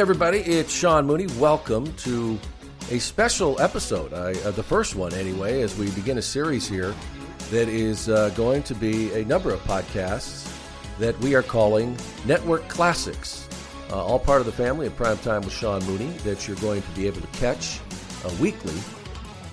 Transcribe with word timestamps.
everybody, 0.00 0.38
it's 0.38 0.72
Sean 0.72 1.06
Mooney. 1.06 1.26
Welcome 1.38 1.92
to 1.96 2.38
a 2.90 2.98
special 2.98 3.60
episode, 3.60 4.14
uh, 4.14 4.50
the 4.52 4.62
first 4.62 4.94
one 4.96 5.12
anyway, 5.12 5.60
as 5.60 5.76
we 5.76 5.90
begin 5.90 6.16
a 6.16 6.22
series 6.22 6.66
here 6.66 6.94
that 7.50 7.68
is 7.68 8.08
uh, 8.08 8.30
going 8.30 8.62
to 8.62 8.74
be 8.74 9.12
a 9.12 9.26
number 9.26 9.52
of 9.52 9.60
podcasts 9.64 10.50
that 10.98 11.18
we 11.20 11.34
are 11.34 11.42
calling 11.42 11.98
Network 12.24 12.66
Classics. 12.66 13.46
Uh, 13.90 14.02
all 14.02 14.18
part 14.18 14.40
of 14.40 14.46
the 14.46 14.52
family 14.52 14.86
of 14.86 14.96
Prime 14.96 15.18
Time 15.18 15.42
with 15.42 15.52
Sean 15.52 15.84
Mooney 15.84 16.08
that 16.24 16.48
you're 16.48 16.56
going 16.56 16.80
to 16.80 16.90
be 16.92 17.06
able 17.06 17.20
to 17.20 17.38
catch 17.38 17.78
uh, 18.24 18.30
weekly. 18.40 18.80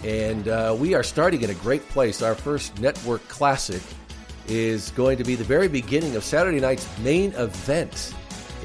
And 0.05 0.47
uh, 0.47 0.77
we 0.79 0.95
are 0.95 1.03
starting 1.03 1.41
in 1.41 1.49
a 1.49 1.55
great 1.55 1.85
place. 1.89 2.21
Our 2.21 2.35
first 2.35 2.79
Network 2.79 3.27
Classic 3.27 3.81
is 4.47 4.91
going 4.91 5.17
to 5.17 5.25
be 5.25 5.35
the 5.35 5.43
very 5.43 5.67
beginning 5.67 6.15
of 6.15 6.23
Saturday 6.23 6.61
night's 6.61 6.87
main 6.99 7.33
event. 7.33 8.13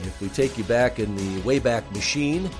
If 0.02 0.20
we 0.20 0.28
take 0.28 0.56
you 0.58 0.64
back 0.64 0.98
in 0.98 1.14
the 1.16 1.40
Wayback 1.42 1.90
Machine 1.92 2.50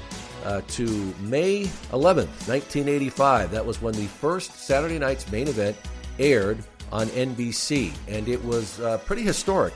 uh, 0.44 0.60
to 0.68 0.86
May 1.20 1.64
11th, 1.92 2.48
1985, 2.48 3.50
that 3.50 3.64
was 3.64 3.80
when 3.80 3.94
the 3.94 4.06
first 4.06 4.54
Saturday 4.54 4.98
night's 4.98 5.30
main 5.30 5.48
event 5.48 5.76
aired 6.18 6.58
on 6.90 7.06
NBC. 7.08 7.92
And 8.08 8.28
it 8.28 8.42
was 8.44 8.80
uh, 8.80 8.98
pretty 8.98 9.22
historic 9.22 9.74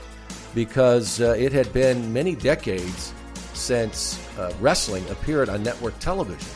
because 0.53 1.21
uh, 1.21 1.35
it 1.37 1.51
had 1.51 1.71
been 1.73 2.11
many 2.13 2.35
decades 2.35 3.13
since 3.53 4.19
uh, 4.37 4.53
wrestling 4.59 5.07
appeared 5.09 5.49
on 5.49 5.63
network 5.63 5.97
television. 5.99 6.49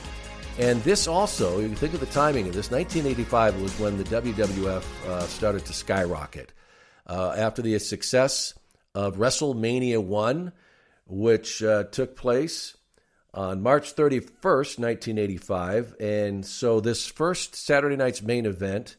And 0.60 0.84
this 0.84 1.08
also, 1.08 1.60
you 1.60 1.68
can 1.68 1.76
think 1.76 1.94
of 1.94 2.00
the 2.00 2.06
timing 2.08 2.48
of 2.48 2.54
this, 2.54 2.70
1985 2.72 3.62
was 3.62 3.80
when 3.80 3.98
the 3.98 4.04
WWF 4.04 4.84
uh, 5.08 5.22
started 5.28 5.66
to 5.66 5.74
skyrocket. 5.74 6.52
Uh, 7.08 7.34
after 7.36 7.62
the 7.62 7.78
success 7.80 8.54
of 8.94 9.18
WrestleMania 9.18 10.04
1, 10.04 10.52
which 11.12 11.62
uh, 11.62 11.84
took 11.84 12.16
place 12.16 12.78
on 13.34 13.62
March 13.62 13.96
31st, 13.96 14.80
1985. 14.80 15.96
And 16.00 16.46
so 16.46 16.80
this 16.80 17.06
first 17.08 17.56
Saturday 17.56 17.98
night's 17.98 18.22
main 18.22 18.46
event 18.46 18.96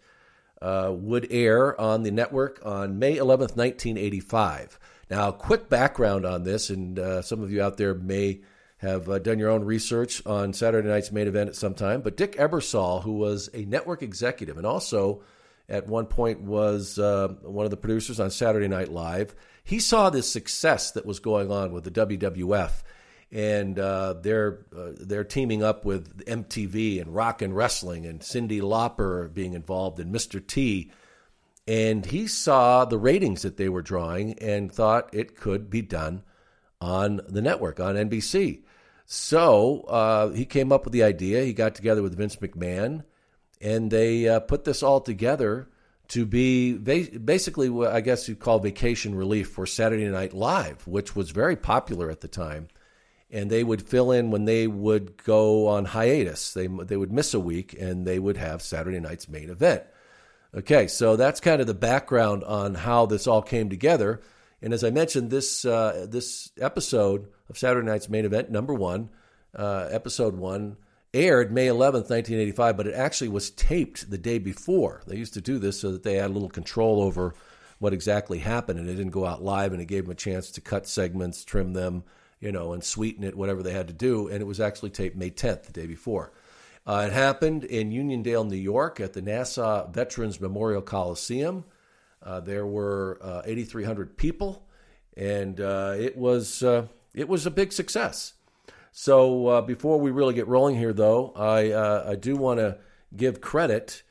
uh, 0.60 0.92
would 0.94 1.26
air 1.30 1.78
on 1.80 2.02
the 2.02 2.10
network 2.10 2.60
on 2.64 2.98
May 2.98 3.16
11th, 3.16 3.56
1985. 3.56 4.78
Now, 5.10 5.32
quick 5.32 5.68
background 5.68 6.24
on 6.24 6.44
this, 6.44 6.70
and 6.70 6.98
uh, 6.98 7.22
some 7.22 7.42
of 7.42 7.50
you 7.50 7.62
out 7.62 7.76
there 7.76 7.94
may 7.94 8.42
have 8.78 9.08
uh, 9.08 9.18
done 9.18 9.38
your 9.38 9.50
own 9.50 9.64
research 9.64 10.24
on 10.26 10.52
Saturday 10.52 10.88
night's 10.88 11.12
main 11.12 11.28
event 11.28 11.48
at 11.48 11.56
some 11.56 11.74
time. 11.74 12.02
But 12.02 12.16
Dick 12.16 12.36
Ebersol, 12.36 13.02
who 13.02 13.14
was 13.14 13.48
a 13.54 13.64
network 13.64 14.02
executive 14.02 14.56
and 14.56 14.66
also 14.66 15.22
at 15.68 15.86
one 15.86 16.06
point 16.06 16.40
was 16.40 16.98
uh, 16.98 17.28
one 17.42 17.64
of 17.64 17.70
the 17.70 17.76
producers 17.76 18.20
on 18.20 18.30
Saturday 18.30 18.68
Night 18.68 18.90
Live, 18.90 19.34
he 19.64 19.78
saw 19.78 20.10
this 20.10 20.30
success 20.30 20.90
that 20.92 21.06
was 21.06 21.20
going 21.20 21.50
on 21.50 21.72
with 21.72 21.84
the 21.84 21.90
WWF, 21.90 22.82
and 23.30 23.78
uh, 23.78 24.14
they're 24.14 24.66
uh, 24.76 24.90
they're 24.98 25.24
teaming 25.24 25.62
up 25.62 25.84
with 25.84 26.24
MTV 26.26 27.00
and 27.00 27.14
Rock 27.14 27.42
and 27.42 27.56
Wrestling, 27.56 28.06
and 28.06 28.20
Cyndi 28.20 28.60
Lauper 28.60 29.32
being 29.32 29.54
involved, 29.54 30.00
and 30.00 30.14
Mr. 30.14 30.44
T. 30.44 30.90
And 31.66 32.04
he 32.04 32.26
saw 32.26 32.84
the 32.84 32.98
ratings 32.98 33.42
that 33.42 33.56
they 33.56 33.68
were 33.68 33.82
drawing 33.82 34.36
and 34.40 34.72
thought 34.72 35.14
it 35.14 35.36
could 35.36 35.70
be 35.70 35.80
done 35.80 36.24
on 36.80 37.20
the 37.28 37.40
network 37.40 37.78
on 37.78 37.94
NBC. 37.94 38.62
So 39.06 39.82
uh, 39.82 40.30
he 40.30 40.44
came 40.44 40.72
up 40.72 40.84
with 40.84 40.92
the 40.92 41.04
idea. 41.04 41.44
He 41.44 41.52
got 41.52 41.76
together 41.76 42.02
with 42.02 42.16
Vince 42.16 42.36
McMahon, 42.36 43.04
and 43.60 43.90
they 43.90 44.26
uh, 44.26 44.40
put 44.40 44.64
this 44.64 44.82
all 44.82 45.00
together 45.00 45.68
to 46.12 46.26
be 46.26 46.74
basically 46.74 47.70
what 47.70 47.90
I 47.90 48.02
guess 48.02 48.28
you'd 48.28 48.38
call 48.38 48.58
vacation 48.58 49.14
relief 49.14 49.48
for 49.48 49.64
Saturday 49.64 50.04
Night 50.08 50.34
Live, 50.34 50.86
which 50.86 51.16
was 51.16 51.30
very 51.30 51.56
popular 51.56 52.10
at 52.10 52.20
the 52.20 52.28
time. 52.28 52.68
And 53.30 53.48
they 53.48 53.64
would 53.64 53.80
fill 53.80 54.12
in 54.12 54.30
when 54.30 54.44
they 54.44 54.66
would 54.66 55.16
go 55.24 55.68
on 55.68 55.86
hiatus. 55.86 56.52
They, 56.52 56.66
they 56.66 56.98
would 56.98 57.10
miss 57.10 57.32
a 57.32 57.40
week 57.40 57.74
and 57.80 58.06
they 58.06 58.18
would 58.18 58.36
have 58.36 58.60
Saturday 58.60 59.00
night's 59.00 59.26
main 59.26 59.48
event. 59.48 59.84
Okay, 60.54 60.86
so 60.86 61.16
that's 61.16 61.40
kind 61.40 61.62
of 61.62 61.66
the 61.66 61.72
background 61.72 62.44
on 62.44 62.74
how 62.74 63.06
this 63.06 63.26
all 63.26 63.40
came 63.40 63.70
together. 63.70 64.20
And 64.60 64.74
as 64.74 64.84
I 64.84 64.90
mentioned, 64.90 65.30
this 65.30 65.64
uh, 65.64 66.06
this 66.10 66.52
episode 66.60 67.28
of 67.48 67.56
Saturday 67.56 67.86
Night's 67.86 68.10
Main 68.10 68.26
Event, 68.26 68.50
number 68.50 68.74
one, 68.74 69.08
uh, 69.56 69.88
episode 69.90 70.36
one, 70.36 70.76
aired 71.14 71.52
May 71.52 71.66
11th, 71.66 72.08
1985, 72.08 72.76
but 72.76 72.86
it 72.86 72.94
actually 72.94 73.28
was 73.28 73.50
taped 73.50 74.10
the 74.10 74.18
day 74.18 74.38
before. 74.38 75.02
They 75.06 75.16
used 75.16 75.34
to 75.34 75.40
do 75.40 75.58
this 75.58 75.80
so 75.80 75.92
that 75.92 76.02
they 76.02 76.14
had 76.14 76.30
a 76.30 76.32
little 76.32 76.48
control 76.48 77.02
over 77.02 77.34
what 77.78 77.92
exactly 77.92 78.38
happened 78.38 78.78
and 78.78 78.88
it 78.88 78.94
didn't 78.94 79.10
go 79.10 79.26
out 79.26 79.42
live 79.42 79.72
and 79.72 79.82
it 79.82 79.86
gave 79.86 80.04
them 80.04 80.12
a 80.12 80.16
chance 80.16 80.50
to 80.52 80.60
cut 80.60 80.86
segments, 80.86 81.44
trim 81.44 81.72
them, 81.72 82.04
you 82.40 82.52
know, 82.52 82.72
and 82.72 82.84
sweeten 82.84 83.24
it, 83.24 83.36
whatever 83.36 83.62
they 83.62 83.72
had 83.72 83.88
to 83.88 83.92
do. 83.92 84.28
And 84.28 84.40
it 84.40 84.46
was 84.46 84.60
actually 84.60 84.90
taped 84.90 85.16
May 85.16 85.30
10th, 85.30 85.64
the 85.64 85.72
day 85.72 85.86
before. 85.86 86.32
Uh, 86.86 87.04
it 87.06 87.12
happened 87.12 87.64
in 87.64 87.90
Uniondale, 87.90 88.48
New 88.48 88.56
York 88.56 89.00
at 89.00 89.12
the 89.12 89.22
Nassau 89.22 89.88
Veterans 89.90 90.40
Memorial 90.40 90.82
Coliseum. 90.82 91.64
Uh, 92.22 92.40
there 92.40 92.66
were 92.66 93.18
uh, 93.20 93.42
8,300 93.44 94.16
people, 94.16 94.64
and 95.16 95.60
uh, 95.60 95.94
it 95.98 96.16
was 96.16 96.62
uh, 96.62 96.86
it 97.14 97.28
was 97.28 97.46
a 97.46 97.50
big 97.50 97.72
success. 97.72 98.34
So 98.92 99.48
uh, 99.48 99.62
before 99.62 99.98
we 99.98 100.10
really 100.10 100.34
get 100.34 100.46
rolling 100.46 100.76
here, 100.76 100.92
though, 100.92 101.32
I 101.34 101.70
uh, 101.70 102.04
I 102.10 102.14
do 102.14 102.36
want 102.36 102.60
to 102.60 102.76
give 103.16 103.40
credit 103.40 104.02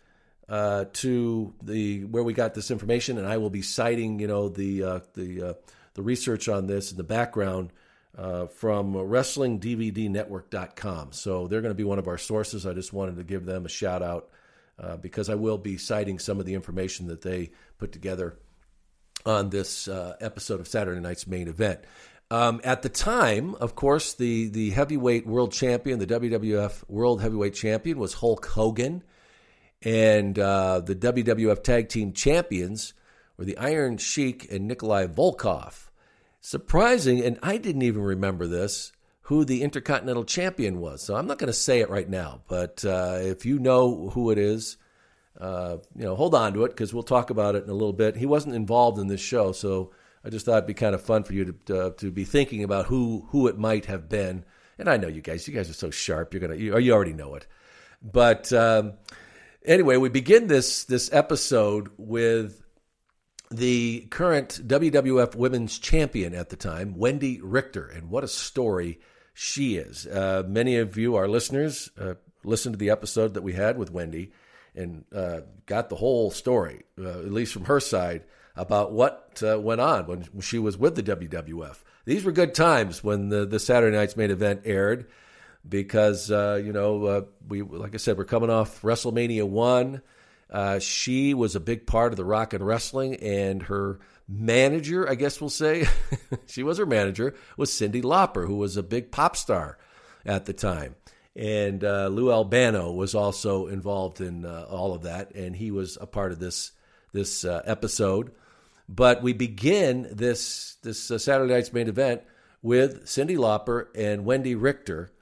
uh, 0.50 0.86
to 0.94 1.54
the 1.62 2.06
where 2.06 2.24
we 2.24 2.34
got 2.34 2.56
this 2.56 2.72
information, 2.72 3.20
and 3.20 3.28
I 3.28 3.38
will 3.38 3.52
be 3.52 3.62
citing 3.62 4.20
you 4.20 4.26
know 4.28 4.50
the 4.50 4.84
uh, 4.84 5.00
the 5.14 5.44
uh, 5.44 5.54
the 5.94 6.02
research 6.02 6.50
on 6.50 6.66
this 6.66 6.90
in 6.92 6.98
the 6.98 7.04
background 7.04 7.72
uh, 8.18 8.48
from 8.48 8.94
WrestlingDVDNetwork.com. 8.94 11.12
So 11.12 11.48
they're 11.48 11.62
going 11.62 11.76
to 11.76 11.76
be 11.76 11.84
one 11.84 12.00
of 12.00 12.08
our 12.08 12.18
sources. 12.18 12.66
I 12.66 12.74
just 12.74 12.92
wanted 12.92 13.18
to 13.18 13.24
give 13.24 13.46
them 13.46 13.68
a 13.68 13.70
shout 13.70 14.02
out 14.02 14.30
because 15.00 15.30
I 15.30 15.36
will 15.36 15.60
be 15.60 15.78
citing 15.78 16.18
some 16.18 16.40
of 16.40 16.48
the 16.48 16.56
information 16.56 17.06
that 17.08 17.22
they 17.22 17.52
put 17.78 17.92
together 17.92 18.40
on 19.28 19.52
this 19.52 19.88
episode 19.88 20.60
of 20.60 20.68
Saturday 20.68 21.00
Night's 21.00 21.28
main 21.28 21.48
event. 21.48 21.82
Um, 22.32 22.62
at 22.64 22.82
the 22.82 22.88
time, 22.88 23.56
of 23.56 23.76
course, 23.76 24.14
the, 24.14 24.48
the 24.48 24.70
heavyweight 24.70 25.28
world 25.28 25.52
champion, 25.52 26.00
the 26.00 26.08
WWF 26.08 26.90
world 26.90 27.22
heavyweight 27.22 27.54
champion, 27.54 28.00
was 28.00 28.14
Hulk 28.14 28.46
Hogan. 28.46 29.04
And 29.82 30.40
uh, 30.40 30.80
the 30.80 30.96
WWF 30.96 31.62
tag 31.62 31.90
team 31.90 32.14
champions 32.14 32.94
were 33.36 33.44
the 33.44 33.58
Iron 33.58 33.98
Sheik 33.98 34.50
and 34.50 34.66
Nikolai 34.66 35.08
Volkov. 35.08 35.90
Surprising, 36.40 37.20
and 37.20 37.38
I 37.44 37.58
didn't 37.58 37.82
even 37.82 38.02
remember 38.02 38.48
this, 38.48 38.94
who 39.24 39.44
the 39.44 39.62
Intercontinental 39.62 40.24
Champion 40.24 40.80
was. 40.80 41.04
So 41.04 41.18
I'm 41.18 41.28
not 41.28 41.38
going 41.38 41.48
to 41.48 41.54
say 41.54 41.82
it 41.82 41.90
right 41.90 42.10
now, 42.10 42.44
but 42.48 42.86
uh, 42.86 43.18
if 43.20 43.46
you 43.46 43.60
know 43.60 44.10
who 44.10 44.32
it 44.32 44.38
is, 44.38 44.78
uh, 45.38 45.78
you 45.98 46.06
know, 46.06 46.16
hold 46.16 46.34
on 46.34 46.54
to 46.54 46.64
it 46.64 46.70
because 46.70 46.94
we'll 46.94 47.04
talk 47.04 47.30
about 47.30 47.56
it 47.56 47.66
in 47.66 47.70
a 47.70 47.74
little 47.74 47.92
bit. 47.92 48.16
He 48.16 48.26
wasn't 48.26 48.56
involved 48.56 49.00
in 49.00 49.08
this 49.08 49.20
show, 49.20 49.52
so 49.52 49.92
I 50.24 50.30
just 50.30 50.46
thought 50.46 50.58
it'd 50.58 50.68
be 50.68 50.74
kind 50.74 50.96
of 50.96 51.02
fun 51.02 51.24
for 51.24 51.34
you 51.34 51.46
to 51.66 51.80
uh, 51.80 51.90
to 51.98 52.12
be 52.12 52.26
thinking 52.26 52.64
about 52.64 52.86
who 52.86 53.28
who 53.30 53.48
it 53.48 53.58
might 53.58 53.86
have 53.86 54.10
been. 54.10 54.46
And 54.78 54.90
I 54.90 54.98
know 54.98 55.08
you 55.08 55.22
guys, 55.22 55.48
you 55.48 55.54
guys 55.54 55.70
are 55.70 55.74
so 55.74 55.92
sharp. 55.92 56.34
You're 56.34 56.42
gonna, 56.42 56.56
you, 56.56 56.78
you 56.78 56.94
already 56.94 57.14
know 57.14 57.36
it. 57.36 57.46
But 58.02 58.52
um, 58.54 58.94
anyway, 59.66 59.98
we 59.98 60.10
begin 60.10 60.48
this 60.48 60.84
this 60.86 61.12
episode 61.14 61.90
with 61.98 62.64
the 63.50 64.08
current 64.10 64.62
WWF 64.66 65.36
Women's 65.36 65.78
Champion 65.78 66.34
at 66.34 66.50
the 66.50 66.56
time, 66.56 66.96
Wendi 66.96 67.40
Richter, 67.44 67.88
and 67.88 68.10
what 68.10 68.24
a 68.24 68.28
story 68.28 69.00
she 69.34 69.76
is. 69.76 70.08
Uh, 70.08 70.44
many 70.48 70.78
of 70.78 70.98
you, 70.98 71.16
our 71.16 71.28
listeners, 71.28 71.90
uh, 72.00 72.14
listened 72.44 72.74
to 72.74 72.80
the 72.80 72.90
episode 72.90 73.34
that 73.34 73.44
we 73.44 73.54
had 73.54 73.78
with 73.78 73.94
Wendi 73.94 74.32
and 74.74 75.04
uh, 75.14 75.42
got 75.66 75.90
the 75.90 75.96
whole 75.96 76.32
story, 76.32 76.84
uh, 76.98 77.10
at 77.10 77.32
least 77.32 77.54
from 77.54 77.66
her 77.66 77.80
side 77.80 78.24
about 78.56 78.92
what 78.92 79.42
uh, 79.46 79.60
went 79.60 79.82
on 79.82 80.06
when 80.06 80.42
she 80.42 80.60
was 80.60 80.78
with 80.78 80.96
the 80.96 81.04
WWF. 81.04 81.78
These 82.06 82.24
were 82.24 82.32
good 82.32 82.56
times 82.56 83.04
when 83.04 83.30
the, 83.30 83.46
the 83.46 83.60
Saturday 83.60 83.96
Night's 83.96 84.18
main 84.18 84.32
event 84.32 84.62
aired 84.66 85.08
because, 85.68 86.32
uh, 86.32 86.62
you 86.64 86.74
know, 86.74 87.06
uh, 87.06 87.22
we, 87.48 87.62
like 87.62 87.94
I 87.94 87.98
said, 87.98 88.18
we're 88.18 88.26
coming 88.26 88.50
off 88.50 88.82
WrestleMania 88.82 89.48
1. 89.48 90.02
Uh, 90.50 90.80
she 90.80 91.34
was 91.34 91.56
a 91.56 91.60
big 91.60 91.86
part 91.86 92.12
of 92.12 92.18
the 92.18 92.26
rock 92.26 92.54
and 92.54 92.66
wrestling, 92.66 93.16
and 93.16 93.64
her 93.64 94.00
manager, 94.28 95.10
I 95.10 95.16
guess 95.16 95.40
we'll 95.40 95.50
say, 95.50 95.88
she 96.46 96.64
was 96.64 96.78
her 96.78 96.86
manager, 96.86 97.36
was 97.56 97.72
Cyndi 97.72 98.02
Lauper, 98.02 98.48
who 98.48 98.58
was 98.58 98.76
a 98.76 98.84
big 98.84 99.12
pop 99.12 99.38
star 99.38 99.78
at 100.26 100.46
the 100.46 100.54
time. 100.54 100.96
And 101.36 101.84
uh, 101.84 102.08
Lou 102.08 102.32
Albano 102.32 102.92
was 102.92 103.16
also 103.16 103.68
involved 103.68 104.20
in 104.20 104.46
uh, 104.46 104.66
all 104.70 104.94
of 104.94 105.04
that, 105.04 105.34
and 105.36 105.56
he 105.56 105.72
was 105.72 105.98
a 106.02 106.08
part 106.08 106.34
of 106.34 106.40
this 106.40 106.72
this 107.14 107.46
episode. 107.46 108.32
But 108.94 109.24
we 109.24 109.32
begin 109.32 110.10
this 110.12 110.76
this 110.84 111.10
uh, 111.10 111.18
Saturday 111.18 111.54
night's 111.54 111.72
main 111.72 111.88
event 111.88 112.24
with 112.62 113.06
Cyndi 113.06 113.38
Lauper 113.38 113.88
and 113.96 114.26
Wendi 114.26 114.62
Richter 114.62 115.14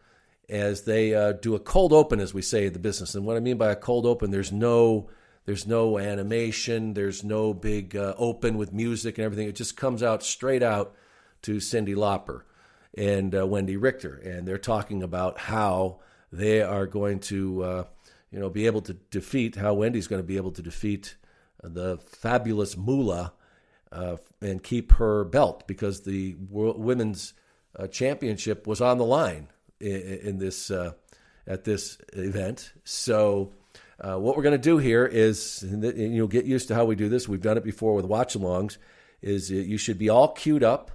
as 0.50 0.86
they 0.86 1.14
uh, 1.14 1.34
do 1.34 1.54
a 1.54 1.60
cold 1.60 1.94
open, 1.94 2.20
as 2.20 2.34
we 2.34 2.42
say 2.42 2.66
in 2.66 2.74
the 2.74 2.80
business. 2.80 3.14
And 3.14 3.26
what 3.28 3.38
I 3.38 3.42
mean 3.42 3.58
by 3.58 3.72
a 3.72 3.76
cold 3.76 4.08
open, 4.08 4.32
there's 4.32 4.52
no 4.52 5.10
there's 5.46 5.68
no 5.68 6.00
animation, 6.00 6.96
there's 6.96 7.24
no 7.24 7.54
big 7.54 7.96
uh, 7.96 8.16
open 8.18 8.58
with 8.58 8.74
music 8.74 9.20
and 9.20 9.26
everything. 9.26 9.48
It 9.48 9.56
just 9.56 9.78
comes 9.78 10.02
out 10.02 10.24
straight 10.24 10.64
out 10.64 10.96
to 11.44 11.58
Cyndi 11.58 11.96
Lauper. 11.96 12.42
and 12.98 13.34
uh, 13.36 13.44
Wendi 13.44 13.78
Richter, 13.80 14.16
and 14.16 14.48
they're 14.48 14.58
talking 14.58 15.04
about 15.04 15.38
how 15.38 16.00
they 16.32 16.62
are 16.62 16.86
going 16.88 17.20
to, 17.20 17.64
uh, 17.64 17.84
you 18.32 18.40
know, 18.40 18.50
be 18.50 18.66
able 18.66 18.82
to 18.82 18.94
defeat 18.94 19.56
how 19.56 19.76
Wendi's 19.76 20.08
going 20.08 20.22
to 20.22 20.28
be 20.28 20.38
able 20.38 20.52
to 20.52 20.62
defeat 20.62 21.16
the 21.64 21.98
fabulous 21.98 22.76
Moolah 22.78 23.34
uh, 23.92 24.18
and 24.42 24.64
keep 24.64 24.94
her 24.94 25.24
belt 25.24 25.68
because 25.68 26.02
the 26.02 26.36
world, 26.50 26.80
women's 26.80 27.34
uh, 27.78 27.88
championship 27.88 28.68
was 28.68 28.82
on 28.82 28.98
the 28.98 29.06
line 29.06 29.48
in, 29.80 30.20
in 30.24 30.38
this 30.38 30.72
uh, 30.72 30.92
at 31.48 31.64
this 31.64 31.98
event. 32.14 32.74
So. 32.84 33.54
Uh, 34.02 34.18
what 34.18 34.38
we're 34.38 34.44
going 34.44 34.54
to 34.54 34.58
do 34.58 34.78
here 34.78 35.06
is, 35.06 35.62
and 35.62 35.84
you'll 36.16 36.30
get 36.30 36.46
used 36.46 36.70
to 36.70 36.74
how 36.74 36.86
we 36.86 36.96
do 36.96 37.10
this. 37.10 37.28
We've 37.28 37.42
done 37.42 37.58
it 37.58 37.66
before 37.66 37.96
with 37.96 38.06
watch-alongs. 38.06 38.78
Is 39.22 39.52
you 39.52 39.78
should 39.78 40.00
be 40.00 40.08
all 40.08 40.30
queued 40.30 40.64
up 40.64 40.90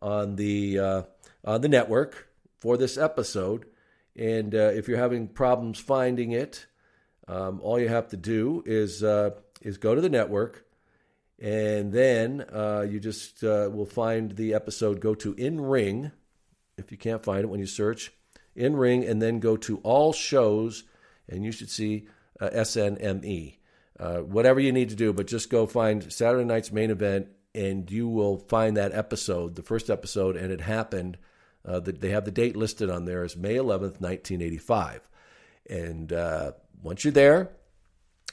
on 0.00 0.36
the 0.36 0.78
uh, 0.78 1.02
on 1.44 1.62
the 1.62 1.68
network 1.68 2.28
for 2.60 2.76
this 2.76 2.96
episode, 2.96 3.66
and 4.14 4.54
uh, 4.54 4.70
if 4.72 4.86
you're 4.86 4.98
having 4.98 5.26
problems 5.26 5.80
finding 5.80 6.30
it, 6.30 6.66
um, 7.26 7.58
all 7.60 7.80
you 7.80 7.88
have 7.88 8.06
to 8.10 8.16
do 8.16 8.62
is 8.66 9.02
is 9.60 9.76
go 9.78 9.96
to 9.96 10.00
the 10.00 10.08
network, 10.08 10.64
and 11.40 11.92
then 11.92 12.44
uh, 12.52 12.84
you 12.88 12.98
just 12.98 13.44
uh, 13.44 13.70
will 13.72 13.86
find 13.86 14.32
the 14.32 14.54
episode. 14.54 15.00
Go 15.00 15.14
to 15.16 15.34
In 15.34 15.60
Ring, 15.60 16.10
if 16.76 16.90
you 16.90 16.98
can't 16.98 17.22
find 17.22 17.40
it 17.42 17.48
when 17.48 17.60
you 17.60 17.66
search 17.66 18.12
In 18.56 18.76
Ring, 18.76 19.04
and 19.04 19.22
then 19.22 19.38
go 19.38 19.56
to 19.58 19.78
All 19.78 20.12
Shows, 20.12 20.84
and 21.28 21.44
you 21.44 21.52
should 21.52 21.70
see 21.70 22.08
uh, 22.40 22.50
SNME. 22.50 23.56
Uh, 23.98 24.18
whatever 24.18 24.60
you 24.60 24.72
need 24.72 24.90
to 24.90 24.96
do, 24.96 25.12
but 25.12 25.26
just 25.26 25.50
go 25.50 25.66
find 25.66 26.12
Saturday 26.12 26.44
night's 26.44 26.72
main 26.72 26.90
event, 26.90 27.28
and 27.54 27.90
you 27.90 28.08
will 28.08 28.38
find 28.38 28.76
that 28.76 28.92
episode, 28.92 29.54
the 29.54 29.62
first 29.62 29.90
episode, 29.90 30.36
and 30.36 30.52
it 30.52 30.60
happened. 30.60 31.18
Uh, 31.64 31.80
the, 31.80 31.92
they 31.92 32.10
have 32.10 32.24
the 32.24 32.30
date 32.30 32.56
listed 32.56 32.90
on 32.90 33.04
there 33.04 33.24
as 33.24 33.36
May 33.36 33.56
11th, 33.56 34.00
1985. 34.00 35.08
And 35.68 36.12
uh, 36.12 36.52
once 36.80 37.04
you're 37.04 37.12
there, 37.12 37.50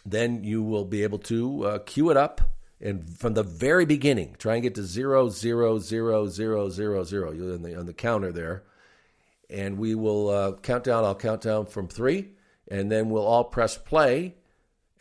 then 0.06 0.44
you 0.44 0.62
will 0.62 0.86
be 0.86 1.02
able 1.04 1.18
to 1.20 1.82
queue 1.86 2.12
it 2.12 2.18
up 2.18 2.55
and 2.82 3.18
from 3.18 3.34
the 3.34 3.44
very 3.44 3.86
beginning, 3.86 4.36
try 4.38 4.56
and 4.56 4.64
get 4.64 4.76
to 4.76 4.84
zero 4.84 5.30
zero 5.30 5.80
zero 5.80 6.28
zero 6.28 6.70
zero 6.70 7.04
zero. 7.04 7.32
You're 7.32 7.54
on 7.54 7.62
the 7.62 7.80
on 7.80 7.86
the 7.86 7.94
counter 7.94 8.32
there, 8.32 8.64
and 9.50 9.78
we 9.78 9.96
will 9.96 10.30
uh, 10.30 10.52
count 10.54 10.84
down. 10.84 11.04
I'll 11.04 11.16
count 11.16 11.42
down 11.42 11.68
from 11.68 11.88
three, 11.88 12.30
and 12.70 12.92
then 12.92 13.10
we'll 13.10 13.26
all 13.26 13.46
press 13.46 13.78
play, 13.78 14.36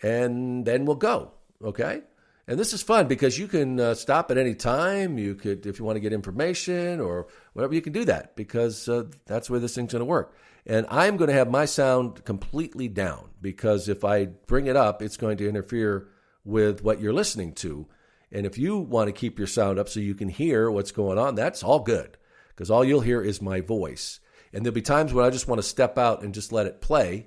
and 0.03 0.65
then 0.65 0.85
we'll 0.85 0.97
go. 0.97 1.33
Okay. 1.63 2.03
And 2.47 2.59
this 2.59 2.75
is 2.75 2.83
fun 2.83 3.09
because 3.09 3.39
you 3.39 3.49
can 3.49 3.81
uh, 3.81 3.95
stop 3.95 4.31
at 4.31 4.37
any 4.37 4.55
time. 4.55 5.17
You 5.17 5.35
could, 5.35 5.65
if 5.65 5.79
you 5.79 5.85
want 5.87 5.97
to 5.97 6.01
get 6.01 6.13
information 6.13 7.01
or 7.01 7.27
whatever, 7.55 7.75
you 7.75 7.81
can 7.81 7.95
do 7.95 8.05
that 8.05 8.37
because 8.37 8.87
uh, 8.87 9.05
that's 9.25 9.49
where 9.49 9.59
this 9.59 9.75
thing's 9.75 9.93
going 9.93 10.01
to 10.01 10.05
work. 10.05 10.35
And 10.67 10.87
I'm 10.91 11.17
going 11.17 11.29
to 11.29 11.35
have 11.35 11.51
my 11.51 11.65
sound 11.65 12.23
completely 12.25 12.89
down 12.89 13.31
because 13.41 13.89
if 13.89 14.05
I 14.05 14.27
bring 14.27 14.67
it 14.67 14.77
up, 14.77 15.01
it's 15.01 15.17
going 15.17 15.39
to 15.39 15.49
interfere 15.49 16.09
with 16.45 16.83
what 16.83 17.01
you're 17.01 17.13
listening 17.13 17.53
to. 17.55 17.87
And 18.31 18.47
if 18.47 18.59
you 18.59 18.79
want 18.79 19.09
to 19.09 19.13
keep 19.13 19.39
your 19.39 19.47
sound 19.47 19.79
up 19.79 19.89
so 19.89 20.01
you 20.01 20.15
can 20.15 20.29
hear 20.29 20.71
what's 20.71 20.93
going 20.93 21.19
on, 21.19 21.35
that's 21.35 21.63
all 21.63 21.81
good 21.81 22.17
because 22.55 22.71
all 22.71 22.85
you'll 22.85 23.01
hear 23.01 23.23
is 23.23 23.43
my 23.43 23.61
voice. 23.61 24.21
And 24.53 24.65
there'll 24.65 24.75
be 24.75 24.83
times 24.83 25.13
when 25.13 25.25
I 25.25 25.31
just 25.31 25.49
want 25.49 25.61
to 25.61 25.67
step 25.67 25.99
out 25.99 26.23
and 26.23 26.35
just 26.35 26.53
let 26.53 26.67
it 26.67 26.81
play, 26.81 27.27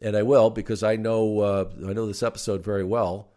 and 0.00 0.16
I 0.16 0.22
will 0.22 0.50
because 0.50 0.82
I 0.82 0.96
know 0.96 1.40
uh, 1.40 1.70
I 1.86 1.92
know 1.92 2.06
this 2.06 2.22
episode 2.22 2.62
very 2.62 2.84
well. 2.84 3.32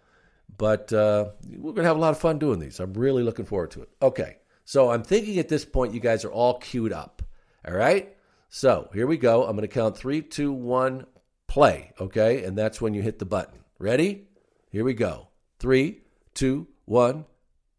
But 0.58 0.92
uh, 0.92 1.30
we're 1.48 1.72
going 1.72 1.84
to 1.84 1.88
have 1.88 1.98
a 1.98 2.02
lot 2.02 2.12
of 2.12 2.20
fun 2.20 2.38
doing 2.38 2.60
these. 2.60 2.82
I'm 2.82 2.94
really 2.94 3.24
looking 3.24 3.46
forward 3.46 3.72
to 3.72 3.84
it. 3.84 3.90
Okay, 4.02 4.38
so 4.66 4.92
I'm 4.92 5.04
thinking 5.04 5.40
at 5.40 5.48
this 5.48 5.64
point 5.64 5.94
you 5.94 6.02
guys 6.02 6.26
are 6.26 6.32
all 6.32 6.60
queued 6.60 6.92
up. 6.92 7.22
All 7.66 7.74
right, 7.74 8.16
so 8.50 8.90
here 8.94 9.08
we 9.08 9.18
go. 9.18 9.46
I'm 9.46 9.56
going 9.56 9.68
to 9.68 9.74
count 9.74 9.98
three, 9.98 10.22
two, 10.22 10.52
one, 10.52 11.06
play. 11.48 11.94
Okay, 12.02 12.44
and 12.44 12.58
that's 12.58 12.82
when 12.82 12.94
you 12.94 13.02
hit 13.02 13.18
the 13.18 13.26
button. 13.26 13.60
Ready? 13.80 14.28
Here 14.72 14.86
we 14.86 14.94
go. 14.94 15.28
Three, 15.60 16.02
two, 16.34 16.68
one, 16.86 17.26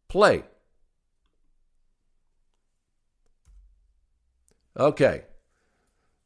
play. 0.09 0.45
Okay. 4.77 5.23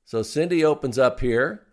So 0.04 0.20
Cyndi 0.20 0.64
opens 0.64 0.98
up 0.98 1.20
here 1.20 1.66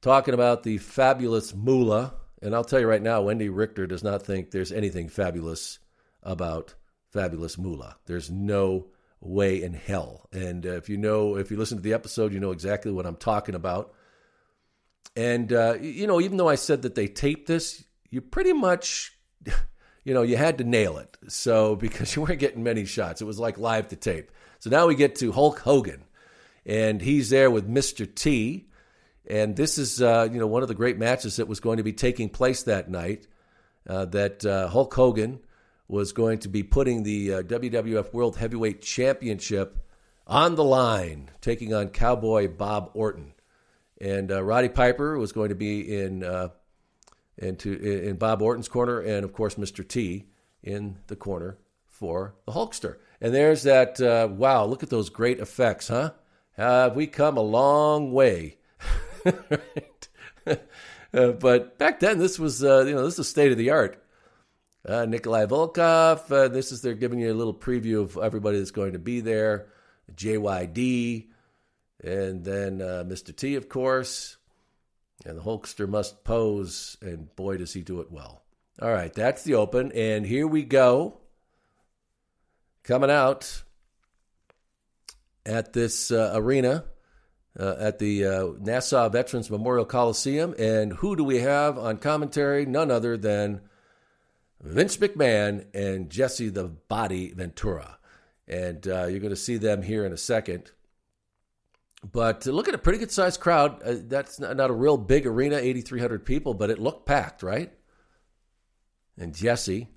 talking 0.00 0.34
about 0.34 0.62
the 0.62 0.78
fabulous 0.78 1.54
Moolah. 1.54 2.14
And 2.40 2.54
I'll 2.54 2.64
tell 2.64 2.80
you 2.80 2.86
right 2.86 3.02
now, 3.02 3.22
Wendi 3.22 3.50
Richter 3.54 3.86
does 3.86 4.02
not 4.02 4.22
think 4.22 4.50
there's 4.50 4.72
anything 4.72 5.08
fabulous 5.08 5.78
about 6.22 6.74
fabulous 7.10 7.58
Moolah. 7.58 7.96
There's 8.06 8.30
no 8.30 8.86
way 9.20 9.62
in 9.62 9.74
hell. 9.74 10.28
And 10.32 10.64
uh, 10.64 10.72
if 10.72 10.88
you 10.88 10.96
know, 10.96 11.36
if 11.36 11.50
you 11.50 11.58
listen 11.58 11.76
to 11.76 11.82
the 11.82 11.94
episode, 11.94 12.32
you 12.32 12.40
know 12.40 12.52
exactly 12.52 12.90
what 12.90 13.06
I'm 13.06 13.16
talking 13.16 13.54
about. 13.54 13.94
And, 15.14 15.52
uh, 15.52 15.76
you 15.80 16.06
know, 16.06 16.20
even 16.20 16.38
though 16.38 16.48
I 16.48 16.54
said 16.56 16.82
that 16.82 16.94
they 16.94 17.06
taped 17.06 17.46
this, 17.46 17.84
you 18.14 18.20
pretty 18.20 18.52
much, 18.52 19.18
you 20.04 20.14
know, 20.14 20.22
you 20.22 20.36
had 20.36 20.58
to 20.58 20.64
nail 20.64 20.98
it. 20.98 21.16
So 21.28 21.74
because 21.74 22.14
you 22.16 22.22
weren't 22.22 22.38
getting 22.38 22.62
many 22.62 22.84
shots, 22.84 23.20
it 23.20 23.24
was 23.24 23.38
like 23.38 23.58
live 23.58 23.88
to 23.88 23.96
tape. 23.96 24.30
So 24.60 24.70
now 24.70 24.86
we 24.86 24.94
get 24.94 25.16
to 25.16 25.32
Hulk 25.32 25.58
Hogan, 25.58 26.04
and 26.64 27.02
he's 27.02 27.28
there 27.28 27.50
with 27.50 27.68
Mr. 27.68 28.12
T. 28.12 28.68
And 29.28 29.56
this 29.56 29.78
is, 29.78 30.00
uh, 30.00 30.28
you 30.30 30.38
know, 30.38 30.46
one 30.46 30.62
of 30.62 30.68
the 30.68 30.74
great 30.74 30.98
matches 30.98 31.36
that 31.36 31.48
was 31.48 31.60
going 31.60 31.78
to 31.78 31.82
be 31.82 31.92
taking 31.92 32.28
place 32.28 32.62
that 32.62 32.90
night. 32.90 33.26
Uh, 33.86 34.06
that 34.06 34.46
uh, 34.46 34.66
Hulk 34.68 34.94
Hogan 34.94 35.40
was 35.88 36.12
going 36.12 36.38
to 36.38 36.48
be 36.48 36.62
putting 36.62 37.02
the 37.02 37.34
uh, 37.34 37.42
WWF 37.42 38.14
World 38.14 38.38
Heavyweight 38.38 38.80
Championship 38.80 39.76
on 40.26 40.54
the 40.54 40.64
line, 40.64 41.30
taking 41.42 41.74
on 41.74 41.88
Cowboy 41.88 42.48
Bob 42.48 42.90
Orton. 42.94 43.34
And 44.00 44.32
uh, 44.32 44.42
Roddy 44.42 44.70
Piper 44.70 45.18
was 45.18 45.32
going 45.32 45.50
to 45.50 45.54
be 45.54 45.98
in 45.98 46.24
uh, 47.40 47.46
into 47.46 47.72
in 47.74 48.16
Bob 48.16 48.42
Orton's 48.42 48.68
corner, 48.68 49.00
and 49.00 49.24
of 49.24 49.32
course 49.32 49.54
Mr. 49.56 49.86
T 49.86 50.26
in 50.62 50.98
the 51.06 51.16
corner 51.16 51.58
for 51.86 52.34
the 52.46 52.52
Hulkster. 52.52 52.96
And 53.20 53.34
there's 53.34 53.62
that. 53.62 54.00
Uh, 54.00 54.28
wow, 54.30 54.64
look 54.64 54.82
at 54.82 54.90
those 54.90 55.10
great 55.10 55.40
effects, 55.40 55.88
huh? 55.88 56.12
Have 56.52 56.94
we 56.96 57.06
come 57.06 57.36
a 57.36 57.42
long 57.42 58.12
way? 58.12 58.58
uh, 60.46 61.32
but 61.32 61.78
back 61.78 62.00
then, 62.00 62.18
this 62.18 62.38
was 62.38 62.62
uh, 62.62 62.84
you 62.86 62.94
know 62.94 63.04
this 63.04 63.18
is 63.18 63.28
state 63.28 63.52
of 63.52 63.58
the 63.58 63.70
art. 63.70 64.02
Uh, 64.86 65.06
Nikolai 65.06 65.46
Volkov. 65.46 66.30
Uh, 66.30 66.48
this 66.48 66.70
is 66.70 66.82
they're 66.82 66.94
giving 66.94 67.18
you 67.18 67.32
a 67.32 67.34
little 67.34 67.54
preview 67.54 68.02
of 68.02 68.18
everybody 68.22 68.58
that's 68.58 68.70
going 68.70 68.92
to 68.92 68.98
be 68.98 69.20
there. 69.20 69.68
JYD, 70.14 71.28
and 72.02 72.44
then 72.44 72.82
uh, 72.82 73.04
Mr. 73.06 73.34
T, 73.34 73.54
of 73.54 73.68
course. 73.68 74.36
And 75.24 75.38
the 75.38 75.42
Hulkster 75.42 75.88
must 75.88 76.22
pose, 76.24 76.96
and 77.00 77.34
boy, 77.34 77.56
does 77.56 77.72
he 77.72 77.80
do 77.80 78.00
it 78.00 78.12
well. 78.12 78.42
All 78.80 78.92
right, 78.92 79.12
that's 79.12 79.42
the 79.42 79.54
open. 79.54 79.92
And 79.92 80.26
here 80.26 80.46
we 80.46 80.62
go. 80.62 81.18
Coming 82.82 83.10
out 83.10 83.62
at 85.46 85.72
this 85.72 86.10
uh, 86.10 86.32
arena 86.34 86.84
uh, 87.58 87.76
at 87.78 87.98
the 87.98 88.26
uh, 88.26 88.46
Nassau 88.58 89.08
Veterans 89.08 89.50
Memorial 89.50 89.84
Coliseum. 89.84 90.54
And 90.58 90.92
who 90.92 91.16
do 91.16 91.24
we 91.24 91.38
have 91.38 91.78
on 91.78 91.98
commentary? 91.98 92.66
None 92.66 92.90
other 92.90 93.16
than 93.16 93.60
Vince 94.60 94.96
McMahon 94.96 95.66
and 95.72 96.10
Jesse 96.10 96.48
the 96.48 96.64
Body 96.64 97.32
Ventura. 97.32 97.98
And 98.46 98.86
uh, 98.86 99.06
you're 99.06 99.20
going 99.20 99.30
to 99.30 99.36
see 99.36 99.56
them 99.56 99.82
here 99.82 100.04
in 100.04 100.12
a 100.12 100.18
second. 100.18 100.70
But 102.12 102.44
look 102.46 102.68
at 102.68 102.74
a 102.74 102.78
pretty 102.78 102.98
good 102.98 103.10
sized 103.10 103.40
crowd. 103.40 103.82
Uh, 103.82 103.94
that's 104.02 104.38
not, 104.38 104.56
not, 104.56 104.70
a 104.70 104.74
real 104.74 104.98
big 104.98 105.26
arena, 105.26 105.56
8,300 105.56 106.24
people, 106.26 106.52
but 106.52 106.68
it 106.68 106.78
looked 106.78 107.06
packed, 107.06 107.42
right? 107.42 107.72
And 109.16 109.34
Jesse, 109.34 109.88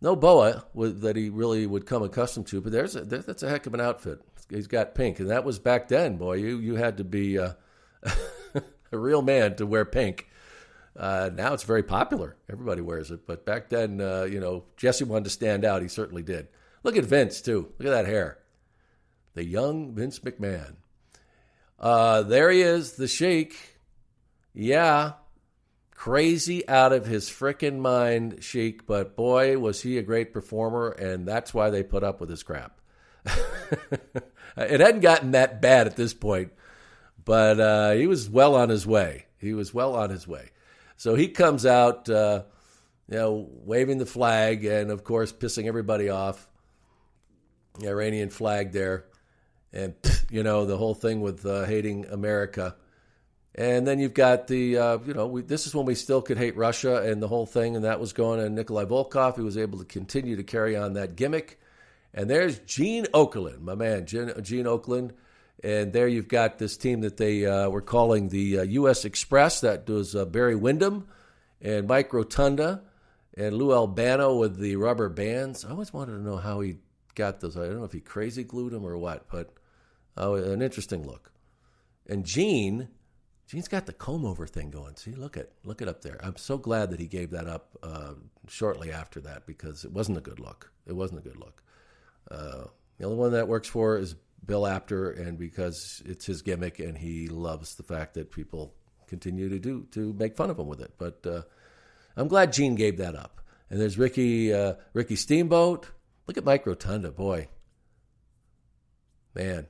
no 0.00 0.14
boa 0.14 0.64
that 0.74 1.16
he 1.16 1.28
really 1.28 1.66
would 1.66 1.86
come 1.86 2.02
accustomed 2.02 2.46
to, 2.48 2.60
but 2.60 2.70
there's 2.70 2.94
a, 2.94 3.00
that's 3.00 3.42
a 3.42 3.48
heck 3.48 3.66
of 3.66 3.74
an 3.74 3.80
outfit. 3.80 4.20
He's 4.48 4.66
got 4.66 4.94
pink, 4.94 5.18
and 5.18 5.30
that 5.30 5.44
was 5.44 5.58
back 5.58 5.88
then, 5.88 6.18
boy. 6.18 6.34
You 6.34 6.58
you 6.58 6.74
had 6.74 6.98
to 6.98 7.04
be 7.04 7.38
uh, 7.38 7.52
a 8.92 8.98
real 8.98 9.22
man 9.22 9.56
to 9.56 9.66
wear 9.66 9.84
pink. 9.84 10.28
Uh, 10.94 11.30
now 11.32 11.54
it's 11.54 11.62
very 11.62 11.82
popular; 11.82 12.36
everybody 12.50 12.82
wears 12.82 13.10
it. 13.10 13.26
But 13.26 13.46
back 13.46 13.70
then, 13.70 14.00
uh, 14.00 14.24
you 14.24 14.40
know, 14.40 14.64
Jesse 14.76 15.04
wanted 15.04 15.24
to 15.24 15.30
stand 15.30 15.64
out. 15.64 15.80
He 15.80 15.88
certainly 15.88 16.22
did. 16.22 16.48
Look 16.82 16.96
at 16.96 17.04
Vince 17.04 17.40
too. 17.40 17.72
Look 17.78 17.86
at 17.86 17.92
that 17.92 18.06
hair. 18.06 18.38
The 19.34 19.44
young 19.44 19.94
Vince 19.94 20.18
McMahon. 20.18 20.74
Uh, 21.82 22.22
there 22.22 22.50
he 22.50 22.62
is, 22.62 22.92
the 22.92 23.08
Sheik. 23.08 23.56
Yeah, 24.54 25.14
crazy 25.90 26.66
out 26.68 26.92
of 26.92 27.06
his 27.06 27.28
frickin' 27.28 27.80
mind, 27.80 28.44
Sheik. 28.44 28.86
But 28.86 29.16
boy, 29.16 29.58
was 29.58 29.82
he 29.82 29.98
a 29.98 30.02
great 30.02 30.32
performer, 30.32 30.90
and 30.90 31.26
that's 31.26 31.52
why 31.52 31.70
they 31.70 31.82
put 31.82 32.04
up 32.04 32.20
with 32.20 32.30
his 32.30 32.44
crap. 32.44 32.80
it 34.56 34.80
hadn't 34.80 35.00
gotten 35.00 35.32
that 35.32 35.60
bad 35.60 35.88
at 35.88 35.96
this 35.96 36.14
point, 36.14 36.52
but 37.24 37.58
uh, 37.58 37.92
he 37.92 38.06
was 38.06 38.30
well 38.30 38.54
on 38.54 38.68
his 38.68 38.86
way. 38.86 39.26
He 39.38 39.52
was 39.52 39.74
well 39.74 39.96
on 39.96 40.10
his 40.10 40.26
way. 40.28 40.50
So 40.96 41.16
he 41.16 41.28
comes 41.28 41.66
out, 41.66 42.08
uh, 42.08 42.44
you 43.08 43.16
know, 43.16 43.48
waving 43.50 43.98
the 43.98 44.06
flag, 44.06 44.64
and 44.64 44.92
of 44.92 45.02
course, 45.02 45.32
pissing 45.32 45.66
everybody 45.66 46.10
off. 46.10 46.48
The 47.80 47.88
Iranian 47.88 48.30
flag 48.30 48.70
there 48.70 49.06
and 49.72 49.94
you 50.30 50.42
know 50.42 50.64
the 50.64 50.76
whole 50.76 50.94
thing 50.94 51.20
with 51.20 51.44
uh, 51.46 51.64
hating 51.64 52.06
America. 52.06 52.76
And 53.54 53.86
then 53.86 53.98
you've 53.98 54.14
got 54.14 54.46
the, 54.46 54.78
uh, 54.78 54.98
you 55.04 55.12
know, 55.12 55.26
we, 55.26 55.42
this 55.42 55.66
is 55.66 55.74
when 55.74 55.84
we 55.84 55.94
still 55.94 56.22
could 56.22 56.38
hate 56.38 56.56
Russia 56.56 57.02
and 57.02 57.22
the 57.22 57.28
whole 57.28 57.44
thing, 57.44 57.76
and 57.76 57.84
that 57.84 58.00
was 58.00 58.14
going 58.14 58.40
on. 58.40 58.54
Nikolai 58.54 58.86
Volkov, 58.86 59.36
he 59.36 59.42
was 59.42 59.58
able 59.58 59.78
to 59.78 59.84
continue 59.84 60.36
to 60.36 60.42
carry 60.42 60.74
on 60.74 60.94
that 60.94 61.16
gimmick. 61.16 61.60
And 62.14 62.30
there's 62.30 62.58
Gene 62.60 63.04
Okerlund, 63.12 63.60
my 63.60 63.74
man, 63.74 64.06
Gene, 64.06 64.32
Gene 64.42 64.64
Okerlund. 64.64 65.12
And 65.62 65.92
there 65.92 66.08
you've 66.08 66.28
got 66.28 66.58
this 66.58 66.78
team 66.78 67.02
that 67.02 67.18
they 67.18 67.44
uh, 67.44 67.68
were 67.68 67.82
calling 67.82 68.30
the 68.30 68.60
uh, 68.60 68.62
U.S. 68.62 69.04
Express. 69.04 69.60
That 69.60 69.88
was 69.88 70.16
uh, 70.16 70.24
Barry 70.24 70.56
Windham 70.56 71.06
and 71.60 71.86
Mike 71.86 72.12
Rotunda 72.12 72.82
and 73.36 73.54
Lou 73.54 73.72
Albano 73.72 74.36
with 74.36 74.58
the 74.58 74.76
rubber 74.76 75.08
bands. 75.08 75.64
I 75.64 75.70
always 75.70 75.92
wanted 75.92 76.12
to 76.12 76.22
know 76.22 76.36
how 76.36 76.60
he 76.60 76.76
got 77.14 77.40
those. 77.40 77.56
I 77.56 77.66
don't 77.66 77.78
know 77.78 77.84
if 77.84 77.92
he 77.92 78.00
crazy 78.00 78.44
glued 78.44 78.72
them 78.72 78.84
or 78.84 78.96
what, 78.98 79.28
but 79.30 79.52
oh, 80.16 80.34
an 80.34 80.62
interesting 80.62 81.06
look. 81.06 81.32
And 82.08 82.24
Gene, 82.24 82.88
Gene's 83.46 83.68
got 83.68 83.86
the 83.86 83.92
comb 83.92 84.24
over 84.24 84.46
thing 84.46 84.70
going. 84.70 84.96
See, 84.96 85.12
look 85.12 85.36
at 85.36 85.50
look 85.64 85.82
it 85.82 85.88
up 85.88 86.02
there. 86.02 86.18
I'm 86.22 86.36
so 86.36 86.58
glad 86.58 86.90
that 86.90 87.00
he 87.00 87.06
gave 87.06 87.30
that 87.30 87.46
up 87.46 87.76
uh, 87.82 88.14
shortly 88.48 88.92
after 88.92 89.20
that 89.22 89.46
because 89.46 89.84
it 89.84 89.92
wasn't 89.92 90.18
a 90.18 90.22
good 90.22 90.40
look. 90.40 90.72
It 90.86 90.94
wasn't 90.94 91.20
a 91.20 91.28
good 91.28 91.38
look. 91.38 91.62
Uh, 92.30 92.64
the 92.98 93.04
only 93.04 93.16
one 93.16 93.32
that 93.32 93.48
works 93.48 93.68
for 93.68 93.98
is 93.98 94.14
Bill 94.44 94.66
Apter, 94.66 95.10
and 95.10 95.38
because 95.38 96.02
it's 96.04 96.26
his 96.26 96.42
gimmick, 96.42 96.78
and 96.78 96.96
he 96.96 97.28
loves 97.28 97.74
the 97.76 97.82
fact 97.82 98.14
that 98.14 98.30
people 98.30 98.74
continue 99.06 99.48
to 99.50 99.58
do 99.58 99.86
to 99.92 100.12
make 100.14 100.36
fun 100.36 100.50
of 100.50 100.58
him 100.58 100.66
with 100.66 100.80
it. 100.80 100.94
But 100.98 101.26
uh, 101.26 101.42
I'm 102.16 102.28
glad 102.28 102.52
Gene 102.52 102.74
gave 102.74 102.98
that 102.98 103.14
up. 103.14 103.40
And 103.70 103.80
there's 103.80 103.98
Ricky 103.98 104.52
uh, 104.52 104.74
Ricky 104.92 105.16
Steamboat. 105.16 105.88
Look 106.26 106.38
at 106.38 106.44
Mike 106.44 106.66
Rotunda, 106.66 107.10
boy, 107.10 107.48
man. 109.34 109.66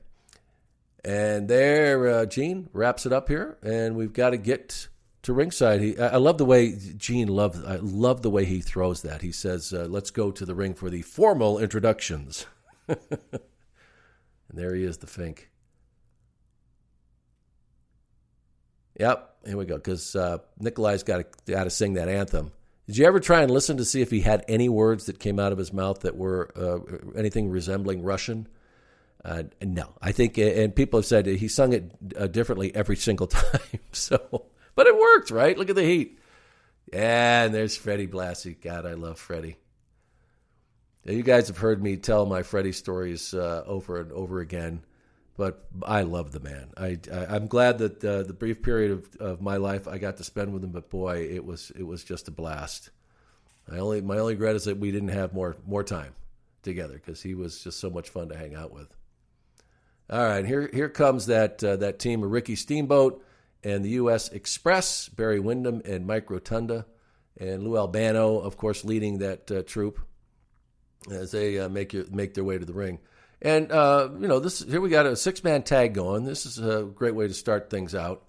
And 1.03 1.49
there, 1.49 2.07
uh, 2.07 2.25
Gene 2.25 2.69
wraps 2.71 3.05
it 3.05 3.11
up 3.11 3.27
here, 3.27 3.57
and 3.61 3.95
we've 3.95 4.13
got 4.13 4.29
to 4.29 4.37
get 4.37 4.87
to 5.23 5.33
ringside. 5.33 5.81
He, 5.81 5.97
I 5.99 6.15
love 6.17 6.37
the 6.37 6.45
way 6.45 6.77
Gene 6.95 7.27
loves. 7.27 7.63
I 7.63 7.75
love 7.75 8.21
the 8.21 8.29
way 8.29 8.45
he 8.45 8.61
throws 8.61 9.01
that. 9.01 9.21
He 9.21 9.33
says, 9.33 9.73
uh, 9.73 9.85
"Let's 9.89 10.11
go 10.11 10.31
to 10.31 10.45
the 10.45 10.55
ring 10.55 10.73
for 10.73 10.89
the 10.89 11.01
formal 11.01 11.59
introductions." 11.59 12.45
And 14.53 14.61
there 14.61 14.75
he 14.75 14.83
is, 14.83 14.97
the 14.97 15.07
Fink. 15.07 15.49
Yep, 18.99 19.35
here 19.47 19.57
we 19.57 19.65
go. 19.65 19.77
Because 19.77 20.15
uh, 20.15 20.37
Nikolai's 20.59 21.01
got 21.01 21.17
to 21.17 21.51
got 21.51 21.63
to 21.63 21.71
sing 21.71 21.93
that 21.93 22.07
anthem. 22.07 22.51
Did 22.85 22.97
you 22.97 23.05
ever 23.05 23.19
try 23.19 23.41
and 23.41 23.49
listen 23.49 23.77
to 23.77 23.85
see 23.85 24.01
if 24.01 24.11
he 24.11 24.21
had 24.21 24.45
any 24.47 24.69
words 24.69 25.07
that 25.07 25.19
came 25.19 25.39
out 25.39 25.51
of 25.51 25.57
his 25.57 25.73
mouth 25.73 26.01
that 26.01 26.15
were 26.15 26.51
uh, 26.55 27.17
anything 27.17 27.49
resembling 27.49 28.03
Russian? 28.03 28.47
Uh, 29.25 29.43
no, 29.61 29.93
I 30.01 30.11
think, 30.11 30.37
and 30.37 30.75
people 30.75 30.99
have 30.99 31.05
said 31.05 31.25
he 31.25 31.47
sung 31.47 31.71
it 31.71 31.91
uh, 32.17 32.27
differently 32.27 32.75
every 32.75 32.97
single 32.97 33.27
time. 33.27 33.79
So, 33.93 34.45
but 34.75 34.87
it 34.87 34.97
worked, 34.97 35.31
right? 35.31 35.57
Look 35.57 35.69
at 35.69 35.75
the 35.75 35.83
heat. 35.83 36.19
And 36.91 37.53
there's 37.53 37.77
Freddie 37.77 38.07
Blassie. 38.07 38.59
God, 38.59 38.85
I 38.85 38.93
love 38.93 39.17
Freddie. 39.17 39.57
You 41.05 41.23
guys 41.23 41.47
have 41.47 41.57
heard 41.57 41.81
me 41.81 41.97
tell 41.97 42.25
my 42.25 42.43
Freddie 42.43 42.71
stories 42.71 43.33
uh, 43.33 43.63
over 43.65 43.99
and 43.99 44.11
over 44.11 44.39
again, 44.39 44.83
but 45.35 45.65
I 45.83 46.03
love 46.03 46.31
the 46.31 46.39
man. 46.39 46.71
I, 46.77 46.97
I 47.11 47.35
am 47.35 47.47
glad 47.47 47.79
that 47.79 48.03
uh, 48.03 48.23
the 48.23 48.33
brief 48.33 48.61
period 48.61 48.91
of, 48.91 49.15
of 49.17 49.41
my 49.41 49.57
life 49.57 49.87
I 49.87 49.97
got 49.97 50.17
to 50.17 50.23
spend 50.23 50.53
with 50.53 50.63
him, 50.63 50.71
but 50.71 50.89
boy, 50.89 51.27
it 51.29 51.43
was 51.43 51.71
it 51.75 51.83
was 51.83 52.05
just 52.05 52.29
a 52.29 52.31
blast. 52.31 52.89
I 53.69 53.79
only 53.79 54.01
my 54.01 54.17
only 54.17 54.33
regret 54.33 54.55
is 54.55 54.65
that 54.65 54.77
we 54.77 54.91
didn't 54.91 55.09
have 55.09 55.33
more 55.33 55.57
more 55.65 55.83
time 55.83 56.13
together 56.61 56.93
because 56.93 57.21
he 57.21 57.33
was 57.33 57.61
just 57.61 57.79
so 57.79 57.89
much 57.89 58.09
fun 58.09 58.29
to 58.29 58.37
hang 58.37 58.55
out 58.55 58.71
with. 58.71 58.95
All 60.09 60.23
right, 60.23 60.45
here 60.45 60.69
here 60.73 60.89
comes 60.89 61.27
that 61.27 61.63
uh, 61.63 61.77
that 61.77 61.97
team 61.97 62.23
of 62.23 62.31
Ricky 62.31 62.55
Steamboat 62.55 63.23
and 63.63 63.85
the 63.85 63.91
U.S. 63.91 64.27
Express, 64.29 65.07
Barry 65.07 65.39
Windham 65.39 65.81
and 65.85 66.05
Mike 66.05 66.29
Rotunda, 66.29 66.85
and 67.39 67.63
Lou 67.63 67.77
Albano, 67.77 68.39
of 68.39 68.57
course, 68.57 68.83
leading 68.83 69.19
that 69.19 69.49
uh, 69.49 69.63
troop 69.63 69.99
as 71.09 71.31
they 71.31 71.57
uh, 71.57 71.69
make 71.69 71.93
your, 71.93 72.05
make 72.11 72.33
their 72.33 72.43
way 72.43 72.57
to 72.57 72.65
the 72.65 72.73
ring. 72.73 72.99
And 73.41 73.71
uh, 73.71 74.09
you 74.19 74.27
know, 74.27 74.39
this 74.39 74.61
here 74.61 74.81
we 74.81 74.89
got 74.89 75.05
a 75.05 75.15
six 75.15 75.41
man 75.41 75.63
tag 75.63 75.93
going. 75.93 76.25
This 76.25 76.45
is 76.45 76.59
a 76.59 76.83
great 76.83 77.15
way 77.15 77.29
to 77.29 77.33
start 77.33 77.69
things 77.69 77.95
out. 77.95 78.25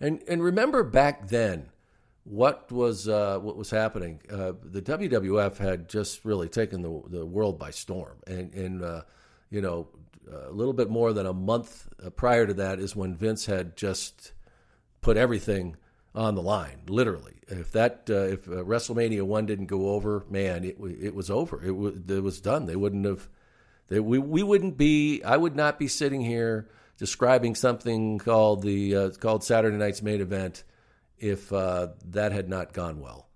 And 0.00 0.22
and 0.28 0.42
remember 0.42 0.82
back 0.82 1.28
then, 1.28 1.68
what 2.24 2.72
was 2.72 3.06
uh, 3.06 3.38
what 3.38 3.56
was 3.56 3.68
happening? 3.68 4.22
Uh, 4.30 4.52
the 4.62 4.80
WWF 4.80 5.58
had 5.58 5.90
just 5.90 6.24
really 6.24 6.48
taken 6.48 6.80
the 6.80 7.02
the 7.06 7.26
world 7.26 7.58
by 7.58 7.70
storm. 7.70 8.16
And 8.26 8.54
and 8.54 9.02
you 9.50 9.62
know, 9.62 9.88
a 10.30 10.52
little 10.52 10.72
bit 10.72 10.90
more 10.90 11.12
than 11.12 11.26
a 11.26 11.32
month 11.32 11.88
prior 12.16 12.46
to 12.46 12.54
that 12.54 12.78
is 12.78 12.94
when 12.94 13.14
Vince 13.14 13.46
had 13.46 13.76
just 13.76 14.32
put 15.00 15.16
everything 15.16 15.76
on 16.14 16.34
the 16.34 16.42
line, 16.42 16.80
literally. 16.88 17.34
If 17.48 17.72
that 17.72 18.08
uh, 18.10 18.24
if 18.24 18.48
uh, 18.48 18.64
WrestleMania 18.64 19.22
one 19.22 19.46
didn't 19.46 19.66
go 19.66 19.90
over, 19.90 20.24
man, 20.28 20.64
it 20.64 20.76
it 20.80 21.14
was 21.14 21.30
over. 21.30 21.62
It 21.64 21.70
was 21.70 21.94
it 22.08 22.22
was 22.22 22.40
done. 22.40 22.66
They 22.66 22.76
wouldn't 22.76 23.06
have. 23.06 23.28
They, 23.88 24.00
we 24.00 24.18
we 24.18 24.42
wouldn't 24.42 24.76
be. 24.76 25.22
I 25.22 25.36
would 25.36 25.56
not 25.56 25.78
be 25.78 25.88
sitting 25.88 26.20
here 26.20 26.68
describing 26.98 27.54
something 27.54 28.18
called 28.18 28.62
the 28.62 28.96
uh, 28.96 29.10
called 29.10 29.44
Saturday 29.44 29.76
Night's 29.76 30.02
main 30.02 30.20
event 30.20 30.64
if 31.18 31.52
uh, 31.52 31.88
that 32.10 32.32
had 32.32 32.48
not 32.48 32.72
gone 32.72 33.00
well. 33.00 33.27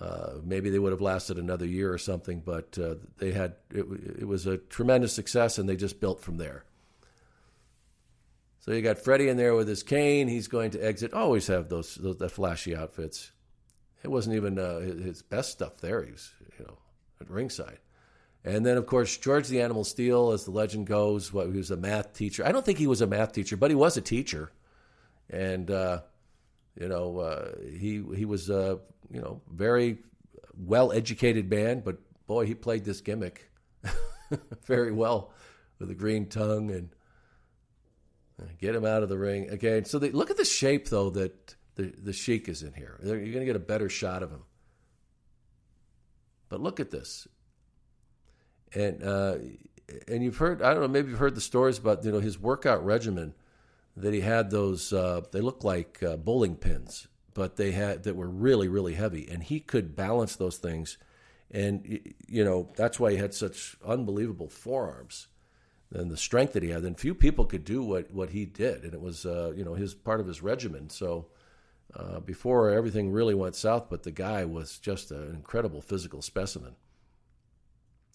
Uh, 0.00 0.38
maybe 0.42 0.70
they 0.70 0.78
would 0.78 0.92
have 0.92 1.02
lasted 1.02 1.38
another 1.38 1.66
year 1.66 1.92
or 1.92 1.98
something, 1.98 2.40
but 2.40 2.78
uh, 2.78 2.94
they 3.18 3.32
had 3.32 3.56
it, 3.70 3.84
it 4.20 4.26
was 4.26 4.46
a 4.46 4.56
tremendous 4.56 5.12
success, 5.12 5.58
and 5.58 5.68
they 5.68 5.76
just 5.76 6.00
built 6.00 6.20
from 6.20 6.38
there. 6.38 6.64
So 8.60 8.72
you 8.72 8.82
got 8.82 8.98
Freddie 8.98 9.28
in 9.28 9.36
there 9.36 9.54
with 9.54 9.68
his 9.68 9.82
cane. 9.82 10.28
He's 10.28 10.48
going 10.48 10.70
to 10.72 10.84
exit. 10.84 11.12
Always 11.14 11.46
have 11.46 11.68
those, 11.68 11.94
those 11.94 12.18
that 12.18 12.30
flashy 12.30 12.76
outfits. 12.76 13.32
It 14.02 14.08
wasn't 14.08 14.36
even 14.36 14.58
uh, 14.58 14.80
his 14.80 15.22
best 15.22 15.52
stuff 15.52 15.78
there. 15.78 16.02
He 16.02 16.12
was, 16.12 16.30
you 16.58 16.64
know, 16.66 16.78
at 17.20 17.30
ringside. 17.30 17.78
And 18.44 18.64
then, 18.64 18.76
of 18.76 18.86
course, 18.86 19.16
George 19.16 19.48
the 19.48 19.60
Animal 19.60 19.84
Steele, 19.84 20.32
as 20.32 20.44
the 20.44 20.50
legend 20.50 20.86
goes, 20.86 21.32
what, 21.32 21.46
he 21.46 21.56
was 21.56 21.70
a 21.70 21.76
math 21.76 22.14
teacher. 22.14 22.46
I 22.46 22.52
don't 22.52 22.64
think 22.64 22.78
he 22.78 22.86
was 22.86 23.00
a 23.00 23.06
math 23.06 23.32
teacher, 23.32 23.56
but 23.56 23.70
he 23.70 23.74
was 23.74 23.96
a 23.96 24.02
teacher. 24.02 24.50
And, 25.28 25.70
uh, 25.70 26.00
you 26.80 26.88
know, 26.88 27.18
uh, 27.18 27.52
he, 27.78 28.02
he 28.16 28.24
was 28.24 28.48
a, 28.48 28.80
you 29.12 29.20
know, 29.20 29.42
very 29.52 29.98
well 30.56 30.92
educated 30.92 31.48
man, 31.50 31.80
but 31.80 31.98
boy, 32.26 32.46
he 32.46 32.54
played 32.54 32.84
this 32.84 33.02
gimmick 33.02 33.50
very 34.64 34.90
well 34.90 35.32
with 35.78 35.90
a 35.90 35.94
green 35.94 36.26
tongue 36.26 36.70
and 36.70 36.90
get 38.58 38.74
him 38.74 38.86
out 38.86 39.02
of 39.02 39.10
the 39.10 39.18
ring. 39.18 39.50
again. 39.50 39.84
so 39.84 39.98
they, 39.98 40.10
look 40.10 40.30
at 40.30 40.38
the 40.38 40.44
shape, 40.44 40.88
though, 40.88 41.10
that 41.10 41.54
the, 41.74 41.92
the 42.02 42.12
Sheik 42.14 42.48
is 42.48 42.62
in 42.62 42.72
here. 42.72 42.98
You're 43.02 43.18
going 43.18 43.40
to 43.40 43.44
get 43.44 43.56
a 43.56 43.60
better 43.60 43.90
shot 43.90 44.22
of 44.22 44.30
him. 44.30 44.42
But 46.48 46.60
look 46.60 46.80
at 46.80 46.90
this. 46.90 47.28
And 48.72 49.02
uh, 49.02 49.36
and 50.08 50.22
you've 50.22 50.36
heard 50.36 50.62
I 50.62 50.72
don't 50.72 50.82
know 50.82 50.88
maybe 50.88 51.10
you've 51.10 51.18
heard 51.18 51.34
the 51.34 51.40
stories 51.40 51.78
about 51.78 52.04
you 52.04 52.12
know 52.12 52.20
his 52.20 52.38
workout 52.38 52.84
regimen 52.84 53.34
that 54.02 54.14
he 54.14 54.20
had 54.20 54.50
those 54.50 54.92
uh, 54.92 55.22
they 55.32 55.40
looked 55.40 55.64
like 55.64 56.02
uh, 56.02 56.16
bowling 56.16 56.56
pins 56.56 57.08
but 57.34 57.56
they 57.56 57.72
had 57.72 58.02
that 58.04 58.16
were 58.16 58.28
really 58.28 58.68
really 58.68 58.94
heavy. 58.94 59.28
And 59.28 59.42
he 59.42 59.60
could 59.60 59.96
balance 59.96 60.36
those 60.36 60.58
things. 60.58 60.98
And 61.50 62.00
you 62.28 62.44
know 62.44 62.70
that's 62.76 63.00
why 63.00 63.12
he 63.12 63.16
had 63.16 63.34
such 63.34 63.76
unbelievable 63.84 64.48
forearms 64.48 65.28
and 65.92 66.10
the 66.10 66.16
strength 66.16 66.52
that 66.52 66.62
he 66.62 66.70
had. 66.70 66.84
And 66.84 66.98
few 66.98 67.14
people 67.14 67.44
could 67.44 67.64
do 67.64 67.82
what 67.82 68.12
what 68.12 68.30
he 68.30 68.44
did. 68.44 68.84
And 68.84 68.94
it 68.94 69.00
was 69.00 69.26
uh, 69.26 69.52
you 69.56 69.64
know 69.64 69.74
his 69.74 69.94
part 69.94 70.20
of 70.20 70.26
his 70.26 70.42
regimen. 70.42 70.90
So 70.90 71.28
uh, 71.94 72.20
before 72.20 72.70
everything 72.70 73.10
really 73.10 73.34
went 73.34 73.56
south, 73.56 73.88
but 73.90 74.04
the 74.04 74.12
guy 74.12 74.44
was 74.44 74.78
just 74.78 75.10
an 75.10 75.34
incredible 75.34 75.80
physical 75.80 76.22
specimen. 76.22 76.76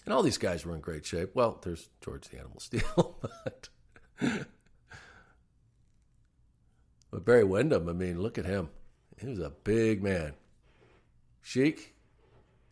And 0.06 0.14
all 0.14 0.22
these 0.22 0.38
guys 0.38 0.66
were 0.66 0.76
in 0.76 0.82
great 0.82 1.06
shape. 1.06 1.32
Well, 1.34 1.60
there's 1.64 1.90
George 2.00 2.30
the 2.30 2.38
Animal 2.38 2.60
Steele, 2.60 3.18
but, 3.44 3.70
but 7.16 7.24
Barry 7.24 7.46
Windham, 7.46 7.88
I 7.88 7.94
mean, 7.94 8.22
look 8.22 8.38
at 8.38 8.46
him. 8.46 8.68
He 9.18 9.26
was 9.26 9.40
a 9.40 9.50
big 9.50 10.04
man. 10.04 10.34
Sheik, 11.42 11.96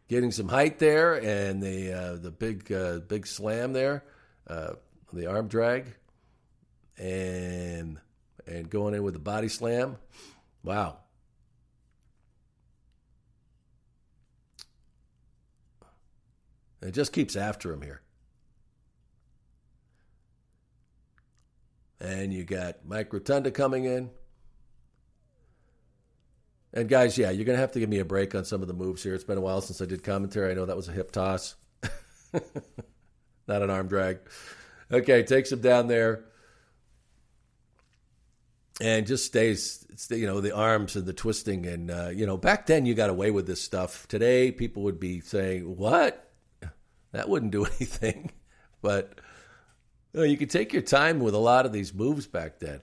getting 0.09 0.31
some 0.31 0.49
height 0.49 0.79
there, 0.79 1.13
and 1.13 1.63
the 1.63 1.93
uh, 1.93 2.15
the 2.17 2.29
big 2.29 2.69
uh, 2.69 2.99
big 2.99 3.25
slam 3.25 3.71
there, 3.71 4.03
uh, 4.45 4.73
the 5.13 5.27
arm 5.27 5.47
drag, 5.47 5.95
and 6.97 8.01
and 8.45 8.69
going 8.69 8.93
in 8.93 9.03
with 9.03 9.13
the 9.13 9.19
body 9.21 9.47
slam. 9.47 9.95
Wow. 10.61 10.97
It 16.81 16.91
just 16.91 17.13
keeps 17.13 17.37
after 17.37 17.71
him 17.71 17.81
here. 17.81 18.01
And 22.01 22.33
you 22.33 22.43
got 22.43 22.85
Mike 22.85 23.13
Rotunda 23.13 23.49
coming 23.49 23.85
in. 23.85 24.09
And 26.73 26.89
guys, 26.89 27.17
yeah, 27.17 27.29
you're 27.29 27.45
going 27.45 27.55
to 27.55 27.61
have 27.61 27.73
to 27.73 27.79
give 27.79 27.89
me 27.89 27.99
a 27.99 28.05
break 28.05 28.33
on 28.33 28.45
some 28.45 28.61
of 28.63 28.67
the 28.67 28.73
moves 28.73 29.03
here. 29.03 29.13
It's 29.13 29.23
been 29.23 29.37
a 29.37 29.41
while 29.41 29.61
since 29.61 29.79
I 29.81 29.85
did 29.85 30.03
commentary. 30.03 30.51
I 30.51 30.55
know 30.55 30.65
that 30.65 30.75
was 30.75 30.89
a 30.89 30.91
hip 30.91 31.11
toss, 31.11 31.55
not 32.33 33.61
an 33.61 33.69
arm 33.69 33.87
drag. 33.87 34.19
Okay, 34.91 35.21
takes 35.23 35.51
him 35.51 35.61
down 35.61 35.87
there. 35.87 36.25
and 38.81 39.05
just 39.05 39.25
stays, 39.25 39.85
you 40.09 40.25
know, 40.25 40.41
the 40.41 40.55
arms 40.55 40.95
and 40.95 41.05
the 41.05 41.13
twisting. 41.13 41.65
And, 41.67 41.91
uh, 41.91 42.09
you 42.09 42.25
know, 42.25 42.37
back 42.37 42.65
then 42.65 42.85
you 42.85 42.95
got 42.95 43.11
away 43.11 43.29
with 43.29 43.45
this 43.45 43.61
stuff. 43.61 44.07
Today, 44.07 44.51
people 44.51 44.83
would 44.83 44.99
be 44.99 45.21
saying, 45.21 45.77
what? 45.77 46.31
That 47.11 47.29
wouldn't 47.29 47.51
do 47.51 47.65
anything. 47.79 48.31
But 48.81 49.19
you, 50.13 50.21
know, 50.21 50.25
you 50.25 50.37
could 50.37 50.49
take 50.49 50.73
your 50.73 50.81
time 50.81 51.19
with 51.19 51.35
a 51.35 51.39
lot 51.39 51.65
of 51.67 51.71
these 51.71 51.93
moves 51.93 52.25
back 52.25 52.59
then. 52.59 52.81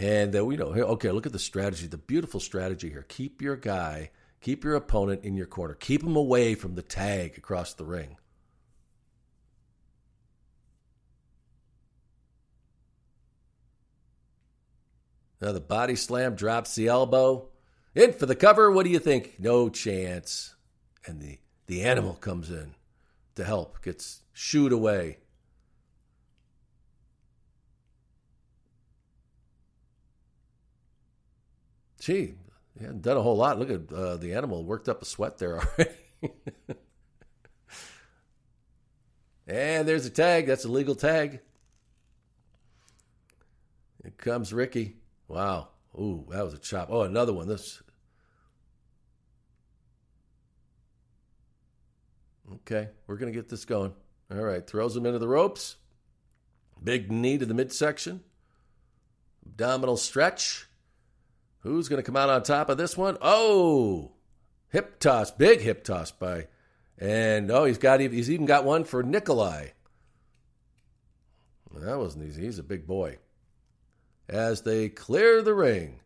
And, 0.00 0.34
uh, 0.34 0.48
you 0.48 0.56
know, 0.56 0.68
okay, 0.68 1.10
look 1.10 1.26
at 1.26 1.32
the 1.32 1.38
strategy, 1.38 1.86
the 1.86 1.98
beautiful 1.98 2.40
strategy 2.40 2.88
here. 2.88 3.04
Keep 3.06 3.42
your 3.42 3.54
guy, 3.54 4.10
keep 4.40 4.64
your 4.64 4.74
opponent 4.74 5.24
in 5.24 5.36
your 5.36 5.44
corner, 5.44 5.74
keep 5.74 6.02
him 6.02 6.16
away 6.16 6.54
from 6.54 6.74
the 6.74 6.80
tag 6.80 7.36
across 7.36 7.74
the 7.74 7.84
ring. 7.84 8.16
Now 15.38 15.52
the 15.52 15.60
body 15.60 15.96
slam 15.96 16.34
drops 16.34 16.74
the 16.74 16.88
elbow. 16.88 17.48
In 17.94 18.14
for 18.14 18.24
the 18.24 18.36
cover. 18.36 18.70
What 18.70 18.84
do 18.84 18.90
you 18.90 19.00
think? 19.00 19.34
No 19.38 19.68
chance. 19.68 20.54
And 21.06 21.20
the, 21.20 21.38
the 21.66 21.82
animal 21.82 22.14
comes 22.14 22.50
in 22.50 22.74
to 23.34 23.44
help, 23.44 23.82
gets 23.82 24.22
shooed 24.32 24.72
away. 24.72 25.18
Gee, 32.00 32.34
he 32.78 32.84
hadn't 32.84 33.02
done 33.02 33.18
a 33.18 33.22
whole 33.22 33.36
lot. 33.36 33.58
Look 33.58 33.70
at 33.70 33.92
uh, 33.92 34.16
the 34.16 34.32
animal 34.34 34.64
worked 34.64 34.88
up 34.88 35.02
a 35.02 35.04
sweat 35.04 35.38
there 35.38 35.58
already. 35.78 35.90
and 39.46 39.86
there's 39.86 40.06
a 40.06 40.10
tag. 40.10 40.46
That's 40.46 40.64
a 40.64 40.68
legal 40.68 40.94
tag. 40.94 41.40
Comes 44.16 44.52
Ricky. 44.52 44.96
Wow. 45.28 45.68
Ooh, 45.94 46.26
that 46.30 46.42
was 46.42 46.54
a 46.54 46.58
chop. 46.58 46.88
Oh, 46.90 47.02
another 47.02 47.34
one. 47.34 47.48
This. 47.48 47.82
Okay, 52.52 52.88
we're 53.06 53.16
going 53.16 53.32
to 53.32 53.38
get 53.38 53.48
this 53.48 53.64
going. 53.64 53.92
All 54.32 54.42
right, 54.42 54.66
throws 54.66 54.96
him 54.96 55.06
into 55.06 55.18
the 55.18 55.28
ropes. 55.28 55.76
Big 56.82 57.12
knee 57.12 57.36
to 57.36 57.46
the 57.46 57.54
midsection. 57.54 58.22
Abdominal 59.44 59.96
stretch. 59.96 60.69
Who's 61.60 61.88
going 61.88 62.02
to 62.02 62.06
come 62.06 62.16
out 62.16 62.30
on 62.30 62.42
top 62.42 62.70
of 62.70 62.78
this 62.78 62.96
one? 62.96 63.18
Oh, 63.20 64.12
hip 64.70 64.98
toss, 64.98 65.30
big 65.30 65.60
hip 65.60 65.84
toss 65.84 66.10
by, 66.10 66.46
and 66.98 67.50
oh, 67.50 67.64
he's 67.64 67.78
got 67.78 68.00
he's 68.00 68.30
even 68.30 68.46
got 68.46 68.64
one 68.64 68.84
for 68.84 69.02
Nikolai. 69.02 69.68
That 71.74 71.98
wasn't 71.98 72.26
easy. 72.26 72.42
He's 72.42 72.58
a 72.58 72.64
big 72.64 72.86
boy 72.86 73.18
as 74.28 74.62
they 74.62 74.88
clear 74.88 75.42
the 75.42 75.54
ring. 75.54 76.00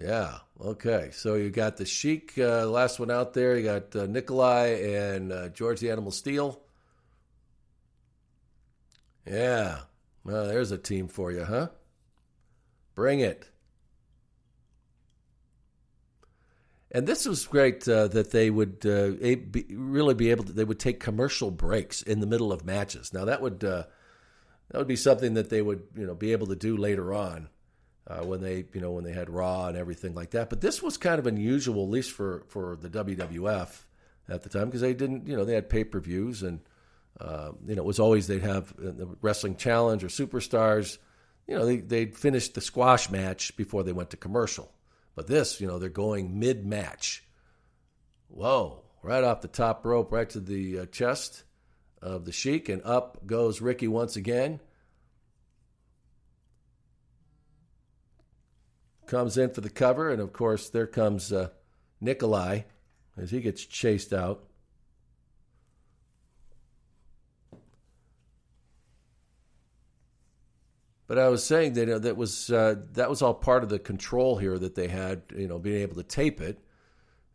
Yeah, 0.00 0.38
okay. 0.60 1.10
So 1.12 1.34
you 1.34 1.50
got 1.50 1.78
the 1.78 1.86
Sheik, 1.86 2.34
uh, 2.38 2.66
last 2.66 3.00
one 3.00 3.10
out 3.10 3.34
there. 3.34 3.56
You 3.56 3.64
got 3.64 3.96
uh, 3.96 4.06
Nikolai 4.06 4.66
and 4.66 5.32
uh, 5.32 5.48
George 5.48 5.80
the 5.80 5.90
Animal 5.90 6.12
Steele. 6.12 6.60
Yeah, 9.26 9.80
well, 10.22 10.46
there's 10.46 10.70
a 10.70 10.78
team 10.78 11.08
for 11.08 11.32
you, 11.32 11.44
huh? 11.44 11.68
Bring 12.96 13.20
it. 13.20 13.48
And 16.90 17.06
this 17.06 17.26
was 17.26 17.46
great 17.46 17.86
uh, 17.86 18.08
that 18.08 18.30
they 18.30 18.48
would 18.48 18.86
uh, 18.86 19.10
be, 19.10 19.66
really 19.70 20.14
be 20.14 20.30
able 20.30 20.44
to. 20.44 20.52
They 20.52 20.64
would 20.64 20.80
take 20.80 20.98
commercial 20.98 21.50
breaks 21.50 22.00
in 22.00 22.20
the 22.20 22.26
middle 22.26 22.52
of 22.52 22.64
matches. 22.64 23.12
Now 23.12 23.26
that 23.26 23.42
would 23.42 23.62
uh, 23.62 23.84
that 24.70 24.78
would 24.78 24.86
be 24.88 24.96
something 24.96 25.34
that 25.34 25.50
they 25.50 25.60
would 25.60 25.82
you 25.94 26.06
know 26.06 26.14
be 26.14 26.32
able 26.32 26.46
to 26.46 26.56
do 26.56 26.76
later 26.76 27.12
on 27.12 27.50
uh, 28.06 28.20
when 28.20 28.40
they 28.40 28.64
you 28.72 28.80
know 28.80 28.92
when 28.92 29.04
they 29.04 29.12
had 29.12 29.28
Raw 29.28 29.66
and 29.66 29.76
everything 29.76 30.14
like 30.14 30.30
that. 30.30 30.48
But 30.48 30.62
this 30.62 30.82
was 30.82 30.96
kind 30.96 31.18
of 31.18 31.26
unusual, 31.26 31.84
at 31.84 31.90
least 31.90 32.12
for 32.12 32.44
for 32.48 32.76
the 32.76 32.88
WWF 32.88 33.82
at 34.28 34.42
the 34.42 34.48
time, 34.48 34.66
because 34.66 34.80
they 34.80 34.94
didn't 34.94 35.26
you 35.26 35.36
know 35.36 35.44
they 35.44 35.54
had 35.54 35.68
pay 35.68 35.84
per 35.84 36.00
views 36.00 36.42
and 36.42 36.60
uh, 37.20 37.50
you 37.66 37.74
know 37.74 37.82
it 37.82 37.86
was 37.86 38.00
always 38.00 38.26
they'd 38.26 38.42
have 38.42 38.74
the 38.78 39.08
Wrestling 39.20 39.56
Challenge 39.56 40.02
or 40.02 40.08
Superstars. 40.08 40.96
You 41.46 41.56
know 41.56 41.64
they 41.64 41.76
they'd 41.76 42.16
finish 42.16 42.48
the 42.48 42.60
squash 42.60 43.10
match 43.10 43.56
before 43.56 43.84
they 43.84 43.92
went 43.92 44.10
to 44.10 44.16
commercial. 44.16 44.72
But 45.14 45.28
this, 45.28 45.60
you 45.60 45.66
know, 45.66 45.78
they're 45.78 45.88
going 45.88 46.38
mid 46.38 46.66
match. 46.66 47.24
Whoa! 48.28 48.82
Right 49.02 49.24
off 49.24 49.40
the 49.40 49.48
top 49.48 49.84
rope, 49.84 50.12
right 50.12 50.28
to 50.30 50.40
the 50.40 50.80
uh, 50.80 50.86
chest 50.86 51.44
of 52.02 52.24
the 52.24 52.32
Sheik, 52.32 52.68
and 52.68 52.82
up 52.84 53.26
goes 53.26 53.60
Ricky 53.60 53.88
once 53.88 54.16
again. 54.16 54.60
Comes 59.06 59.38
in 59.38 59.50
for 59.50 59.60
the 59.60 59.70
cover, 59.70 60.10
and 60.10 60.20
of 60.20 60.32
course, 60.32 60.68
there 60.68 60.88
comes 60.88 61.32
uh, 61.32 61.50
Nikolai 62.00 62.62
as 63.16 63.30
he 63.30 63.40
gets 63.40 63.64
chased 63.64 64.12
out. 64.12 64.44
But 71.06 71.18
I 71.18 71.28
was 71.28 71.44
saying 71.44 71.74
that 71.74 71.80
you 71.80 71.86
know, 71.86 71.98
that 72.00 72.16
was 72.16 72.50
uh, 72.50 72.76
that 72.92 73.08
was 73.08 73.22
all 73.22 73.34
part 73.34 73.62
of 73.62 73.68
the 73.68 73.78
control 73.78 74.36
here 74.36 74.58
that 74.58 74.74
they 74.74 74.88
had, 74.88 75.22
you 75.36 75.46
know, 75.46 75.58
being 75.58 75.82
able 75.82 75.96
to 75.96 76.02
tape 76.02 76.40
it 76.40 76.58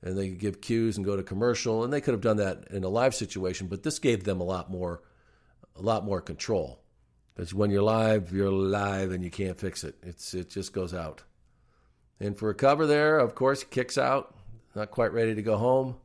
and 0.03 0.17
they 0.17 0.29
could 0.29 0.39
give 0.39 0.61
cues 0.61 0.97
and 0.97 1.05
go 1.05 1.15
to 1.15 1.23
commercial, 1.23 1.83
and 1.83 1.93
they 1.93 2.01
could 2.01 2.13
have 2.13 2.21
done 2.21 2.37
that 2.37 2.67
in 2.71 2.83
a 2.83 2.89
live 2.89 3.13
situation. 3.13 3.67
But 3.67 3.83
this 3.83 3.99
gave 3.99 4.23
them 4.23 4.41
a 4.41 4.43
lot 4.43 4.71
more, 4.71 5.01
a 5.75 5.81
lot 5.81 6.03
more 6.03 6.21
control. 6.21 6.79
Because 7.35 7.53
when 7.53 7.69
you're 7.69 7.83
live, 7.83 8.33
you're 8.33 8.51
live, 8.51 9.11
and 9.11 9.23
you 9.23 9.29
can't 9.29 9.57
fix 9.57 9.83
it. 9.83 9.95
It's 10.01 10.33
it 10.33 10.49
just 10.49 10.73
goes 10.73 10.93
out. 10.93 11.23
And 12.19 12.37
for 12.37 12.49
a 12.49 12.55
cover 12.55 12.85
there, 12.85 13.19
of 13.19 13.35
course, 13.35 13.63
kicks 13.63 13.97
out, 13.97 14.35
not 14.75 14.91
quite 14.91 15.13
ready 15.13 15.35
to 15.35 15.41
go 15.41 15.57
home. 15.57 15.95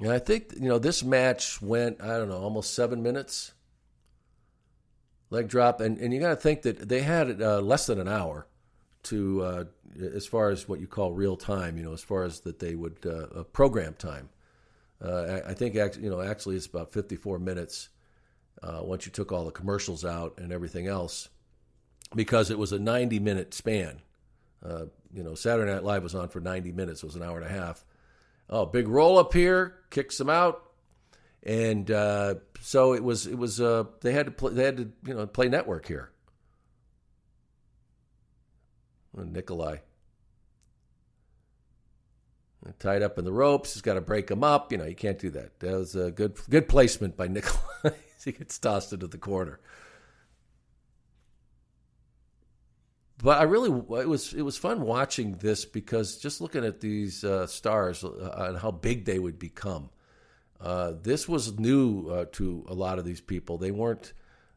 And 0.00 0.12
I 0.12 0.18
think 0.18 0.52
you 0.54 0.68
know 0.68 0.78
this 0.78 1.02
match 1.02 1.60
went 1.60 2.00
I 2.00 2.18
don't 2.18 2.28
know 2.28 2.38
almost 2.38 2.74
seven 2.74 3.02
minutes 3.02 3.52
leg 5.30 5.48
drop, 5.48 5.80
and, 5.80 5.98
and 5.98 6.12
you 6.12 6.20
got 6.20 6.30
to 6.30 6.36
think 6.36 6.62
that 6.62 6.88
they 6.88 7.02
had 7.02 7.40
uh, 7.40 7.60
less 7.60 7.86
than 7.86 8.00
an 8.00 8.08
hour 8.08 8.46
to 9.04 9.42
uh, 9.42 9.64
as 10.14 10.26
far 10.26 10.50
as 10.50 10.68
what 10.68 10.80
you 10.80 10.86
call 10.86 11.12
real 11.12 11.36
time. 11.36 11.76
You 11.76 11.84
know, 11.84 11.92
as 11.92 12.02
far 12.02 12.24
as 12.24 12.40
that 12.40 12.58
they 12.58 12.74
would 12.74 13.04
uh, 13.06 13.44
program 13.44 13.94
time. 13.94 14.30
Uh, 15.02 15.40
I, 15.46 15.50
I, 15.50 15.54
think 15.54 15.76
you 15.76 16.10
know 16.10 16.20
actually 16.20 16.56
it's 16.56 16.66
about 16.66 16.92
54 16.92 17.38
minutes 17.38 17.88
uh, 18.64 18.80
once 18.82 19.06
you 19.06 19.12
took 19.12 19.30
all 19.30 19.44
the 19.44 19.52
commercials 19.52 20.04
out 20.04 20.34
and 20.38 20.52
everything 20.52 20.88
else, 20.88 21.28
because 22.16 22.50
it 22.50 22.58
was 22.58 22.72
a 22.72 22.80
90 22.80 23.20
minute 23.20 23.54
span. 23.54 24.02
Uh, 24.64 24.86
you 25.14 25.22
know, 25.22 25.34
Saturday 25.36 25.72
Night 25.72 25.84
Live 25.84 26.02
was 26.02 26.16
on 26.16 26.28
for 26.28 26.40
90 26.40 26.72
minutes. 26.72 27.04
It 27.04 27.06
was 27.06 27.14
an 27.14 27.22
hour 27.22 27.36
and 27.36 27.46
a 27.46 27.48
half. 27.48 27.84
Oh, 28.50 28.66
big 28.66 28.88
roll 28.88 29.18
up 29.18 29.32
here, 29.32 29.74
kicks 29.90 30.18
them 30.18 30.30
out 30.30 30.68
and 31.42 31.90
uh, 31.90 32.34
so 32.60 32.94
it 32.94 33.02
was. 33.02 33.26
It 33.26 33.38
was. 33.38 33.60
Uh, 33.60 33.84
they 34.00 34.12
had 34.12 34.26
to 34.26 34.32
play. 34.32 34.52
They 34.52 34.64
had 34.64 34.76
to 34.76 34.90
you 35.06 35.14
know 35.14 35.26
play 35.26 35.48
network 35.48 35.86
here. 35.86 36.10
Nikolai 39.16 39.78
tied 42.78 43.02
up 43.02 43.18
in 43.18 43.24
the 43.24 43.32
ropes. 43.32 43.74
He's 43.74 43.82
got 43.82 43.94
to 43.94 44.00
break 44.00 44.30
him 44.30 44.44
up. 44.44 44.70
You 44.70 44.78
know, 44.78 44.84
you 44.84 44.94
can't 44.94 45.18
do 45.18 45.30
that. 45.30 45.58
That 45.58 45.72
was 45.72 45.96
a 45.96 46.10
good 46.10 46.38
good 46.48 46.68
placement 46.68 47.16
by 47.16 47.28
Nikolai. 47.28 47.96
he 48.24 48.32
gets 48.32 48.58
tossed 48.58 48.92
into 48.92 49.06
the 49.06 49.18
corner. 49.18 49.58
But 53.20 53.38
I 53.38 53.42
really, 53.44 53.70
it 54.00 54.08
was 54.08 54.32
it 54.32 54.42
was 54.42 54.56
fun 54.56 54.82
watching 54.82 55.32
this 55.38 55.64
because 55.64 56.18
just 56.18 56.40
looking 56.40 56.64
at 56.64 56.80
these 56.80 57.24
uh, 57.24 57.48
stars 57.48 58.04
uh, 58.04 58.46
and 58.48 58.58
how 58.58 58.70
big 58.70 59.06
they 59.06 59.18
would 59.18 59.38
become. 59.38 59.90
Uh, 60.60 60.92
this 61.02 61.28
was 61.28 61.58
new 61.58 62.08
uh, 62.08 62.26
to 62.32 62.64
a 62.68 62.74
lot 62.74 62.98
of 62.98 63.04
these 63.04 63.20
people. 63.20 63.58
They 63.58 63.70
weren't, 63.70 64.12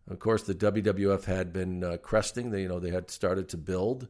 of 0.10 0.19
course, 0.19 0.43
the 0.43 0.56
WWF 0.56 1.26
had 1.26 1.54
been 1.54 1.84
uh, 1.84 1.97
cresting. 1.97 2.52
They, 2.52 2.62
you 2.62 2.67
know, 2.67 2.80
they 2.80 2.91
had 2.91 3.10
started 3.10 3.50
to 3.50 3.58
build, 3.58 4.08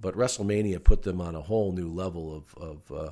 but 0.00 0.16
WrestleMania 0.16 0.82
put 0.82 1.02
them 1.02 1.20
on 1.20 1.34
a 1.34 1.40
whole 1.40 1.72
new 1.72 1.88
level 1.92 2.34
of, 2.34 2.54
of 2.56 2.92
uh, 2.92 3.10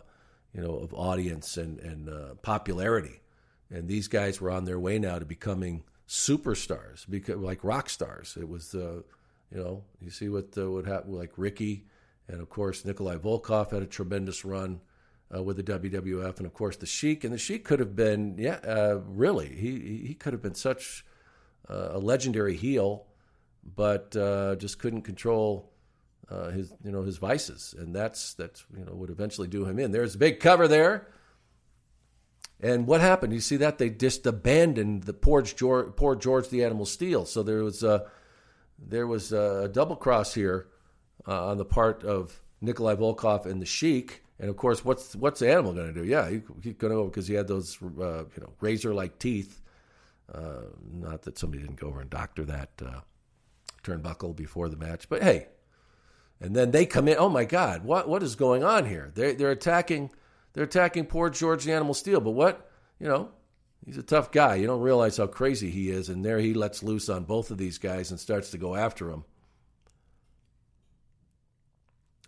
you 0.52 0.60
know, 0.60 0.74
of 0.74 0.92
audience 0.94 1.56
and 1.56 1.78
and 1.78 2.10
popularity. 2.42 3.20
And 3.72 3.86
these 3.86 4.08
guys 4.08 4.40
were 4.40 4.50
on 4.50 4.64
their 4.64 4.80
way 4.80 4.98
now 4.98 5.20
to 5.20 5.24
becoming 5.24 5.84
superstars, 6.08 7.08
because 7.08 7.36
like 7.36 7.62
rock 7.62 7.88
stars. 7.88 8.36
It 8.40 8.48
was, 8.48 8.74
you 9.52 9.58
know, 9.58 9.84
you 10.00 10.10
see 10.10 10.28
what 10.28 10.56
what 10.56 10.86
happened, 10.86 11.14
like 11.14 11.32
Ricky, 11.36 11.86
and 12.28 12.40
of 12.40 12.48
course 12.48 12.84
Nikolai 12.84 13.16
Volkov 13.16 13.70
had 13.70 13.82
a 13.82 13.86
tremendous 13.86 14.44
run 14.44 14.80
uh, 15.34 15.42
with 15.42 15.56
the 15.56 15.62
WWF, 15.62 16.38
and 16.38 16.46
of 16.46 16.54
course 16.54 16.76
the 16.76 16.86
Sheik. 16.86 17.24
And 17.24 17.32
the 17.32 17.38
Sheik 17.38 17.64
could 17.64 17.80
have 17.80 17.96
been, 17.96 18.36
yeah, 18.38 18.60
uh, 18.66 19.00
really, 19.06 19.48
he 19.48 20.04
he 20.06 20.14
could 20.14 20.32
have 20.32 20.42
been 20.42 20.54
such 20.54 21.04
uh, 21.68 21.90
a 21.92 21.98
legendary 21.98 22.56
heel, 22.56 23.06
but 23.64 24.16
uh, 24.16 24.56
just 24.56 24.78
couldn't 24.78 25.02
control 25.02 25.72
uh, 26.30 26.50
his 26.50 26.72
you 26.84 26.92
know 26.92 27.02
his 27.02 27.18
vices, 27.18 27.74
and 27.78 27.94
that's 27.94 28.34
that's 28.34 28.64
you 28.76 28.84
know 28.84 28.94
would 28.94 29.10
eventually 29.10 29.48
do 29.48 29.64
him 29.64 29.78
in. 29.78 29.90
There's 29.90 30.14
a 30.14 30.18
big 30.18 30.40
cover 30.40 30.68
there, 30.68 31.08
And 32.62 32.86
what 32.86 33.00
happened? 33.00 33.32
You 33.32 33.40
see 33.40 33.56
that 33.56 33.78
they 33.78 33.90
just 33.90 34.26
abandoned 34.26 35.04
the 35.04 35.14
poor 35.14 35.42
George, 35.42 35.96
poor 35.96 36.14
George 36.14 36.48
the 36.48 36.62
Animal 36.64 36.86
Steele. 36.86 37.24
So 37.24 37.42
there 37.42 37.64
was 37.64 37.82
a 37.82 38.06
there 38.80 39.06
was 39.06 39.32
a 39.32 39.68
double 39.68 39.96
cross 39.96 40.34
here 40.34 40.68
uh, 41.26 41.48
on 41.48 41.58
the 41.58 41.64
part 41.64 42.04
of 42.04 42.40
Nikolai 42.60 42.94
Volkov 42.94 43.46
and 43.46 43.60
the 43.60 43.66
Sheik. 43.66 44.22
And 44.38 44.48
of 44.48 44.56
course, 44.56 44.84
what's 44.84 45.14
what's 45.14 45.40
the 45.40 45.50
animal 45.50 45.72
going 45.74 45.92
to 45.92 46.00
do? 46.00 46.06
Yeah, 46.06 46.28
he, 46.28 46.40
he's 46.62 46.74
going 46.74 46.90
to 46.92 46.96
go 46.96 47.04
because 47.04 47.28
he 47.28 47.34
had 47.34 47.46
those 47.46 47.78
uh, 47.82 48.24
you 48.24 48.40
know 48.40 48.52
razor 48.60 48.94
like 48.94 49.18
teeth. 49.18 49.60
Uh, 50.32 50.62
not 50.92 51.22
that 51.22 51.38
somebody 51.38 51.62
didn't 51.62 51.78
go 51.78 51.88
over 51.88 52.00
and 52.00 52.08
doctor 52.08 52.44
that 52.44 52.70
uh, 52.84 53.00
turnbuckle 53.82 54.34
before 54.34 54.68
the 54.68 54.76
match, 54.76 55.08
but 55.08 55.22
hey. 55.22 55.48
And 56.42 56.56
then 56.56 56.70
they 56.70 56.86
come 56.86 57.06
in. 57.06 57.18
Oh 57.18 57.28
my 57.28 57.44
God, 57.44 57.84
what 57.84 58.08
what 58.08 58.22
is 58.22 58.34
going 58.34 58.64
on 58.64 58.86
here? 58.86 59.12
They 59.14 59.34
they're 59.34 59.50
attacking 59.50 60.10
they're 60.54 60.64
attacking 60.64 61.04
poor 61.06 61.28
George 61.28 61.64
the 61.64 61.72
Animal 61.72 61.92
Steele. 61.92 62.20
But 62.20 62.30
what 62.30 62.70
you 62.98 63.08
know, 63.08 63.30
he's 63.84 63.98
a 63.98 64.02
tough 64.02 64.30
guy. 64.30 64.56
You 64.56 64.66
don't 64.66 64.80
realize 64.80 65.16
how 65.16 65.26
crazy 65.26 65.70
he 65.70 65.90
is. 65.90 66.08
And 66.08 66.24
there 66.24 66.38
he 66.38 66.54
lets 66.54 66.82
loose 66.82 67.08
on 67.08 67.24
both 67.24 67.50
of 67.50 67.58
these 67.58 67.78
guys 67.78 68.10
and 68.10 68.20
starts 68.20 68.50
to 68.50 68.58
go 68.58 68.74
after 68.74 69.06
them. 69.08 69.24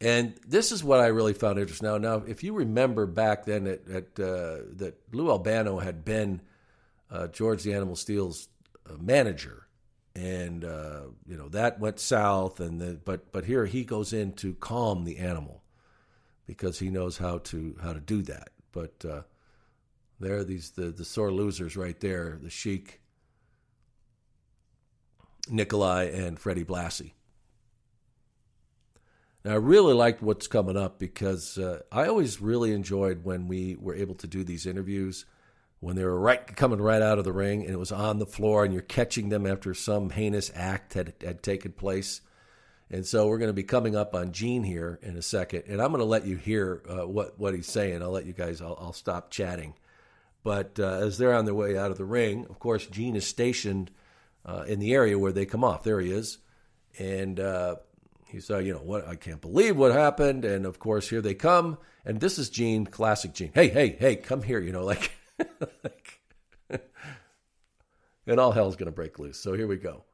And 0.00 0.34
this 0.46 0.72
is 0.72 0.82
what 0.82 0.98
I 0.98 1.06
really 1.06 1.32
found 1.32 1.60
interesting. 1.60 1.88
Now, 1.88 1.96
now, 1.96 2.24
if 2.26 2.42
you 2.42 2.54
remember 2.54 3.06
back 3.06 3.44
then 3.44 3.64
that 3.64 3.86
that, 3.86 4.18
uh, 4.18 4.64
that 4.78 4.98
Lou 5.12 5.30
Albano 5.30 5.78
had 5.78 6.04
been 6.04 6.40
uh, 7.08 7.28
George 7.28 7.62
the 7.62 7.74
Animal 7.74 7.94
Steele's 7.94 8.48
uh, 8.90 8.94
manager, 9.00 9.68
and 10.16 10.64
uh, 10.64 11.02
you 11.28 11.36
know 11.36 11.48
that 11.50 11.78
went 11.78 12.00
south, 12.00 12.58
and 12.58 12.80
the, 12.80 12.98
but 13.04 13.30
but 13.30 13.44
here 13.44 13.64
he 13.64 13.84
goes 13.84 14.12
in 14.12 14.32
to 14.32 14.54
calm 14.54 15.04
the 15.04 15.18
animal 15.18 15.62
because 16.46 16.80
he 16.80 16.90
knows 16.90 17.18
how 17.18 17.38
to 17.38 17.76
how 17.80 17.92
to 17.92 18.00
do 18.00 18.22
that. 18.22 18.48
But 18.72 19.04
uh, 19.08 19.22
there 20.22 20.38
are 20.38 20.44
these 20.44 20.70
the 20.70 20.90
the 20.90 21.04
sore 21.04 21.32
losers 21.32 21.76
right 21.76 21.98
there, 22.00 22.38
the 22.42 22.50
Sheik, 22.50 23.00
Nikolai, 25.48 26.04
and 26.04 26.38
Freddie 26.38 26.64
Blassie. 26.64 27.12
Now, 29.44 29.52
I 29.52 29.56
really 29.56 29.94
liked 29.94 30.22
what's 30.22 30.46
coming 30.46 30.76
up 30.76 30.98
because 31.00 31.58
uh, 31.58 31.80
I 31.90 32.06
always 32.06 32.40
really 32.40 32.72
enjoyed 32.72 33.24
when 33.24 33.48
we 33.48 33.76
were 33.80 33.94
able 33.94 34.14
to 34.16 34.28
do 34.28 34.44
these 34.44 34.66
interviews 34.66 35.24
when 35.80 35.96
they 35.96 36.04
were 36.04 36.18
right 36.18 36.54
coming 36.54 36.80
right 36.80 37.02
out 37.02 37.18
of 37.18 37.24
the 37.24 37.32
ring 37.32 37.64
and 37.64 37.72
it 37.72 37.78
was 37.78 37.90
on 37.90 38.20
the 38.20 38.26
floor 38.26 38.64
and 38.64 38.72
you're 38.72 38.82
catching 38.82 39.30
them 39.30 39.44
after 39.44 39.74
some 39.74 40.10
heinous 40.10 40.52
act 40.54 40.94
had, 40.94 41.12
had 41.20 41.42
taken 41.42 41.72
place. 41.72 42.20
And 42.88 43.04
so 43.04 43.26
we're 43.26 43.38
going 43.38 43.48
to 43.48 43.52
be 43.52 43.64
coming 43.64 43.96
up 43.96 44.14
on 44.14 44.30
Gene 44.30 44.62
here 44.62 45.00
in 45.02 45.16
a 45.16 45.22
second, 45.22 45.64
and 45.66 45.80
I'm 45.80 45.88
going 45.88 46.00
to 46.00 46.04
let 46.04 46.26
you 46.26 46.36
hear 46.36 46.82
uh, 46.88 47.08
what 47.08 47.38
what 47.38 47.54
he's 47.54 47.66
saying. 47.66 48.02
I'll 48.02 48.10
let 48.10 48.26
you 48.26 48.34
guys. 48.34 48.60
I'll, 48.60 48.78
I'll 48.78 48.92
stop 48.92 49.30
chatting. 49.30 49.74
But 50.44 50.78
uh, 50.78 50.98
as 51.06 51.18
they're 51.18 51.34
on 51.34 51.44
their 51.44 51.54
way 51.54 51.76
out 51.76 51.90
of 51.90 51.98
the 51.98 52.04
ring, 52.04 52.46
of 52.50 52.58
course, 52.58 52.86
Gene 52.86 53.16
is 53.16 53.26
stationed 53.26 53.90
uh, 54.44 54.64
in 54.66 54.80
the 54.80 54.92
area 54.92 55.18
where 55.18 55.32
they 55.32 55.46
come 55.46 55.62
off. 55.62 55.84
There 55.84 56.00
he 56.00 56.10
is, 56.10 56.38
and 56.98 57.38
uh, 57.38 57.76
he 58.32 58.40
said, 58.40 58.66
you 58.66 58.72
know, 58.72 58.80
what 58.80 59.06
I 59.06 59.14
can't 59.14 59.40
believe 59.40 59.76
what 59.76 59.92
happened. 59.92 60.44
And 60.44 60.64
of 60.64 60.78
course, 60.78 61.08
here 61.08 61.20
they 61.20 61.34
come. 61.34 61.78
And 62.04 62.18
this 62.18 62.38
is 62.38 62.48
Gene, 62.50 62.86
classic 62.86 63.34
Gene. 63.34 63.52
Hey, 63.54 63.68
hey, 63.68 63.90
hey, 63.90 64.16
come 64.16 64.42
here, 64.42 64.58
you 64.58 64.72
know, 64.72 64.84
like, 64.84 65.12
like 65.84 66.20
and 68.26 68.40
all 68.40 68.52
hell's 68.52 68.76
going 68.76 68.86
to 68.86 68.92
break 68.92 69.18
loose. 69.18 69.38
So 69.38 69.52
here 69.52 69.66
we 69.66 69.76
go. 69.76 70.04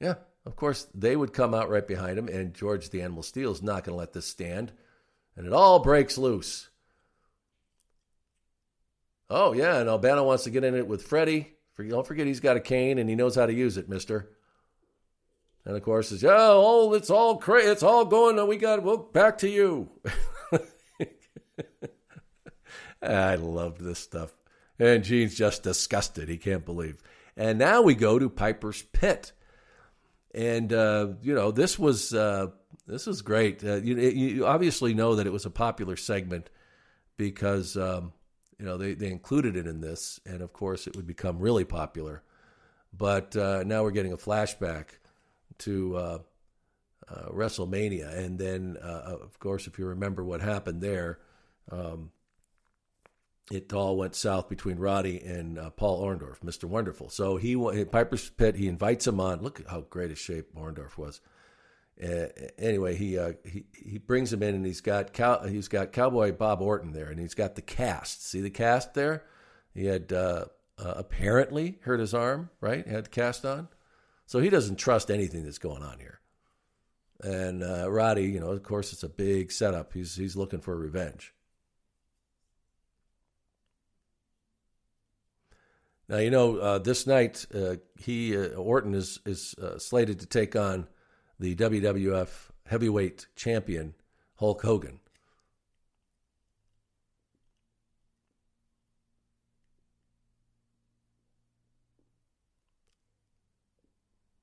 Yeah, 0.00 0.16
of 0.44 0.56
course, 0.56 0.86
they 0.92 1.16
would 1.16 1.32
come 1.32 1.54
out 1.54 1.70
right 1.70 1.86
behind 1.86 2.18
him, 2.18 2.28
and 2.28 2.52
George 2.52 2.90
the 2.90 3.02
Animal 3.02 3.22
Steele 3.22 3.52
is 3.52 3.62
not 3.62 3.84
going 3.84 3.94
to 3.94 3.98
let 3.98 4.12
this 4.12 4.26
stand. 4.26 4.72
And 5.36 5.46
it 5.46 5.52
all 5.52 5.80
breaks 5.80 6.16
loose. 6.16 6.68
Oh, 9.28 9.52
yeah, 9.52 9.78
and 9.78 9.88
Albano 9.88 10.24
wants 10.24 10.44
to 10.44 10.50
get 10.50 10.64
in 10.64 10.74
it 10.74 10.86
with 10.86 11.02
Freddie. 11.02 11.52
Don't 11.76 12.06
forget 12.06 12.26
he's 12.26 12.40
got 12.40 12.56
a 12.56 12.60
cane 12.60 12.98
and 12.98 13.08
he 13.08 13.16
knows 13.16 13.34
how 13.34 13.44
to 13.44 13.52
use 13.52 13.76
it, 13.76 13.88
mister. 13.88 14.30
And 15.66 15.76
of 15.76 15.82
course, 15.82 16.10
says, 16.10 16.24
"Oh, 16.26 16.94
it's 16.94 17.10
all 17.10 17.38
cra- 17.38 17.70
it's 17.70 17.82
all 17.82 18.04
going. 18.04 18.46
We 18.46 18.56
got 18.56 18.84
well 18.84 18.96
back 18.98 19.38
to 19.38 19.48
you." 19.48 19.90
I 23.02 23.34
loved 23.34 23.80
this 23.80 23.98
stuff, 23.98 24.32
and 24.78 25.02
Gene's 25.02 25.34
just 25.34 25.64
disgusted. 25.64 26.28
He 26.28 26.38
can't 26.38 26.64
believe. 26.64 27.02
And 27.36 27.58
now 27.58 27.82
we 27.82 27.96
go 27.96 28.16
to 28.16 28.30
Piper's 28.30 28.82
Pit, 28.82 29.32
and 30.32 30.72
uh, 30.72 31.08
you 31.20 31.34
know 31.34 31.50
this 31.50 31.76
was 31.76 32.14
uh, 32.14 32.50
this 32.86 33.06
is 33.06 33.22
great. 33.22 33.64
Uh, 33.64 33.76
you, 33.76 33.96
you, 33.96 34.46
obviously 34.46 34.94
know 34.94 35.16
that 35.16 35.26
it 35.26 35.32
was 35.32 35.46
a 35.46 35.50
popular 35.50 35.96
segment 35.96 36.50
because 37.16 37.76
um, 37.76 38.12
you 38.58 38.64
know, 38.64 38.76
they, 38.76 38.94
they 38.94 39.10
included 39.10 39.56
it 39.56 39.66
in 39.66 39.80
this, 39.80 40.20
and 40.24 40.40
of 40.40 40.52
course, 40.52 40.86
it 40.86 40.96
would 40.96 41.06
become 41.06 41.38
really 41.38 41.64
popular. 41.64 42.22
But 42.96 43.36
uh, 43.36 43.64
now 43.64 43.82
we're 43.82 43.90
getting 43.90 44.12
a 44.12 44.18
flashback 44.18 44.86
to 45.58 45.96
uh, 45.96 46.18
uh, 47.08 47.28
WrestleMania, 47.30 48.16
and 48.16 48.38
then, 48.38 48.78
uh, 48.82 49.18
of 49.22 49.38
course, 49.38 49.66
if 49.66 49.78
you 49.78 49.86
remember 49.86 50.24
what 50.24 50.40
happened 50.40 50.80
there, 50.80 51.18
um, 51.70 52.10
it 53.50 53.72
all 53.72 53.96
went 53.96 54.14
south 54.14 54.48
between 54.48 54.78
Roddy 54.78 55.20
and 55.20 55.58
uh, 55.58 55.70
Paul 55.70 56.02
Orndorff, 56.02 56.40
Mr. 56.40 56.64
Wonderful. 56.64 57.10
So 57.10 57.36
he 57.36 57.54
Piper's 57.84 58.28
Pit, 58.30 58.56
he 58.56 58.66
invites 58.66 59.06
him 59.06 59.20
on. 59.20 59.42
Look 59.42 59.62
how 59.68 59.82
great 59.82 60.10
a 60.10 60.16
shape 60.16 60.54
Orndorff 60.56 60.96
was. 60.96 61.20
Uh, 62.02 62.26
anyway, 62.58 62.94
he 62.94 63.18
uh, 63.18 63.32
he 63.44 63.64
he 63.72 63.96
brings 63.96 64.30
him 64.30 64.42
in, 64.42 64.54
and 64.54 64.66
he's 64.66 64.82
got 64.82 65.14
cow, 65.14 65.44
he's 65.44 65.68
got 65.68 65.92
Cowboy 65.92 66.30
Bob 66.30 66.60
Orton 66.60 66.92
there, 66.92 67.08
and 67.08 67.18
he's 67.18 67.34
got 67.34 67.54
the 67.54 67.62
cast. 67.62 68.26
See 68.26 68.42
the 68.42 68.50
cast 68.50 68.92
there? 68.92 69.24
He 69.72 69.86
had 69.86 70.12
uh, 70.12 70.46
uh 70.78 70.94
apparently 70.96 71.78
hurt 71.82 72.00
his 72.00 72.12
arm, 72.12 72.50
right? 72.60 72.86
Had 72.86 73.06
the 73.06 73.10
cast 73.10 73.46
on, 73.46 73.68
so 74.26 74.40
he 74.40 74.50
doesn't 74.50 74.76
trust 74.76 75.10
anything 75.10 75.44
that's 75.44 75.58
going 75.58 75.82
on 75.82 75.98
here. 75.98 76.20
And 77.22 77.62
uh, 77.62 77.90
Roddy, 77.90 78.24
you 78.24 78.40
know, 78.40 78.50
of 78.50 78.62
course, 78.62 78.92
it's 78.92 79.02
a 79.02 79.08
big 79.08 79.50
setup. 79.50 79.94
He's 79.94 80.16
he's 80.16 80.36
looking 80.36 80.60
for 80.60 80.76
revenge. 80.76 81.32
Now 86.10 86.18
you 86.18 86.30
know 86.30 86.58
uh, 86.58 86.78
this 86.78 87.06
night 87.06 87.46
he 87.98 88.36
Orton 88.36 88.92
is 88.92 89.18
is 89.24 89.54
slated 89.78 90.20
to 90.20 90.26
take 90.26 90.54
on 90.54 90.88
the 91.38 91.54
WWF 91.54 92.28
heavyweight 92.66 93.26
champion, 93.36 93.94
Hulk 94.36 94.62
Hogan. 94.62 95.00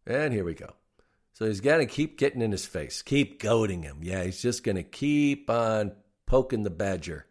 And 0.06 0.34
here 0.34 0.44
we 0.44 0.54
go. 0.54 0.74
So 1.34 1.46
he's 1.46 1.62
got 1.62 1.78
to 1.78 1.86
keep 1.86 2.18
getting 2.18 2.42
in 2.42 2.52
his 2.52 2.66
face, 2.66 3.02
keep 3.02 3.42
goading 3.42 3.84
him. 3.84 4.00
Yeah, 4.02 4.24
he's 4.24 4.42
just 4.42 4.64
going 4.64 4.76
to 4.76 4.84
keep 4.84 5.50
on 5.50 5.94
poking 6.26 6.64
the 6.64 6.70
badger. 6.70 7.26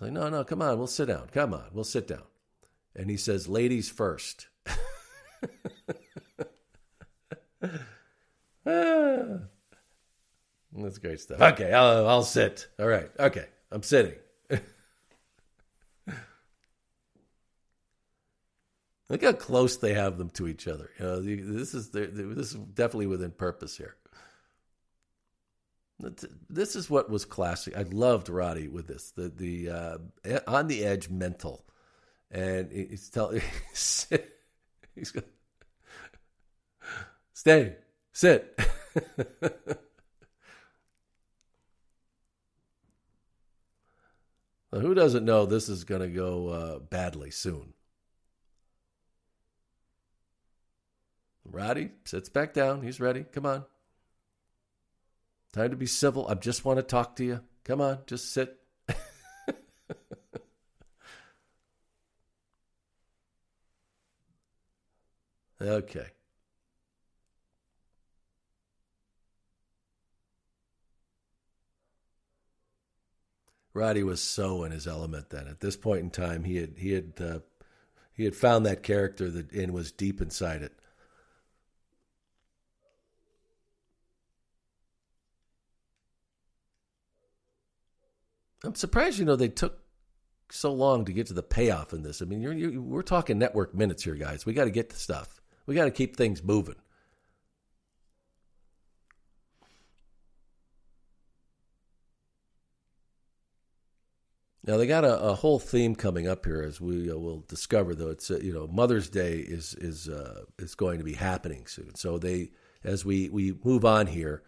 Like, 0.00 0.12
no, 0.12 0.28
no, 0.28 0.44
come 0.44 0.62
on, 0.62 0.78
we'll 0.78 0.86
sit 0.86 1.08
down. 1.08 1.28
Come 1.32 1.52
on, 1.54 1.66
we'll 1.72 1.84
sit 1.84 2.08
down. 2.08 2.22
And 2.96 3.10
he 3.10 3.16
says, 3.16 3.48
ladies 3.48 3.90
first. 3.90 4.46
Ah. 8.66 9.40
That's 10.76 10.98
great 10.98 11.20
stuff. 11.20 11.40
Okay, 11.40 11.72
I'll, 11.72 12.08
I'll 12.08 12.22
sit. 12.22 12.68
All 12.78 12.88
right. 12.88 13.10
Okay, 13.18 13.46
I'm 13.70 13.82
sitting. 13.82 14.14
Look 19.08 19.22
how 19.22 19.32
close 19.32 19.76
they 19.76 19.94
have 19.94 20.18
them 20.18 20.30
to 20.30 20.48
each 20.48 20.66
other. 20.66 20.90
You 20.98 21.04
know, 21.04 21.20
this 21.20 21.74
is 21.74 21.90
this 21.90 22.10
is 22.12 22.54
definitely 22.54 23.06
within 23.06 23.30
purpose 23.30 23.76
here. 23.76 23.94
This 26.50 26.74
is 26.74 26.90
what 26.90 27.08
was 27.08 27.24
classic. 27.24 27.76
I 27.76 27.82
loved 27.82 28.28
Roddy 28.28 28.66
with 28.66 28.88
this 28.88 29.12
the 29.12 29.28
the 29.28 29.70
uh, 29.70 29.98
on 30.48 30.66
the 30.66 30.84
edge 30.84 31.08
mental, 31.08 31.64
and 32.30 32.72
he's 32.72 33.08
telling 33.10 33.42
he's 33.70 34.08
going 35.12 35.26
stay 37.34 37.76
Sit. 38.14 38.58
who 44.70 44.94
doesn't 44.94 45.24
know 45.24 45.46
this 45.46 45.68
is 45.68 45.82
going 45.82 46.00
to 46.00 46.08
go 46.08 46.48
uh, 46.48 46.78
badly 46.78 47.32
soon? 47.32 47.72
Roddy 51.44 51.90
sits 52.04 52.28
back 52.28 52.54
down. 52.54 52.82
He's 52.82 53.00
ready. 53.00 53.24
Come 53.32 53.46
on. 53.46 53.64
Time 55.52 55.70
to 55.70 55.76
be 55.76 55.86
civil. 55.86 56.28
I 56.28 56.34
just 56.34 56.64
want 56.64 56.78
to 56.78 56.84
talk 56.84 57.16
to 57.16 57.24
you. 57.24 57.40
Come 57.64 57.80
on, 57.80 57.98
just 58.06 58.32
sit. 58.32 58.56
okay. 65.60 66.06
Roddy 73.74 74.04
was 74.04 74.22
so 74.22 74.62
in 74.62 74.70
his 74.70 74.86
element 74.86 75.30
then. 75.30 75.48
At 75.48 75.60
this 75.60 75.76
point 75.76 76.00
in 76.00 76.10
time, 76.10 76.44
he 76.44 76.56
had 76.56 76.74
he 76.78 76.92
had 76.92 77.12
uh, 77.20 77.38
he 78.12 78.24
had 78.24 78.36
found 78.36 78.64
that 78.64 78.84
character 78.84 79.28
that 79.30 79.52
and 79.52 79.74
was 79.74 79.90
deep 79.92 80.20
inside 80.20 80.62
it. 80.62 80.72
I'm 88.62 88.76
surprised, 88.76 89.18
you 89.18 89.26
know, 89.26 89.36
they 89.36 89.48
took 89.48 89.80
so 90.50 90.72
long 90.72 91.04
to 91.04 91.12
get 91.12 91.26
to 91.26 91.34
the 91.34 91.42
payoff 91.42 91.92
in 91.92 92.02
this. 92.02 92.22
I 92.22 92.24
mean, 92.24 92.40
you're, 92.40 92.54
you're, 92.54 92.80
we're 92.80 93.02
talking 93.02 93.38
network 93.38 93.74
minutes 93.74 94.04
here, 94.04 94.14
guys. 94.14 94.46
We 94.46 94.54
got 94.54 94.64
to 94.64 94.70
get 94.70 94.88
the 94.88 94.96
stuff. 94.96 95.42
We 95.66 95.74
got 95.74 95.84
to 95.84 95.90
keep 95.90 96.16
things 96.16 96.42
moving. 96.42 96.76
Now 104.66 104.78
they 104.78 104.86
got 104.86 105.04
a, 105.04 105.20
a, 105.20 105.34
whole 105.34 105.58
theme 105.58 105.94
coming 105.94 106.26
up 106.26 106.46
here, 106.46 106.62
as 106.62 106.80
we 106.80 107.10
uh, 107.10 107.16
will 107.16 107.44
discover. 107.48 107.94
Though 107.94 108.08
it's 108.08 108.30
uh, 108.30 108.38
you 108.38 108.52
know 108.52 108.66
Mother's 108.66 109.10
Day 109.10 109.38
is 109.38 109.74
is 109.74 110.08
uh, 110.08 110.44
is 110.58 110.74
going 110.74 110.98
to 110.98 111.04
be 111.04 111.12
happening 111.12 111.66
soon. 111.66 111.94
So 111.96 112.18
they 112.18 112.50
as 112.82 113.04
we 113.04 113.28
we 113.28 113.54
move 113.62 113.84
on 113.84 114.06
here, 114.06 114.42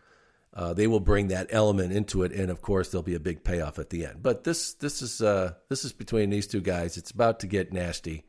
uh, 0.55 0.73
they 0.73 0.87
will 0.87 1.01
bring 1.01 1.29
that 1.29 1.49
element 1.51 1.93
into 1.93 2.23
it, 2.23 2.33
and 2.33 2.51
of 2.51 2.63
course 2.63 2.89
there'll 2.89 3.03
be 3.03 3.15
a 3.15 3.21
big 3.21 3.45
payoff 3.45 3.79
at 3.79 3.91
the 3.91 4.07
end. 4.07 4.23
But 4.23 4.45
this 4.45 4.73
this 4.73 5.03
is 5.03 5.21
uh, 5.21 5.55
this 5.69 5.85
is 5.85 5.93
between 5.93 6.31
these 6.31 6.47
two 6.47 6.63
guys. 6.63 6.97
It's 6.97 7.11
about 7.11 7.41
to 7.41 7.47
get 7.47 7.75
nasty, 7.75 8.25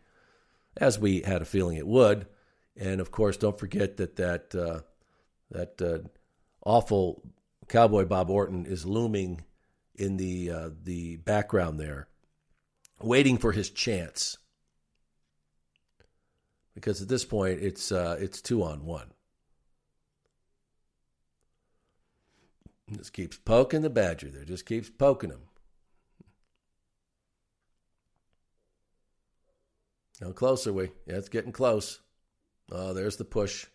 as 0.75 0.99
we 0.99 1.21
had 1.21 1.41
a 1.41 1.45
feeling 1.45 1.77
it 1.77 1.87
would. 1.87 2.27
And 2.75 2.99
of 2.99 3.11
course, 3.11 3.37
don't 3.37 3.57
forget 3.57 3.95
that 3.97 4.17
that 4.17 4.53
uh, 4.53 4.81
that 5.51 6.09
awful 6.65 7.23
cowboy 7.69 8.03
Bob 8.03 8.29
Orton 8.29 8.65
is 8.65 8.85
looming 8.85 9.45
in 9.97 10.17
the 10.17 10.51
uh, 10.51 10.69
the 10.83 11.17
background 11.17 11.79
there, 11.79 12.07
waiting 13.01 13.37
for 13.37 13.51
his 13.51 13.69
chance. 13.69 14.37
Because 16.75 17.01
at 17.01 17.07
this 17.07 17.25
point, 17.25 17.59
it's 17.61 17.91
uh, 17.91 18.17
it's 18.19 18.41
two 18.41 18.63
on 18.63 18.85
one. 18.85 19.11
Just 22.95 23.13
keeps 23.13 23.37
poking 23.37 23.81
the 23.81 23.89
badger 23.89 24.29
there. 24.29 24.45
Just 24.45 24.65
keeps 24.65 24.89
poking 24.89 25.31
him. 25.31 25.41
How 30.21 30.31
close 30.31 30.65
are 30.65 30.73
we? 30.73 30.91
Yeah, 31.05 31.15
it's 31.15 31.29
getting 31.29 31.51
close. 31.51 31.99
Oh, 32.71 32.93
there's 32.93 33.17
the 33.17 33.25
push. 33.25 33.65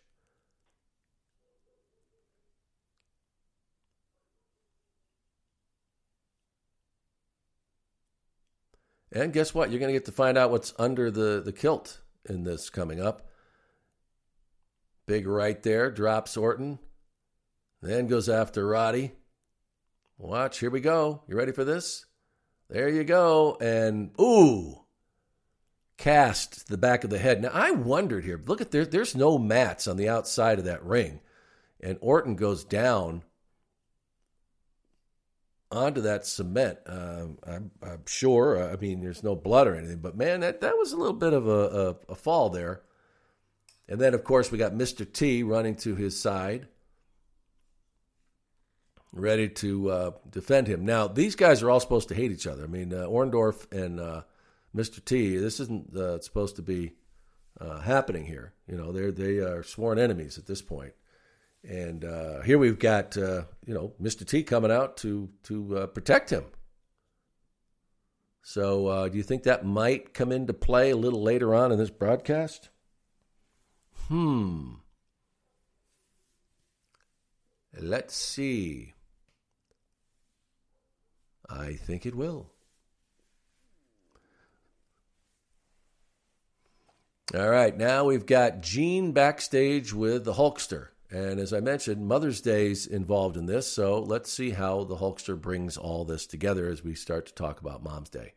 And 9.12 9.32
guess 9.32 9.54
what? 9.54 9.70
You're 9.70 9.80
going 9.80 9.92
to 9.92 9.98
get 9.98 10.06
to 10.06 10.12
find 10.12 10.38
out 10.38 10.50
what's 10.50 10.72
under 10.78 11.10
the, 11.10 11.42
the 11.44 11.52
kilt 11.52 12.00
in 12.28 12.44
this 12.44 12.70
coming 12.70 13.00
up. 13.00 13.28
Big 15.06 15.26
right 15.26 15.62
there, 15.62 15.90
drops 15.90 16.36
Orton. 16.36 16.78
Then 17.82 18.06
goes 18.06 18.28
after 18.28 18.66
Roddy. 18.66 19.12
Watch, 20.16 20.60
here 20.60 20.70
we 20.70 20.80
go. 20.80 21.22
You 21.28 21.36
ready 21.36 21.52
for 21.52 21.64
this? 21.64 22.06
There 22.70 22.88
you 22.88 23.04
go. 23.04 23.58
And 23.60 24.12
ooh, 24.20 24.84
cast 25.98 26.68
the 26.68 26.78
back 26.78 27.04
of 27.04 27.10
the 27.10 27.18
head. 27.18 27.42
Now 27.42 27.50
I 27.52 27.72
wondered 27.72 28.24
here. 28.24 28.40
Look 28.46 28.60
at 28.60 28.70
there. 28.70 28.86
There's 28.86 29.16
no 29.16 29.36
mats 29.36 29.86
on 29.86 29.96
the 29.96 30.08
outside 30.08 30.58
of 30.58 30.64
that 30.64 30.84
ring, 30.84 31.20
and 31.80 31.98
Orton 32.00 32.36
goes 32.36 32.64
down 32.64 33.24
onto 35.72 36.02
that 36.02 36.26
cement. 36.26 36.78
Uh, 36.86 37.26
I'm, 37.46 37.70
I'm, 37.82 38.06
sure. 38.06 38.70
I 38.70 38.76
mean, 38.76 39.00
there's 39.00 39.24
no 39.24 39.34
blood 39.34 39.66
or 39.66 39.74
anything, 39.74 39.98
but 39.98 40.16
man, 40.16 40.40
that, 40.40 40.60
that 40.60 40.76
was 40.76 40.92
a 40.92 40.96
little 40.96 41.14
bit 41.14 41.32
of 41.32 41.48
a, 41.48 41.50
a, 42.08 42.12
a 42.12 42.14
fall 42.14 42.50
there. 42.50 42.82
And 43.88 44.00
then, 44.00 44.14
of 44.14 44.24
course, 44.24 44.52
we 44.52 44.58
got 44.58 44.72
Mr. 44.72 45.10
T 45.10 45.42
running 45.42 45.76
to 45.76 45.94
his 45.94 46.20
side, 46.20 46.68
ready 49.12 49.48
to 49.48 49.90
uh, 49.90 50.10
defend 50.30 50.68
him. 50.68 50.84
Now, 50.84 51.08
these 51.08 51.34
guys 51.34 51.62
are 51.62 51.70
all 51.70 51.80
supposed 51.80 52.08
to 52.08 52.14
hate 52.14 52.32
each 52.32 52.46
other. 52.46 52.64
I 52.64 52.68
mean, 52.68 52.94
uh, 52.94 53.06
Orndorff 53.06 53.70
and 53.72 53.98
uh, 53.98 54.22
Mr. 54.74 55.04
T. 55.04 55.36
This 55.36 55.60
isn't 55.60 55.96
uh, 55.96 56.20
supposed 56.20 56.56
to 56.56 56.62
be 56.62 56.92
uh, 57.60 57.80
happening 57.80 58.24
here. 58.24 58.54
You 58.66 58.76
know, 58.76 58.92
they 58.92 59.10
they 59.10 59.38
are 59.38 59.62
sworn 59.62 59.98
enemies 59.98 60.38
at 60.38 60.46
this 60.46 60.62
point. 60.62 60.94
And 61.68 62.04
uh, 62.04 62.40
here 62.42 62.58
we've 62.58 62.78
got 62.78 63.16
uh, 63.16 63.42
you 63.64 63.74
know 63.74 63.92
Mr. 64.00 64.26
T 64.26 64.42
coming 64.42 64.72
out 64.72 64.96
to 64.98 65.28
to 65.44 65.78
uh, 65.78 65.86
protect 65.86 66.30
him. 66.30 66.44
So 68.42 68.88
uh, 68.88 69.08
do 69.08 69.16
you 69.16 69.22
think 69.22 69.44
that 69.44 69.64
might 69.64 70.14
come 70.14 70.32
into 70.32 70.52
play 70.52 70.90
a 70.90 70.96
little 70.96 71.22
later 71.22 71.54
on 71.54 71.70
in 71.70 71.78
this 71.78 71.90
broadcast? 71.90 72.70
Hmm. 74.08 74.74
Let's 77.80 78.14
see. 78.14 78.94
I 81.48 81.74
think 81.74 82.04
it 82.04 82.14
will. 82.14 82.50
All 87.34 87.48
right, 87.48 87.74
now 87.74 88.04
we've 88.04 88.26
got 88.26 88.60
Gene 88.60 89.12
backstage 89.12 89.94
with 89.94 90.24
the 90.24 90.34
Hulkster. 90.34 90.88
And 91.12 91.38
as 91.40 91.52
I 91.52 91.60
mentioned, 91.60 92.08
Mother's 92.08 92.40
Day's 92.40 92.86
involved 92.86 93.36
in 93.36 93.44
this, 93.44 93.70
so 93.70 94.00
let's 94.00 94.32
see 94.32 94.48
how 94.50 94.84
the 94.84 94.96
Hulkster 94.96 95.38
brings 95.38 95.76
all 95.76 96.06
this 96.06 96.26
together 96.26 96.70
as 96.70 96.82
we 96.82 96.94
start 96.94 97.26
to 97.26 97.34
talk 97.34 97.60
about 97.60 97.82
Mom's 97.82 98.08
Day. 98.08 98.32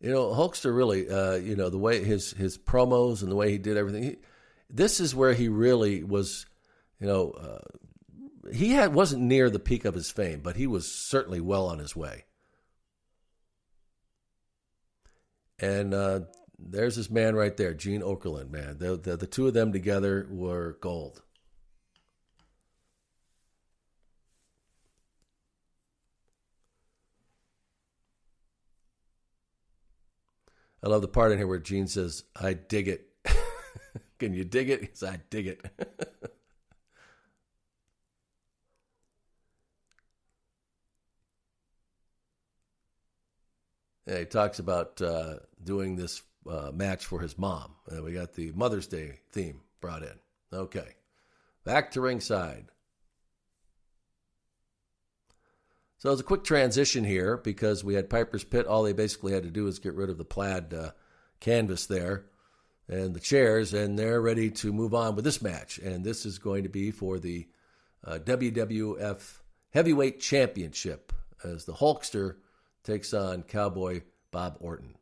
You 0.00 0.12
know, 0.12 0.26
Hulkster 0.26 0.72
really, 0.72 1.10
uh, 1.10 1.34
you 1.34 1.56
know, 1.56 1.70
the 1.70 1.78
way 1.78 2.04
his 2.04 2.30
his 2.34 2.56
promos 2.56 3.22
and 3.22 3.32
the 3.32 3.34
way 3.34 3.50
he 3.50 3.58
did 3.58 3.76
everything. 3.76 4.02
He, 4.04 4.16
this 4.70 5.00
is 5.00 5.12
where 5.12 5.34
he 5.34 5.48
really 5.48 6.04
was, 6.04 6.46
you 7.00 7.08
know, 7.08 7.30
uh, 7.32 7.58
he 8.52 8.70
had 8.70 8.94
wasn't 8.94 9.22
near 9.22 9.50
the 9.50 9.58
peak 9.58 9.84
of 9.84 9.94
his 9.94 10.10
fame, 10.10 10.40
but 10.40 10.56
he 10.56 10.66
was 10.66 10.90
certainly 10.90 11.40
well 11.40 11.66
on 11.66 11.78
his 11.78 11.94
way. 11.96 12.24
And 15.58 15.94
uh, 15.94 16.20
there's 16.58 16.96
this 16.96 17.10
man 17.10 17.34
right 17.34 17.56
there, 17.56 17.74
Gene 17.74 18.02
Okerlund. 18.02 18.50
Man, 18.50 18.78
the, 18.78 18.96
the 18.96 19.16
the 19.16 19.26
two 19.26 19.46
of 19.46 19.54
them 19.54 19.72
together 19.72 20.26
were 20.30 20.78
gold. 20.80 21.22
I 30.82 30.88
love 30.88 31.02
the 31.02 31.08
part 31.08 31.32
in 31.32 31.38
here 31.38 31.46
where 31.46 31.58
Gene 31.58 31.88
says, 31.88 32.24
"I 32.40 32.52
dig 32.52 32.88
it." 32.88 33.08
Can 34.18 34.34
you 34.34 34.44
dig 34.44 34.70
it? 34.70 34.80
He 34.80 34.88
says, 34.92 35.10
"I 35.14 35.20
dig 35.30 35.46
it." 35.46 36.32
he 44.06 44.24
talks 44.24 44.58
about 44.58 45.00
uh, 45.02 45.36
doing 45.62 45.96
this 45.96 46.22
uh, 46.48 46.70
match 46.72 47.04
for 47.06 47.20
his 47.20 47.36
mom. 47.36 47.72
And 47.88 48.04
we 48.04 48.12
got 48.12 48.34
the 48.34 48.52
Mother's 48.52 48.86
Day 48.86 49.20
theme 49.32 49.60
brought 49.80 50.02
in. 50.02 50.18
Okay, 50.52 50.94
back 51.64 51.90
to 51.92 52.00
ringside. 52.00 52.66
So 55.98 56.12
it's 56.12 56.20
a 56.20 56.24
quick 56.24 56.44
transition 56.44 57.04
here 57.04 57.36
because 57.36 57.82
we 57.82 57.94
had 57.94 58.10
Piper's 58.10 58.44
Pit. 58.44 58.66
All 58.66 58.82
they 58.82 58.92
basically 58.92 59.32
had 59.32 59.42
to 59.42 59.50
do 59.50 59.64
was 59.64 59.78
get 59.78 59.94
rid 59.94 60.10
of 60.10 60.18
the 60.18 60.24
plaid 60.24 60.72
uh, 60.72 60.90
canvas 61.40 61.86
there 61.86 62.26
and 62.88 63.14
the 63.14 63.20
chairs, 63.20 63.74
and 63.74 63.98
they're 63.98 64.20
ready 64.20 64.50
to 64.50 64.72
move 64.72 64.94
on 64.94 65.16
with 65.16 65.24
this 65.24 65.42
match. 65.42 65.78
And 65.78 66.04
this 66.04 66.24
is 66.24 66.38
going 66.38 66.62
to 66.62 66.68
be 66.68 66.90
for 66.90 67.18
the 67.18 67.48
uh, 68.04 68.18
WWF 68.22 69.38
Heavyweight 69.70 70.20
Championship 70.20 71.12
as 71.42 71.64
the 71.64 71.74
Hulkster 71.74 72.36
takes 72.86 73.12
on 73.12 73.42
Cowboy 73.42 74.02
Bob 74.30 74.56
Orton. 74.60 74.94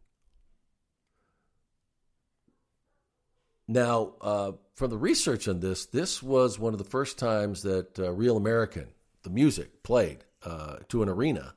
Now, 3.69 4.15
uh, 4.21 4.53
from 4.75 4.91
the 4.91 4.99
research 4.99 5.49
on 5.49 5.61
this, 5.61 5.87
this 5.87 6.23
was 6.23 6.59
one 6.59 6.75
of 6.75 6.79
the 6.79 6.85
first 6.85 7.19
times 7.19 7.63
that 7.63 7.99
uh, 7.99 8.13
Real 8.13 8.37
American, 8.37 8.89
the 9.23 9.31
music, 9.31 9.83
played 9.83 10.25
uh, 10.43 10.77
to 10.89 11.03
an 11.03 11.09
arena, 11.09 11.55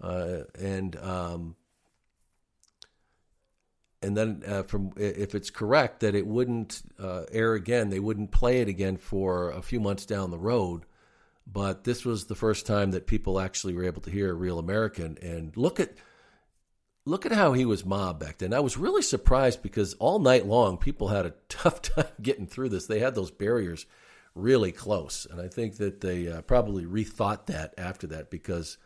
uh, 0.00 0.40
and 0.58 0.94
um, 0.96 1.56
and 4.02 4.16
then 4.16 4.42
uh, 4.46 4.62
from 4.62 4.92
if 4.96 5.34
it's 5.34 5.50
correct 5.50 6.00
that 6.00 6.14
it 6.14 6.26
wouldn't 6.26 6.82
uh, 6.98 7.24
air 7.32 7.54
again, 7.54 7.90
they 7.90 7.98
wouldn't 7.98 8.30
play 8.30 8.60
it 8.60 8.68
again 8.68 8.96
for 8.96 9.50
a 9.50 9.62
few 9.62 9.80
months 9.80 10.06
down 10.06 10.30
the 10.30 10.38
road 10.38 10.84
but 11.46 11.84
this 11.84 12.04
was 12.04 12.26
the 12.26 12.34
first 12.34 12.66
time 12.66 12.90
that 12.90 13.06
people 13.06 13.38
actually 13.38 13.74
were 13.74 13.84
able 13.84 14.02
to 14.02 14.10
hear 14.10 14.30
a 14.30 14.34
real 14.34 14.58
American. 14.58 15.16
And 15.22 15.56
look 15.56 15.78
at 15.78 15.92
look 17.04 17.24
at 17.24 17.32
how 17.32 17.52
he 17.52 17.64
was 17.64 17.84
mobbed 17.84 18.18
back 18.18 18.38
then. 18.38 18.52
I 18.52 18.60
was 18.60 18.76
really 18.76 19.02
surprised 19.02 19.62
because 19.62 19.94
all 19.94 20.18
night 20.18 20.44
long 20.44 20.76
people 20.76 21.08
had 21.08 21.24
a 21.24 21.34
tough 21.48 21.82
time 21.82 22.06
getting 22.20 22.46
through 22.46 22.70
this. 22.70 22.86
They 22.86 22.98
had 22.98 23.14
those 23.14 23.30
barriers 23.30 23.86
really 24.34 24.72
close, 24.72 25.26
and 25.30 25.40
I 25.40 25.48
think 25.48 25.76
that 25.76 26.00
they 26.00 26.28
uh, 26.28 26.42
probably 26.42 26.84
rethought 26.84 27.46
that 27.46 27.72
after 27.78 28.06
that 28.08 28.30
because 28.30 28.76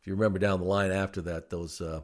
if 0.00 0.06
you 0.06 0.14
remember 0.14 0.38
down 0.38 0.60
the 0.60 0.66
line 0.66 0.92
after 0.92 1.20
that, 1.22 1.50
those 1.50 1.80
uh, 1.80 2.02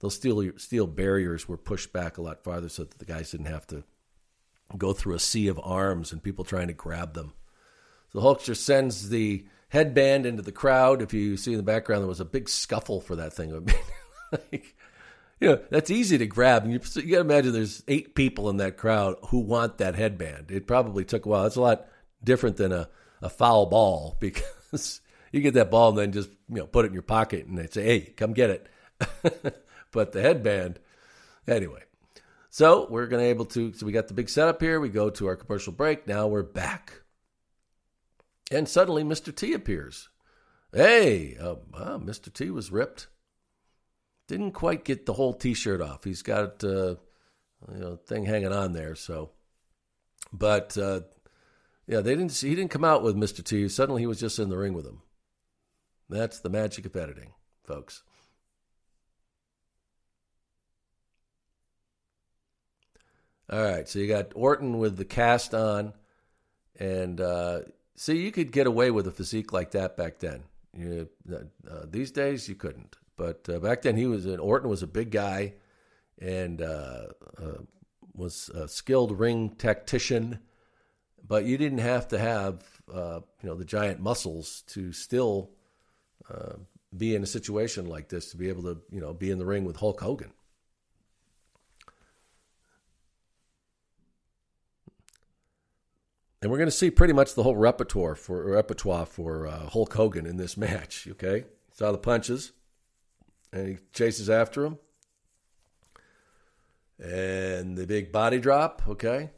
those 0.00 0.16
steel 0.16 0.50
steel 0.56 0.88
barriers 0.88 1.48
were 1.48 1.56
pushed 1.56 1.92
back 1.92 2.18
a 2.18 2.22
lot 2.22 2.42
farther 2.42 2.68
so 2.68 2.82
that 2.82 2.98
the 2.98 3.04
guys 3.04 3.30
didn't 3.30 3.46
have 3.46 3.66
to 3.68 3.84
go 4.76 4.92
through 4.92 5.14
a 5.14 5.20
sea 5.20 5.48
of 5.48 5.60
arms 5.62 6.12
and 6.12 6.22
people 6.22 6.44
trying 6.44 6.66
to 6.66 6.72
grab 6.72 7.14
them. 7.14 7.32
So 8.12 8.20
the 8.20 8.26
Hulkster 8.26 8.56
sends 8.56 9.08
the 9.08 9.46
headband 9.68 10.26
into 10.26 10.42
the 10.42 10.52
crowd. 10.52 11.02
If 11.02 11.14
you 11.14 11.36
see 11.36 11.52
in 11.52 11.56
the 11.56 11.62
background, 11.62 12.02
there 12.02 12.08
was 12.08 12.20
a 12.20 12.24
big 12.24 12.48
scuffle 12.48 13.00
for 13.00 13.16
that 13.16 13.32
thing. 13.32 13.66
like, 14.32 14.76
you 15.40 15.48
know, 15.48 15.60
that's 15.70 15.90
easy 15.90 16.18
to 16.18 16.26
grab. 16.26 16.64
And 16.64 16.72
you, 16.72 16.80
you 17.02 17.10
got 17.10 17.16
to 17.16 17.20
imagine 17.20 17.52
there's 17.52 17.82
eight 17.88 18.14
people 18.14 18.50
in 18.50 18.58
that 18.58 18.76
crowd 18.76 19.16
who 19.28 19.40
want 19.40 19.78
that 19.78 19.94
headband. 19.94 20.50
It 20.50 20.66
probably 20.66 21.04
took 21.04 21.26
a 21.26 21.28
while. 21.28 21.46
It's 21.46 21.56
a 21.56 21.60
lot 21.60 21.86
different 22.22 22.58
than 22.58 22.72
a, 22.72 22.88
a 23.20 23.28
foul 23.28 23.66
ball 23.66 24.16
because 24.20 25.00
you 25.32 25.40
get 25.40 25.54
that 25.54 25.70
ball 25.70 25.90
and 25.90 25.98
then 25.98 26.12
just 26.12 26.30
you 26.48 26.56
know 26.56 26.66
put 26.66 26.84
it 26.84 26.88
in 26.88 26.94
your 26.94 27.02
pocket 27.02 27.46
and 27.46 27.58
they 27.58 27.66
say, 27.66 27.82
"Hey, 27.82 28.00
come 28.00 28.34
get 28.34 28.50
it." 28.50 28.68
but 29.90 30.12
the 30.12 30.20
headband, 30.20 30.78
anyway. 31.48 31.82
So 32.50 32.86
we're 32.90 33.06
going 33.06 33.22
to 33.22 33.28
able 33.30 33.46
to. 33.46 33.72
So 33.72 33.86
we 33.86 33.92
got 33.92 34.08
the 34.08 34.14
big 34.14 34.28
setup 34.28 34.60
here. 34.60 34.78
We 34.78 34.90
go 34.90 35.08
to 35.10 35.26
our 35.26 35.36
commercial 35.36 35.72
break. 35.72 36.06
Now 36.06 36.26
we're 36.26 36.42
back, 36.42 37.01
and 38.52 38.68
suddenly 38.68 39.02
Mr. 39.02 39.34
T 39.34 39.52
appears. 39.52 40.08
Hey, 40.72 41.36
uh, 41.40 41.56
uh, 41.74 41.98
Mr. 41.98 42.32
T 42.32 42.50
was 42.50 42.70
ripped. 42.70 43.08
Didn't 44.28 44.52
quite 44.52 44.84
get 44.84 45.04
the 45.04 45.12
whole 45.12 45.34
T-shirt 45.34 45.80
off. 45.82 46.04
He's 46.04 46.22
got 46.22 46.62
uh, 46.64 46.96
you 47.70 47.78
know 47.78 47.96
thing 47.96 48.24
hanging 48.24 48.52
on 48.52 48.72
there. 48.72 48.94
So, 48.94 49.30
but 50.32 50.76
uh, 50.78 51.00
yeah, 51.86 52.00
they 52.00 52.14
didn't. 52.14 52.32
He 52.32 52.54
didn't 52.54 52.70
come 52.70 52.84
out 52.84 53.02
with 53.02 53.16
Mr. 53.16 53.44
T. 53.44 53.68
Suddenly 53.68 54.02
he 54.02 54.06
was 54.06 54.20
just 54.20 54.38
in 54.38 54.48
the 54.48 54.56
ring 54.56 54.72
with 54.72 54.86
him. 54.86 55.02
That's 56.08 56.40
the 56.40 56.50
magic 56.50 56.86
of 56.86 56.96
editing, 56.96 57.32
folks. 57.64 58.02
All 63.50 63.62
right, 63.62 63.86
so 63.86 63.98
you 63.98 64.08
got 64.08 64.32
Orton 64.34 64.78
with 64.78 64.96
the 64.96 65.04
cast 65.04 65.52
on, 65.52 65.92
and 66.78 67.20
uh, 67.20 67.60
see, 67.96 68.18
you 68.18 68.32
could 68.32 68.52
get 68.52 68.66
away 68.66 68.90
with 68.90 69.06
a 69.06 69.10
physique 69.10 69.52
like 69.52 69.72
that 69.72 69.96
back 69.96 70.18
then. 70.18 70.44
You, 70.76 71.08
uh, 71.30 71.84
these 71.88 72.10
days, 72.10 72.48
you 72.48 72.54
couldn't. 72.54 72.96
But 73.16 73.48
uh, 73.48 73.58
back 73.58 73.82
then, 73.82 73.96
he 73.96 74.06
was 74.06 74.26
an 74.26 74.40
Orton 74.40 74.70
was 74.70 74.82
a 74.82 74.86
big 74.86 75.10
guy, 75.10 75.54
and 76.18 76.62
uh, 76.62 77.06
uh, 77.38 77.58
was 78.14 78.48
a 78.54 78.68
skilled 78.68 79.18
ring 79.18 79.50
tactician. 79.50 80.38
But 81.26 81.44
you 81.44 81.56
didn't 81.58 81.78
have 81.78 82.08
to 82.08 82.18
have 82.18 82.64
uh, 82.92 83.20
you 83.42 83.48
know 83.48 83.54
the 83.54 83.64
giant 83.64 84.00
muscles 84.00 84.62
to 84.68 84.92
still 84.92 85.50
be 86.96 87.14
in 87.14 87.22
a 87.22 87.26
situation 87.26 87.86
like 87.86 88.08
this 88.08 88.30
to 88.30 88.36
be 88.36 88.48
able 88.48 88.62
to 88.62 88.80
you 88.90 89.00
know 89.00 89.12
be 89.12 89.30
in 89.30 89.38
the 89.38 89.46
ring 89.46 89.64
with 89.64 89.76
Hulk 89.76 90.00
Hogan. 90.00 90.32
And 96.42 96.50
we're 96.50 96.58
going 96.58 96.66
to 96.66 96.72
see 96.72 96.90
pretty 96.90 97.12
much 97.12 97.34
the 97.34 97.44
whole 97.44 97.56
repertoire 97.56 98.16
for 98.16 98.44
repertoire 98.50 99.06
for 99.06 99.46
uh, 99.46 99.68
Hulk 99.68 99.94
Hogan 99.94 100.26
in 100.26 100.36
this 100.36 100.56
match. 100.56 101.06
Okay, 101.12 101.44
saw 101.72 101.92
the 101.92 101.98
punches, 101.98 102.52
and 103.52 103.68
he 103.68 103.78
chases 103.92 104.28
after 104.28 104.64
him, 104.64 104.78
and 106.98 107.78
the 107.78 107.86
big 107.86 108.10
body 108.10 108.40
drop. 108.40 108.82
Okay, 108.88 109.30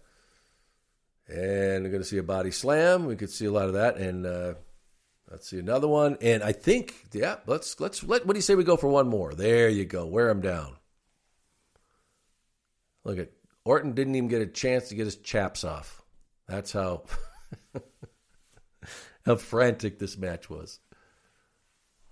and 1.28 1.84
we're 1.84 1.90
going 1.90 2.02
to 2.02 2.08
see 2.08 2.18
a 2.18 2.22
body 2.22 2.50
slam. 2.50 3.04
We 3.04 3.16
could 3.16 3.30
see 3.30 3.44
a 3.44 3.52
lot 3.52 3.68
of 3.68 3.74
that, 3.74 3.98
and 3.98 4.24
uh, 4.24 4.54
let's 5.30 5.48
see 5.48 5.58
another 5.58 5.88
one. 5.88 6.16
And 6.22 6.42
I 6.42 6.52
think, 6.52 6.94
yeah, 7.12 7.36
let's 7.46 7.78
let's 7.80 8.02
let. 8.02 8.26
What 8.26 8.32
do 8.32 8.38
you 8.38 8.42
say 8.42 8.54
we 8.54 8.64
go 8.64 8.78
for 8.78 8.88
one 8.88 9.08
more? 9.08 9.34
There 9.34 9.68
you 9.68 9.84
go. 9.84 10.06
Wear 10.06 10.30
him 10.30 10.40
down. 10.40 10.78
Look 13.04 13.18
at 13.18 13.30
Orton 13.66 13.92
didn't 13.92 14.14
even 14.14 14.28
get 14.28 14.40
a 14.40 14.46
chance 14.46 14.88
to 14.88 14.94
get 14.94 15.04
his 15.04 15.16
chaps 15.16 15.64
off. 15.64 16.03
That's 16.48 16.72
how 16.72 17.04
how 19.26 19.36
frantic 19.36 19.98
this 19.98 20.16
match 20.16 20.50
was. 20.50 20.80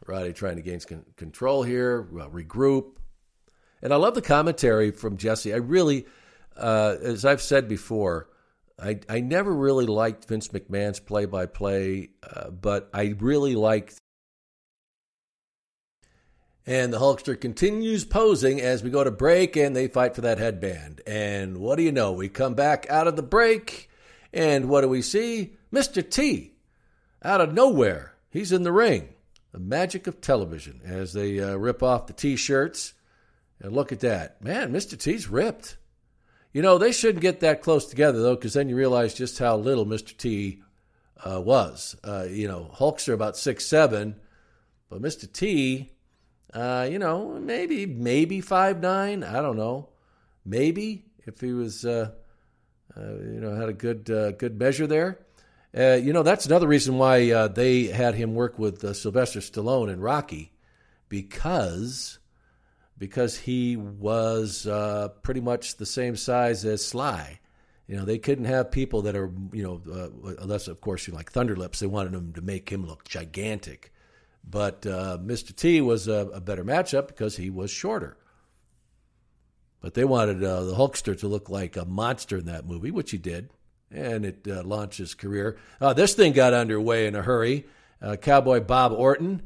Roddy 0.06 0.32
trying 0.32 0.56
to 0.56 0.62
gain 0.62 0.80
control 1.16 1.62
here, 1.62 2.02
regroup, 2.02 2.96
and 3.82 3.92
I 3.92 3.96
love 3.96 4.14
the 4.14 4.22
commentary 4.22 4.90
from 4.90 5.16
Jesse. 5.16 5.52
I 5.54 5.58
really, 5.58 6.06
uh, 6.56 6.96
as 7.00 7.24
I've 7.24 7.42
said 7.42 7.68
before, 7.68 8.28
I 8.80 8.98
I 9.08 9.20
never 9.20 9.52
really 9.52 9.86
liked 9.86 10.24
Vince 10.24 10.48
McMahon's 10.48 10.98
play 10.98 11.26
by 11.26 11.46
play, 11.46 12.10
but 12.50 12.88
I 12.92 13.14
really 13.18 13.54
liked. 13.54 13.98
And 16.64 16.92
the 16.92 17.00
Hulkster 17.00 17.40
continues 17.40 18.04
posing 18.04 18.60
as 18.60 18.84
we 18.84 18.90
go 18.90 19.02
to 19.02 19.10
break, 19.10 19.56
and 19.56 19.74
they 19.74 19.88
fight 19.88 20.14
for 20.14 20.20
that 20.20 20.38
headband. 20.38 21.00
And 21.06 21.58
what 21.58 21.76
do 21.76 21.82
you 21.82 21.90
know? 21.90 22.12
We 22.12 22.28
come 22.28 22.54
back 22.54 22.86
out 22.88 23.08
of 23.08 23.16
the 23.16 23.22
break 23.22 23.90
and 24.32 24.68
what 24.68 24.80
do 24.82 24.88
we 24.88 25.02
see? 25.02 25.56
Mr. 25.72 26.08
T, 26.08 26.54
out 27.22 27.40
of 27.40 27.52
nowhere, 27.52 28.14
he's 28.30 28.52
in 28.52 28.62
the 28.62 28.72
ring. 28.72 29.08
The 29.52 29.58
magic 29.58 30.06
of 30.06 30.20
television 30.20 30.80
as 30.84 31.12
they 31.12 31.38
uh, 31.38 31.56
rip 31.56 31.82
off 31.82 32.06
the 32.06 32.14
t 32.14 32.36
shirts. 32.36 32.94
And 33.60 33.72
look 33.72 33.92
at 33.92 34.00
that. 34.00 34.42
Man, 34.42 34.72
Mr. 34.72 34.98
T's 34.98 35.28
ripped. 35.28 35.76
You 36.52 36.62
know, 36.62 36.78
they 36.78 36.90
shouldn't 36.90 37.22
get 37.22 37.40
that 37.40 37.62
close 37.62 37.86
together, 37.86 38.20
though, 38.20 38.34
because 38.34 38.54
then 38.54 38.68
you 38.68 38.76
realize 38.76 39.14
just 39.14 39.38
how 39.38 39.56
little 39.56 39.86
Mr. 39.86 40.16
T 40.16 40.62
uh, 41.24 41.40
was. 41.40 41.96
Uh, 42.02 42.26
you 42.28 42.48
know, 42.48 42.70
Hulkster 42.74 43.14
about 43.14 43.36
six 43.36 43.64
seven, 43.66 44.16
but 44.90 45.00
Mr. 45.00 45.30
T, 45.30 45.92
uh, 46.52 46.88
you 46.90 46.98
know, 46.98 47.38
maybe 47.40 47.86
maybe 47.86 48.40
five 48.40 48.80
nine. 48.80 49.22
I 49.22 49.40
don't 49.40 49.56
know. 49.56 49.90
Maybe 50.44 51.04
if 51.24 51.40
he 51.40 51.52
was 51.52 51.84
uh, 52.96 53.14
you 53.14 53.40
know, 53.40 53.54
had 53.54 53.68
a 53.68 53.74
good 53.74 54.10
uh, 54.10 54.32
good 54.32 54.58
measure 54.58 54.86
there. 54.86 55.18
Uh, 55.76 55.94
you 55.94 56.12
know, 56.12 56.22
that's 56.22 56.44
another 56.44 56.68
reason 56.68 56.98
why 56.98 57.30
uh, 57.30 57.48
they 57.48 57.84
had 57.84 58.14
him 58.14 58.34
work 58.34 58.58
with 58.58 58.84
uh, 58.84 58.92
Sylvester 58.92 59.40
Stallone 59.40 59.90
in 59.90 60.00
Rocky, 60.00 60.52
because 61.08 62.18
because 62.98 63.38
he 63.38 63.76
was 63.76 64.66
uh, 64.66 65.08
pretty 65.22 65.40
much 65.40 65.76
the 65.76 65.86
same 65.86 66.16
size 66.16 66.64
as 66.64 66.84
Sly. 66.84 67.40
You 67.88 67.96
know, 67.96 68.04
they 68.04 68.18
couldn't 68.18 68.44
have 68.44 68.70
people 68.70 69.02
that 69.02 69.16
are 69.16 69.32
you 69.52 69.62
know, 69.62 69.80
unless 70.38 70.68
of 70.68 70.80
course 70.80 71.06
you 71.06 71.14
like 71.14 71.32
Thunderlips. 71.32 71.78
They 71.78 71.86
wanted 71.86 72.14
him 72.14 72.32
to 72.34 72.42
make 72.42 72.70
him 72.70 72.86
look 72.86 73.04
gigantic, 73.04 73.92
but 74.48 74.82
Mr. 74.82 75.56
T 75.56 75.80
was 75.80 76.08
a, 76.08 76.28
a 76.32 76.40
better 76.40 76.64
matchup 76.64 77.08
because 77.08 77.36
he 77.36 77.50
was 77.50 77.70
shorter. 77.70 78.16
But 79.82 79.94
they 79.94 80.04
wanted 80.04 80.42
uh, 80.42 80.62
the 80.62 80.74
Hulkster 80.74 81.18
to 81.18 81.26
look 81.26 81.50
like 81.50 81.76
a 81.76 81.84
monster 81.84 82.38
in 82.38 82.46
that 82.46 82.66
movie, 82.66 82.92
which 82.92 83.10
he 83.10 83.18
did, 83.18 83.50
and 83.90 84.24
it 84.24 84.46
uh, 84.48 84.62
launched 84.62 84.98
his 84.98 85.14
career. 85.14 85.58
Uh, 85.80 85.92
this 85.92 86.14
thing 86.14 86.32
got 86.32 86.54
underway 86.54 87.08
in 87.08 87.16
a 87.16 87.22
hurry. 87.22 87.66
Uh, 88.00 88.14
Cowboy 88.14 88.60
Bob 88.60 88.92
Orton, 88.92 89.42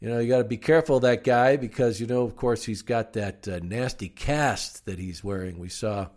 you 0.00 0.08
know, 0.08 0.18
you 0.18 0.28
got 0.28 0.38
to 0.38 0.44
be 0.44 0.56
careful 0.56 0.96
of 0.96 1.02
that 1.02 1.24
guy 1.24 1.56
because, 1.56 2.00
you 2.00 2.06
know, 2.06 2.22
of 2.22 2.36
course, 2.36 2.64
he's 2.64 2.80
got 2.80 3.12
that 3.12 3.46
uh, 3.46 3.60
nasty 3.62 4.08
cast 4.08 4.86
that 4.86 4.98
he's 4.98 5.22
wearing. 5.22 5.58
We 5.58 5.68
saw 5.68 6.08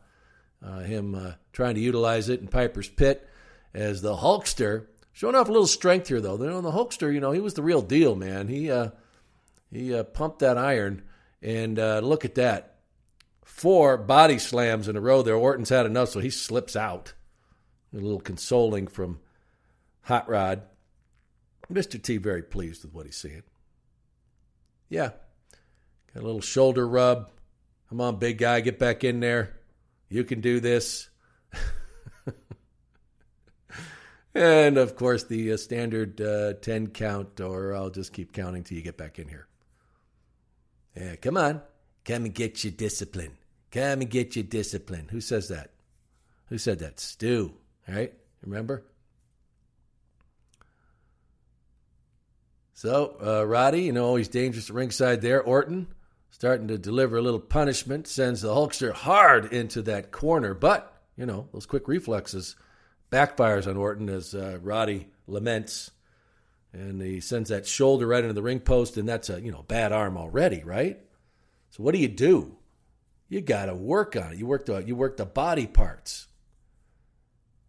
uh, 0.66 0.80
him 0.80 1.36
trying 1.52 1.76
to 1.76 1.82
utilize 1.82 2.30
it 2.30 2.40
in 2.40 2.48
Piper's 2.48 2.90
Pit 2.90 3.28
as 3.74 4.02
the 4.02 4.16
Hulkster. 4.16 4.88
Showing 5.12 5.36
off 5.36 5.50
a 5.50 5.52
little 5.52 5.68
strength 5.68 6.08
here, 6.08 6.22
though. 6.22 6.38
You 6.38 6.50
know, 6.50 6.62
the 6.62 6.72
Hulkster, 6.72 7.14
you 7.14 7.20
know, 7.20 7.32
he 7.32 7.42
was 7.42 7.56
the 7.56 7.62
real 7.62 7.82
deal, 7.82 8.16
man. 8.16 8.48
He 8.48 8.72
he 9.70 10.04
pumped 10.14 10.40
that 10.40 10.58
iron, 10.58 11.04
and 11.42 11.78
look 11.78 12.24
at 12.24 12.36
that 12.36 12.79
four 13.50 13.98
body 13.98 14.38
slams 14.38 14.88
in 14.88 14.96
a 14.96 15.02
row 15.02 15.22
there. 15.22 15.36
Orton's 15.36 15.70
had 15.70 15.86
enough, 15.86 16.10
so 16.10 16.20
he 16.20 16.30
slips 16.30 16.76
out. 16.76 17.14
A 17.94 17.98
little 17.98 18.22
consoling 18.22 18.88
from 18.88 19.20
Hot 20.04 20.30
Rod. 20.30 20.62
Mr. 21.72 22.02
T 22.02 22.18
very 22.18 22.44
pleased 22.44 22.84
with 22.84 22.94
what 22.94 23.06
he's 23.06 23.18
seeing. 23.18 23.44
Yeah. 24.88 25.10
Got 26.14 26.24
a 26.24 26.26
little 26.26 26.42
shoulder 26.42 26.88
rub. 26.88 27.32
Come 27.90 28.00
on, 28.02 28.18
big 28.18 28.38
guy, 28.38 28.62
get 28.62 28.80
back 28.80 29.04
in 29.04 29.20
there. 29.20 29.58
You 30.10 30.24
can 30.24 30.42
do 30.42 30.60
this. 30.60 31.10
and 34.36 34.78
of 34.78 34.96
course, 34.96 35.24
the 35.26 35.54
uh, 35.54 35.58
standard 35.58 36.22
uh, 36.22 36.54
10 36.54 36.88
count, 36.88 37.42
or 37.42 37.76
I'll 37.76 37.90
just 37.90 38.14
keep 38.14 38.32
counting 38.32 38.64
till 38.64 38.78
you 38.78 38.84
get 38.84 38.98
back 38.98 39.20
in 39.20 39.28
here. 39.28 39.48
Yeah, 40.96 41.16
come 41.18 41.36
on. 41.36 41.62
Come 42.06 42.26
and 42.26 42.34
get 42.34 42.64
your 42.64 42.72
discipline. 42.72 43.39
Come 43.72 44.02
and 44.02 44.10
get 44.10 44.36
your 44.36 44.44
discipline. 44.44 45.08
Who 45.12 45.22
says 45.22 45.50
that? 45.50 45.72
Who 46.48 46.58
said 46.58 46.80
that? 46.80 47.00
Stu, 47.00 47.54
right? 47.88 48.14
Remember? 48.44 48.84
So, 52.74 53.18
uh, 53.22 53.46
Roddy, 53.46 53.82
you 53.82 53.92
know, 53.92 54.16
he's 54.16 54.30
dangerous 54.30 54.70
at 54.70 54.76
ringside 54.76 55.22
there. 55.22 55.42
Orton, 55.42 55.88
starting 56.32 56.70
to 56.70 56.78
deliver 56.78 57.18
a 57.18 57.22
little 57.22 57.40
punishment, 57.40 58.08
sends 58.08 58.42
the 58.42 58.48
Hulkster 58.48 58.94
hard 58.94 59.52
into 59.52 59.82
that 59.84 60.12
corner. 60.12 60.54
But, 60.54 60.92
you 61.18 61.26
know, 61.26 61.50
those 61.52 61.66
quick 61.66 61.88
reflexes 61.88 62.56
backfires 63.12 63.68
on 63.68 63.76
Orton 63.76 64.10
as 64.10 64.34
uh, 64.34 64.60
Roddy 64.62 65.10
laments. 65.28 65.92
And 66.72 67.02
he 67.02 67.20
sends 67.20 67.50
that 67.50 67.68
shoulder 67.68 68.08
right 68.08 68.24
into 68.24 68.34
the 68.34 68.44
ring 68.44 68.62
post, 68.62 68.96
and 68.98 69.10
that's 69.10 69.30
a, 69.30 69.42
you 69.42 69.52
know, 69.52 69.64
bad 69.64 69.92
arm 69.92 70.18
already, 70.18 70.64
right? 70.64 71.00
So 71.72 71.84
what 71.84 71.94
do 71.94 72.00
you 72.00 72.08
do? 72.08 72.59
You 73.30 73.42
got 73.42 73.68
to 73.68 73.76
work 73.76 74.16
on 74.16 74.34
it. 74.34 74.40
You 74.40 74.48
work 74.48 74.66
the 74.66 74.84
you 74.84 74.96
work 74.96 75.18
the 75.18 75.26
body 75.26 75.68
parts, 75.68 76.28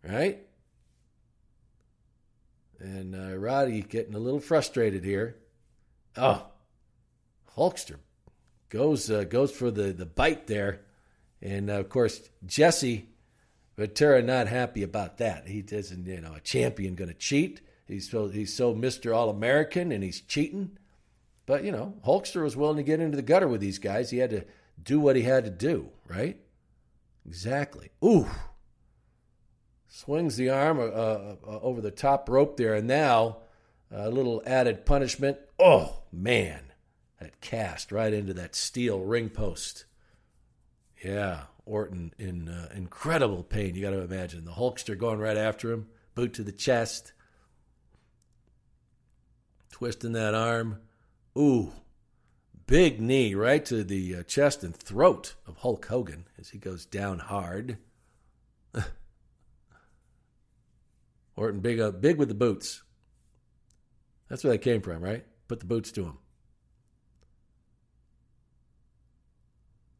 right? 0.02 0.40
And 2.78 3.14
uh, 3.14 3.36
Roddy 3.36 3.82
getting 3.82 4.14
a 4.14 4.18
little 4.18 4.40
frustrated 4.40 5.04
here. 5.04 5.36
Oh, 6.16 6.46
Hulkster 7.56 7.96
goes 8.70 9.11
uh, 9.11 9.24
goes 9.24 9.52
for 9.52 9.70
the 9.70 9.92
the 9.92 10.06
bite 10.06 10.46
there, 10.46 10.80
and 11.42 11.68
uh, 11.68 11.74
of 11.74 11.90
course 11.90 12.30
Jesse 12.46 13.11
Ventura 13.76 14.22
not 14.22 14.48
happy 14.48 14.82
about 14.82 15.18
that. 15.18 15.46
He 15.46 15.61
doesn't, 15.61 16.06
you 16.06 16.20
know, 16.22 16.34
a 16.34 16.40
champion 16.40 16.94
going 16.94 17.08
to 17.08 17.14
cheat. 17.14 17.61
He's 17.86 18.11
so 18.11 18.28
he's 18.28 18.54
so 18.54 18.74
Mister 18.74 19.12
All 19.12 19.28
American 19.28 19.92
and 19.92 20.02
he's 20.02 20.22
cheating. 20.22 20.78
But 21.44 21.64
you 21.64 21.72
know, 21.72 21.94
Hulkster 22.06 22.42
was 22.42 22.56
willing 22.56 22.78
to 22.78 22.82
get 22.82 23.00
into 23.00 23.16
the 23.16 23.22
gutter 23.22 23.48
with 23.48 23.61
these 23.61 23.78
guys. 23.78 24.11
He 24.11 24.18
had 24.18 24.30
to 24.30 24.44
do 24.83 25.01
what 25.01 25.16
he 25.16 25.22
had 25.22 25.45
to 25.45 25.51
do, 25.51 25.91
right? 26.09 26.39
Exactly. 27.26 27.91
Ooh. 28.05 28.28
Swings 29.89 30.37
the 30.37 30.51
arm 30.51 30.78
uh, 30.78 30.85
uh, 30.85 31.37
uh 31.47 31.59
over 31.61 31.81
the 31.81 31.91
top 31.91 32.28
rope 32.28 32.57
there, 32.57 32.74
and 32.74 32.87
now 32.87 33.39
a 33.91 34.11
little 34.11 34.43
added 34.47 34.87
punishment. 34.87 35.37
Oh 35.59 36.03
man, 36.12 36.72
that 37.20 37.41
cast 37.41 37.91
right 37.91 38.12
into 38.12 38.33
that 38.35 38.55
steel 38.55 39.01
ring 39.01 39.28
post. 39.28 39.85
Yeah, 41.05 41.43
Orton 41.66 42.12
in 42.18 42.49
uh, 42.49 42.68
incredible 42.74 43.43
pain. 43.43 43.74
You 43.74 43.83
got 43.83 43.91
to 43.91 44.01
imagine 44.01 44.45
the 44.45 44.53
Hulkster 44.53 44.97
going 44.97 45.18
right 45.18 45.37
after 45.37 45.72
him, 45.72 45.89
boot 46.14 46.35
to 46.35 46.43
the 46.43 46.53
chest, 46.53 47.12
twisting 49.70 50.12
that 50.12 50.35
arm. 50.35 50.81
Ooh, 51.37 51.72
big 52.71 53.01
knee 53.01 53.35
right 53.35 53.64
to 53.64 53.83
the 53.83 54.14
uh, 54.14 54.23
chest 54.23 54.62
and 54.62 54.77
throat 54.77 55.35
of 55.45 55.57
Hulk 55.57 55.85
Hogan 55.87 56.29
as 56.39 56.51
he 56.51 56.59
goes 56.59 56.87
down 56.87 57.18
hard. 57.18 57.79
Orton 61.37 61.59
big 61.59 61.81
uh, 61.81 61.91
big 61.91 62.16
with 62.16 62.29
the 62.29 62.35
boots. 62.35 62.85
That's 64.29 64.45
where 64.45 64.53
they 64.53 64.59
came 64.59 64.83
from, 64.83 65.03
right? 65.03 65.27
Put 65.49 65.59
the 65.59 65.66
boots 65.66 65.91
to 65.93 66.05
him. 66.05 66.18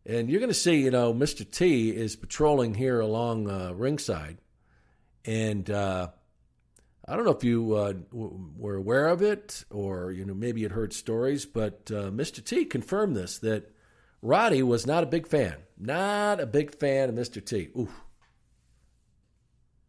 And 0.07 0.31
you're 0.31 0.39
going 0.39 0.51
to 0.51 0.55
see, 0.55 0.77
you 0.77 0.93
know, 0.93 1.12
Mr. 1.12 1.49
T 1.51 1.91
is 1.91 2.14
patrolling 2.14 2.75
here 2.75 3.01
along 3.01 3.51
uh, 3.51 3.73
ringside. 3.75 4.39
And 5.25 5.68
uh, 5.68 6.11
I 7.11 7.16
don't 7.16 7.24
know 7.24 7.32
if 7.32 7.42
you 7.42 7.74
uh, 7.74 7.92
w- 8.12 8.52
were 8.56 8.76
aware 8.76 9.08
of 9.08 9.20
it 9.20 9.64
or, 9.68 10.12
you 10.12 10.24
know, 10.24 10.32
maybe 10.32 10.62
had 10.62 10.70
heard 10.70 10.92
stories, 10.92 11.44
but 11.44 11.90
uh, 11.90 12.11
Mr. 12.12 12.42
T 12.42 12.64
confirmed 12.64 13.16
this 13.16 13.38
that 13.38 13.74
Roddy 14.22 14.62
was 14.62 14.86
not 14.86 15.02
a 15.02 15.08
big 15.08 15.26
fan. 15.26 15.56
Not 15.76 16.38
a 16.38 16.46
big 16.46 16.78
fan 16.78 17.08
of 17.08 17.16
Mr. 17.16 17.44
T. 17.44 17.68
Ooh. 17.76 17.88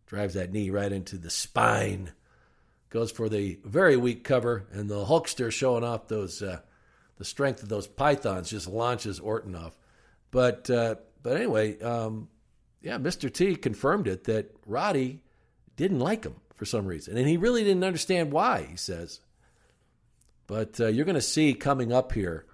Drives 0.08 0.34
that 0.34 0.52
knee 0.52 0.72
right 0.72 0.92
into 0.92 1.20
the 1.20 1.30
spine. 1.30 2.12
Goes 2.90 3.12
for 3.12 3.30
the 3.30 3.60
very 3.66 3.98
weak 3.98 4.24
cover, 4.24 4.66
and 4.72 4.90
the 4.90 5.06
Hulkster 5.06 5.52
showing 5.52 5.84
off 5.84 6.08
those 6.08 6.42
uh, 6.42 6.62
the 7.18 7.24
strength 7.24 7.62
of 7.62 7.70
those 7.70 7.86
pythons 7.86 8.50
just 8.50 8.68
launches 8.68 9.20
Orton 9.20 9.56
off. 9.56 9.78
But 10.32 10.70
uh, 10.72 10.96
but 11.22 11.38
anyway, 11.38 11.80
um, 11.82 12.30
yeah, 12.82 12.98
Mr. 12.98 13.32
T 13.32 13.56
confirmed 13.56 14.08
it 14.08 14.24
that 14.24 14.54
Roddy 14.66 15.22
didn't 15.78 16.00
like 16.00 16.26
him 16.26 16.41
for 16.62 16.66
some 16.66 16.86
reason, 16.86 17.18
and 17.18 17.28
he 17.28 17.38
really 17.38 17.64
didn't 17.64 17.84
understand 17.84 18.32
why. 18.32 18.68
He 18.70 18.78
says, 18.78 19.20
but 20.46 20.80
uh, 20.80 20.90
you're 20.90 21.06
going 21.06 21.16
to 21.16 21.22
see 21.22 21.56
coming 21.56 21.92
up 21.92 22.12
here, 22.12 22.46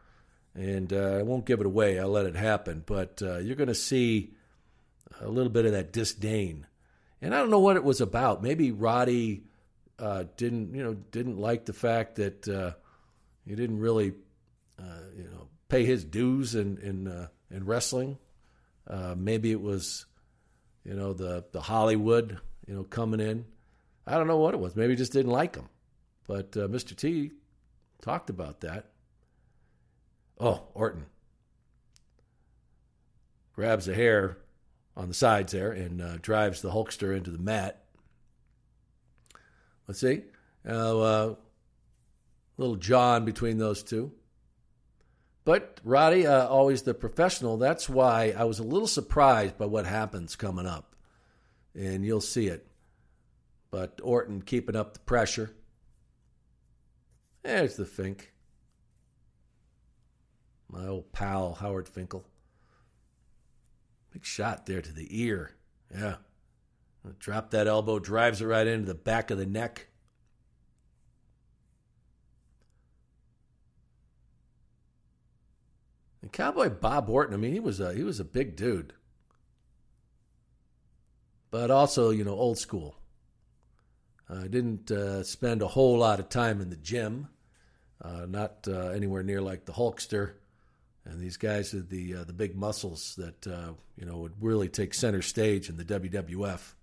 and 0.56 0.94
uh, 0.94 1.18
I 1.20 1.24
won't 1.24 1.44
give 1.44 1.60
it 1.60 1.66
away. 1.66 2.00
I'll 2.00 2.08
let 2.08 2.26
it 2.26 2.38
happen. 2.38 2.84
But 2.86 3.22
uh, 3.22 3.40
you're 3.40 3.58
going 3.58 3.68
to 3.68 3.76
see 3.76 4.32
a 5.20 5.28
little 5.28 5.52
bit 5.52 5.66
of 5.66 5.74
that 5.74 5.92
disdain, 5.92 6.68
and 7.22 7.36
I 7.36 7.40
don't 7.40 7.50
know 7.50 7.60
what 7.60 7.76
it 7.76 7.84
was 7.84 8.00
about. 8.00 8.42
Maybe 8.42 8.72
Roddy 8.72 9.44
uh, 10.00 10.24
didn't 10.38 10.74
you 10.74 10.86
know 10.86 10.94
didn't 10.94 11.38
like 11.38 11.66
the 11.66 11.74
fact 11.74 12.16
that 12.16 12.48
uh, 12.48 12.72
he 13.46 13.56
didn't 13.56 13.80
really 13.80 14.14
you 15.18 15.30
know 15.34 15.50
pay 15.68 15.84
his 15.84 16.06
dues 16.06 16.56
in 16.56 16.78
in 16.78 17.28
in 17.52 17.66
wrestling. 17.66 18.20
Uh, 18.90 19.16
maybe 19.18 19.52
it 19.52 19.60
was, 19.60 20.06
you 20.86 20.94
know, 20.94 21.12
the 21.12 21.44
the 21.52 21.60
Hollywood, 21.60 22.40
you 22.68 22.74
know, 22.74 22.84
coming 22.84 23.20
in. 23.20 23.44
I 24.08 24.18
don't 24.18 24.28
know 24.28 24.38
what 24.38 24.54
it 24.54 24.60
was. 24.60 24.76
Maybe 24.76 24.96
just 24.96 25.12
didn't 25.12 25.32
like 25.32 25.56
him. 25.56 25.68
But 26.28 26.56
uh, 26.56 26.68
Mr. 26.68 26.96
T 26.96 27.32
talked 28.02 28.30
about 28.30 28.62
that. 28.62 28.90
Oh, 30.40 30.64
Orton 30.74 31.06
grabs 33.54 33.88
a 33.88 33.94
hair 33.94 34.38
on 34.96 35.10
the 35.10 35.14
sides 35.14 35.52
there 35.52 35.72
and 35.72 36.02
uh, 36.02 36.18
drives 36.22 36.62
the 36.62 36.72
Hulkster 36.72 37.16
into 37.16 37.32
the 37.32 37.40
mat. 37.40 37.84
Let's 39.88 40.00
see. 40.00 40.24
Uh, 40.68 41.34
little 42.58 42.76
John 42.76 43.26
between 43.26 43.58
those 43.58 43.84
two. 43.84 44.12
But 45.44 45.80
Roddy, 45.84 46.28
uh, 46.28 46.48
always 46.48 46.82
the 46.82 46.94
professional. 46.94 47.58
That's 47.58 47.88
why 47.88 48.34
I 48.38 48.44
was 48.44 48.60
a 48.60 48.64
little 48.64 48.88
surprised 48.88 49.58
by 49.58 49.66
what 49.66 49.86
happens 49.86 50.36
coming 50.36 50.66
up. 50.66 50.96
And 51.74 52.06
you'll 52.06 52.22
see 52.22 52.48
it. 52.48 52.68
But 53.70 54.00
Orton 54.04 54.42
keeping 54.42 54.76
up 54.76 54.94
the 54.94 55.00
pressure. 55.02 55.52
There's 57.44 57.76
the 57.76 57.86
Fink. 57.86 58.34
My 60.70 60.88
old 60.88 61.12
pal, 61.14 61.54
Howard 61.56 61.88
Finkel. 61.88 62.26
Big 64.12 64.26
shot 64.26 64.66
there 64.66 64.82
to 64.82 64.92
the 64.92 65.08
ear. 65.10 65.52
Yeah. 65.94 66.16
Drop 67.20 67.52
that 67.52 67.68
elbow, 67.68 68.00
drives 68.00 68.42
it 68.42 68.46
right 68.46 68.68
into 68.68 68.86
the 68.86 68.94
back 68.94 69.32
of 69.32 69.38
the 69.38 69.46
neck. 69.46 69.88
And 76.22 76.32
Cowboy 76.34 76.70
Bob 76.70 77.10
Orton, 77.10 77.34
I 77.34 77.38
mean, 77.38 77.54
he 77.54 77.60
was 77.62 77.80
a 77.80 77.94
he 77.94 78.04
was 78.04 78.20
a 78.20 78.26
big 78.26 78.58
dude, 78.58 78.92
but 81.50 81.72
also 81.72 82.10
you 82.10 82.26
know 82.26 82.34
old 82.34 82.58
school. 82.58 82.98
I 84.30 84.34
uh, 84.34 84.48
didn't 84.48 84.92
uh, 84.92 85.24
spend 85.24 85.62
a 85.62 85.68
whole 85.68 85.98
lot 85.98 86.20
of 86.20 86.28
time 86.28 86.60
in 86.60 86.70
the 86.70 86.76
gym, 86.76 87.30
uh, 88.02 88.26
not 88.28 88.68
uh, 88.68 88.90
anywhere 88.90 89.24
near 89.24 89.42
like 89.42 89.66
the 89.66 89.72
Hulkster, 89.72 90.34
and 91.06 91.22
these 91.22 91.38
guys 91.38 91.74
with 91.74 91.90
the 91.90 92.16
uh, 92.16 92.24
the 92.26 92.34
big 92.34 92.56
muscles 92.56 93.16
that 93.18 93.48
uh, 93.48 93.74
you 93.96 94.06
know 94.06 94.18
would 94.18 94.34
really 94.42 94.68
take 94.68 94.94
center 94.94 95.22
stage 95.22 95.70
in 95.70 95.78
the 95.78 95.86
WWF. 95.86 96.74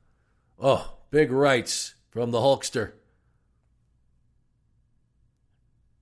Oh, 0.59 0.95
big 1.11 1.31
rights 1.31 1.95
from 2.11 2.31
the 2.31 2.39
Hulkster. 2.39 2.93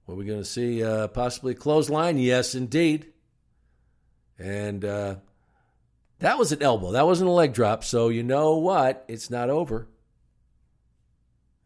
What 0.04 0.14
are 0.14 0.18
we 0.18 0.24
going 0.24 0.40
to 0.40 0.44
see? 0.44 0.82
possibly 1.08 1.54
clothesline? 1.54 2.18
Yes, 2.18 2.54
indeed. 2.54 3.12
And 4.38 4.84
uh, 4.84 5.16
that 6.18 6.38
was 6.38 6.52
an 6.52 6.62
elbow. 6.62 6.92
That 6.92 7.06
wasn't 7.06 7.30
a 7.30 7.32
leg 7.32 7.52
drop. 7.52 7.84
So 7.84 8.08
you 8.08 8.22
know 8.22 8.56
what? 8.56 9.04
It's 9.08 9.30
not 9.30 9.50
over. 9.50 9.88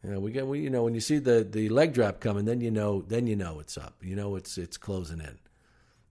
You 0.06 0.12
know, 0.12 0.20
we 0.20 0.30
get 0.30 0.46
we, 0.46 0.60
you 0.60 0.70
know 0.70 0.84
when 0.84 0.94
you 0.94 1.00
see 1.00 1.18
the 1.18 1.42
the 1.42 1.68
leg 1.68 1.92
drop 1.92 2.20
coming, 2.20 2.44
then 2.44 2.60
you 2.60 2.70
know 2.70 3.02
then 3.02 3.26
you 3.26 3.34
know 3.34 3.58
it's 3.58 3.76
up. 3.76 3.96
You 4.00 4.14
know 4.14 4.36
it's 4.36 4.56
it's 4.56 4.76
closing 4.76 5.18
in. 5.18 5.36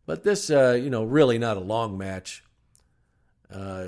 But 0.05 0.21
this, 0.23 0.49
uh, 0.49 0.73
you 0.73 0.89
know, 0.89 1.05
really 1.05 1.37
not 1.37 1.55
a 1.55 1.61
long 1.61 1.97
match. 1.97 2.43
Uh, 3.49 3.87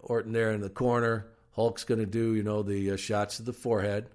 Orton 0.00 0.32
there 0.32 0.52
in 0.52 0.62
the 0.62 0.70
corner. 0.70 1.26
Hulk's 1.52 1.84
going 1.84 2.00
to 2.00 2.06
do, 2.06 2.34
you 2.34 2.42
know, 2.42 2.62
the 2.62 2.92
uh, 2.92 2.96
shots 2.96 3.36
to 3.36 3.42
the 3.42 3.52
forehead. 3.52 4.08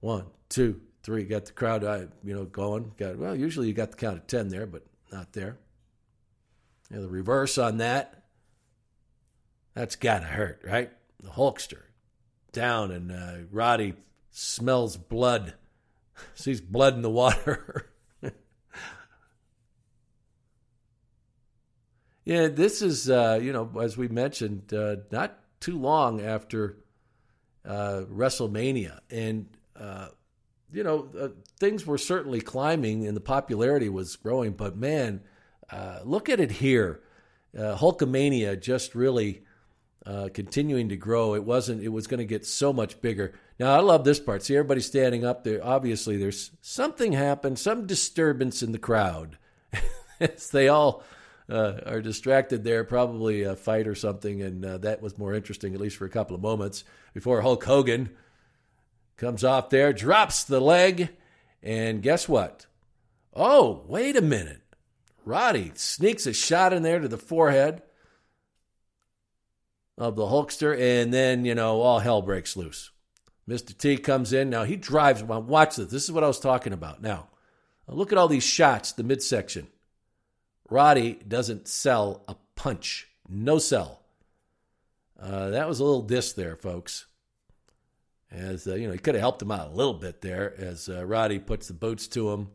One, 0.00 0.26
two, 0.50 0.82
three. 1.02 1.24
Got 1.24 1.46
the 1.46 1.52
crowd, 1.52 1.82
uh, 1.82 2.04
you 2.22 2.34
know, 2.34 2.44
going. 2.44 2.92
Got 2.98 3.16
well. 3.16 3.34
Usually 3.34 3.68
you 3.68 3.72
got 3.72 3.92
the 3.92 3.96
count 3.96 4.18
of 4.18 4.26
ten 4.26 4.48
there, 4.48 4.66
but 4.66 4.84
not 5.10 5.32
there. 5.32 5.56
The 6.90 7.08
reverse 7.08 7.56
on 7.56 7.78
that, 7.78 8.24
that's 9.72 9.96
got 9.96 10.18
to 10.18 10.26
hurt, 10.26 10.60
right? 10.66 10.90
The 11.22 11.30
Hulkster 11.30 11.84
down, 12.52 12.90
and 12.90 13.10
uh, 13.10 13.46
Roddy 13.50 13.94
smells 14.36 14.98
blood, 14.98 15.54
sees 16.34 16.60
blood 16.60 16.94
in 16.94 17.00
the 17.00 17.08
water. 17.08 17.90
yeah, 22.24 22.48
this 22.48 22.82
is, 22.82 23.08
uh, 23.08 23.38
you 23.40 23.52
know, 23.52 23.70
as 23.80 23.96
we 23.96 24.08
mentioned, 24.08 24.74
uh, 24.74 24.96
not 25.10 25.38
too 25.60 25.78
long 25.78 26.20
after 26.20 26.76
uh, 27.64 28.02
WrestleMania. 28.12 28.98
And, 29.10 29.46
uh, 29.74 30.08
you 30.70 30.84
know, 30.84 31.08
uh, 31.18 31.28
things 31.58 31.86
were 31.86 31.96
certainly 31.96 32.42
climbing 32.42 33.06
and 33.06 33.16
the 33.16 33.22
popularity 33.22 33.88
was 33.88 34.16
growing, 34.16 34.52
but 34.52 34.76
man, 34.76 35.22
uh, 35.70 36.00
look 36.04 36.28
at 36.28 36.40
it 36.40 36.50
here. 36.52 37.00
Hulkamania 37.56 38.60
just 38.60 38.94
really 38.94 39.42
continuing 40.34 40.90
to 40.90 40.96
grow. 40.96 41.34
It 41.34 41.42
wasn't. 41.42 41.82
It 41.82 41.88
was 41.88 42.06
going 42.06 42.18
to 42.18 42.26
get 42.26 42.44
so 42.44 42.70
much 42.70 43.00
bigger. 43.00 43.32
Now 43.58 43.74
I 43.74 43.80
love 43.80 44.04
this 44.04 44.20
part. 44.20 44.42
See 44.42 44.54
everybody 44.54 44.80
standing 44.80 45.24
up 45.24 45.44
there. 45.44 45.64
Obviously, 45.64 46.16
there's 46.16 46.50
something 46.60 47.12
happened, 47.12 47.58
some 47.58 47.86
disturbance 47.86 48.62
in 48.62 48.72
the 48.72 48.78
crowd. 48.78 49.38
they 50.52 50.68
all 50.68 51.02
uh, 51.48 51.74
are 51.86 52.02
distracted 52.02 52.64
there, 52.64 52.84
probably 52.84 53.42
a 53.42 53.56
fight 53.56 53.86
or 53.86 53.94
something, 53.94 54.42
and 54.42 54.64
uh, 54.64 54.78
that 54.78 55.00
was 55.00 55.18
more 55.18 55.34
interesting, 55.34 55.74
at 55.74 55.80
least 55.80 55.96
for 55.96 56.04
a 56.04 56.10
couple 56.10 56.34
of 56.34 56.42
moments, 56.42 56.84
before 57.14 57.40
Hulk 57.40 57.64
Hogan 57.64 58.10
comes 59.16 59.44
off 59.44 59.70
there, 59.70 59.92
drops 59.92 60.44
the 60.44 60.60
leg, 60.60 61.10
and 61.62 62.02
guess 62.02 62.28
what? 62.28 62.66
Oh, 63.32 63.84
wait 63.86 64.16
a 64.16 64.22
minute. 64.22 64.62
Roddy 65.24 65.72
sneaks 65.74 66.26
a 66.26 66.32
shot 66.32 66.72
in 66.72 66.82
there 66.82 67.00
to 67.00 67.08
the 67.08 67.18
forehead 67.18 67.82
of 69.98 70.14
the 70.14 70.26
Hulkster, 70.26 70.78
and 70.78 71.12
then, 71.12 71.44
you 71.44 71.54
know, 71.54 71.80
all 71.80 72.00
hell 72.00 72.22
breaks 72.22 72.56
loose. 72.56 72.90
Mr. 73.48 73.76
T 73.76 73.96
comes 73.96 74.32
in. 74.32 74.50
Now 74.50 74.64
he 74.64 74.76
drives. 74.76 75.22
Well, 75.22 75.42
watch 75.42 75.76
this. 75.76 75.90
This 75.90 76.04
is 76.04 76.12
what 76.12 76.24
I 76.24 76.28
was 76.28 76.40
talking 76.40 76.72
about. 76.72 77.00
Now, 77.00 77.28
look 77.86 78.12
at 78.12 78.18
all 78.18 78.28
these 78.28 78.44
shots, 78.44 78.92
the 78.92 79.04
midsection. 79.04 79.68
Roddy 80.68 81.20
doesn't 81.26 81.68
sell 81.68 82.24
a 82.26 82.34
punch. 82.56 83.08
No 83.28 83.58
sell. 83.58 84.02
Uh, 85.20 85.50
that 85.50 85.68
was 85.68 85.80
a 85.80 85.84
little 85.84 86.02
diss 86.02 86.32
there, 86.32 86.56
folks. 86.56 87.06
As 88.30 88.66
uh, 88.66 88.74
you 88.74 88.86
know, 88.86 88.92
he 88.92 88.98
could 88.98 89.14
have 89.14 89.22
helped 89.22 89.40
him 89.40 89.52
out 89.52 89.68
a 89.68 89.74
little 89.74 89.94
bit 89.94 90.20
there 90.20 90.54
as 90.58 90.88
uh, 90.88 91.04
Roddy 91.04 91.38
puts 91.38 91.68
the 91.68 91.74
boots 91.74 92.08
to 92.08 92.30
him. 92.30 92.48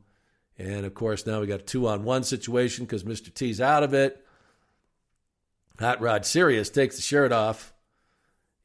And 0.57 0.85
of 0.85 0.93
course, 0.93 1.25
now 1.25 1.39
we 1.39 1.47
got 1.47 1.61
a 1.61 1.63
two 1.63 1.87
on 1.87 2.03
one 2.03 2.23
situation 2.23 2.85
because 2.85 3.03
Mr. 3.03 3.33
T's 3.33 3.61
out 3.61 3.83
of 3.83 3.93
it. 3.93 4.25
Hot 5.79 6.01
Rod 6.01 6.25
Serious 6.25 6.69
takes 6.69 6.97
the 6.97 7.01
shirt 7.01 7.31
off. 7.31 7.73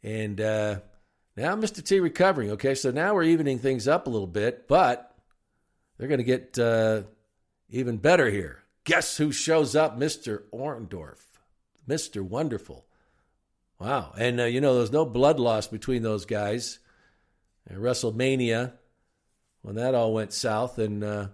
And 0.03 0.41
uh, 0.41 0.81
now 1.37 1.55
Mr. 1.57 1.85
T 1.85 2.01
recovering. 2.01 2.51
Okay, 2.53 2.75
so 2.75 2.91
now 2.91 3.15
we're 3.15 3.25
evening 3.25 3.59
things 3.59 3.87
up 3.87 4.07
a 4.07 4.11
little 4.11 4.27
bit, 4.27 4.67
but 4.69 5.15
they're 5.99 6.09
going 6.09 6.19
to 6.19 6.25
get 6.25 6.59
uh, 6.59 7.03
even 7.71 7.99
better 7.99 8.31
here. 8.31 8.63
Guess 8.85 9.17
who 9.17 9.33
shows 9.33 9.75
up? 9.75 9.99
Mr. 9.99 10.43
Orndorff. 10.53 11.19
Mr. 11.89 12.23
Wonderful. 12.23 12.87
Wow. 13.79 14.13
And, 14.17 14.41
uh, 14.41 14.45
you 14.45 14.61
know, 14.61 14.77
there's 14.77 14.93
no 14.93 15.05
blood 15.05 15.39
loss 15.39 15.67
between 15.67 16.03
those 16.03 16.25
guys. 16.25 16.79
At 17.69 17.79
WrestleMania, 17.79 18.75
when 19.63 19.75
that 19.75 19.97
all 19.97 20.15
went 20.15 20.33
south, 20.33 20.79
and 20.79 21.03
uh, 21.03 21.29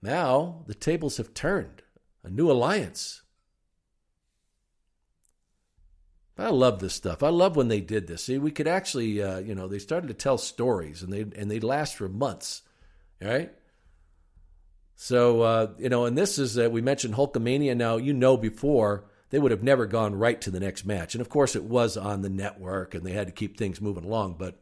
now 0.00 0.64
the 0.66 0.74
tables 0.74 1.18
have 1.18 1.34
turned. 1.34 1.82
A 2.24 2.30
new 2.30 2.50
alliance. 2.50 3.20
I 6.38 6.48
love 6.48 6.80
this 6.80 6.94
stuff. 6.94 7.22
I 7.22 7.28
love 7.28 7.56
when 7.56 7.68
they 7.68 7.80
did 7.80 8.06
this. 8.06 8.24
See, 8.24 8.38
we 8.38 8.50
could 8.50 8.66
actually, 8.66 9.22
uh, 9.22 9.38
you 9.38 9.54
know, 9.54 9.68
they 9.68 9.78
started 9.78 10.08
to 10.08 10.14
tell 10.14 10.38
stories, 10.38 11.02
and 11.02 11.12
they 11.12 11.20
and 11.38 11.50
they 11.50 11.60
last 11.60 11.96
for 11.96 12.08
months, 12.08 12.62
right? 13.20 13.52
So, 14.94 15.42
uh, 15.42 15.70
you 15.78 15.88
know, 15.88 16.04
and 16.04 16.16
this 16.16 16.38
is, 16.38 16.56
uh, 16.56 16.70
we 16.70 16.80
mentioned 16.80 17.14
Hulkamania. 17.14 17.76
Now, 17.76 17.96
you 17.96 18.12
know, 18.12 18.36
before 18.36 19.04
they 19.30 19.40
would 19.40 19.50
have 19.50 19.62
never 19.62 19.86
gone 19.86 20.14
right 20.14 20.40
to 20.42 20.50
the 20.50 20.60
next 20.60 20.84
match. 20.84 21.14
And 21.14 21.20
of 21.20 21.28
course, 21.28 21.56
it 21.56 21.64
was 21.64 21.96
on 21.96 22.22
the 22.22 22.28
network 22.28 22.94
and 22.94 23.04
they 23.04 23.12
had 23.12 23.26
to 23.26 23.32
keep 23.32 23.56
things 23.56 23.80
moving 23.80 24.04
along. 24.04 24.36
But 24.38 24.60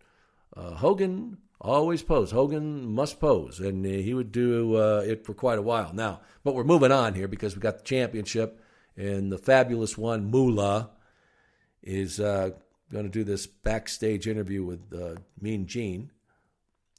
uh, 0.57 0.77
Hogan 0.77 1.37
always 1.61 2.03
posed. 2.03 2.33
Hogan 2.33 2.87
must 2.91 3.21
pose. 3.21 3.61
And 3.61 3.85
he 3.85 4.15
would 4.15 4.33
do 4.33 4.77
uh, 4.77 5.05
it 5.05 5.27
for 5.27 5.35
quite 5.35 5.59
a 5.59 5.63
while. 5.63 5.93
Now, 5.93 6.21
but 6.43 6.55
we're 6.55 6.65
moving 6.65 6.93
on 6.93 7.15
here 7.15 7.29
because 7.29 7.55
we 7.55 7.61
got 7.61 7.79
the 7.79 7.85
championship 7.85 8.63
and 8.97 9.31
the 9.31 9.39
fabulous 9.39 9.99
one, 9.99 10.31
Moolah, 10.31 10.91
is 11.83 12.21
uh, 12.21 12.51
going 12.93 13.05
to 13.05 13.11
do 13.11 13.25
this 13.25 13.47
backstage 13.47 14.27
interview 14.27 14.65
with 14.65 14.81
uh, 14.93 15.21
Mean 15.41 15.67
Gene. 15.67 16.11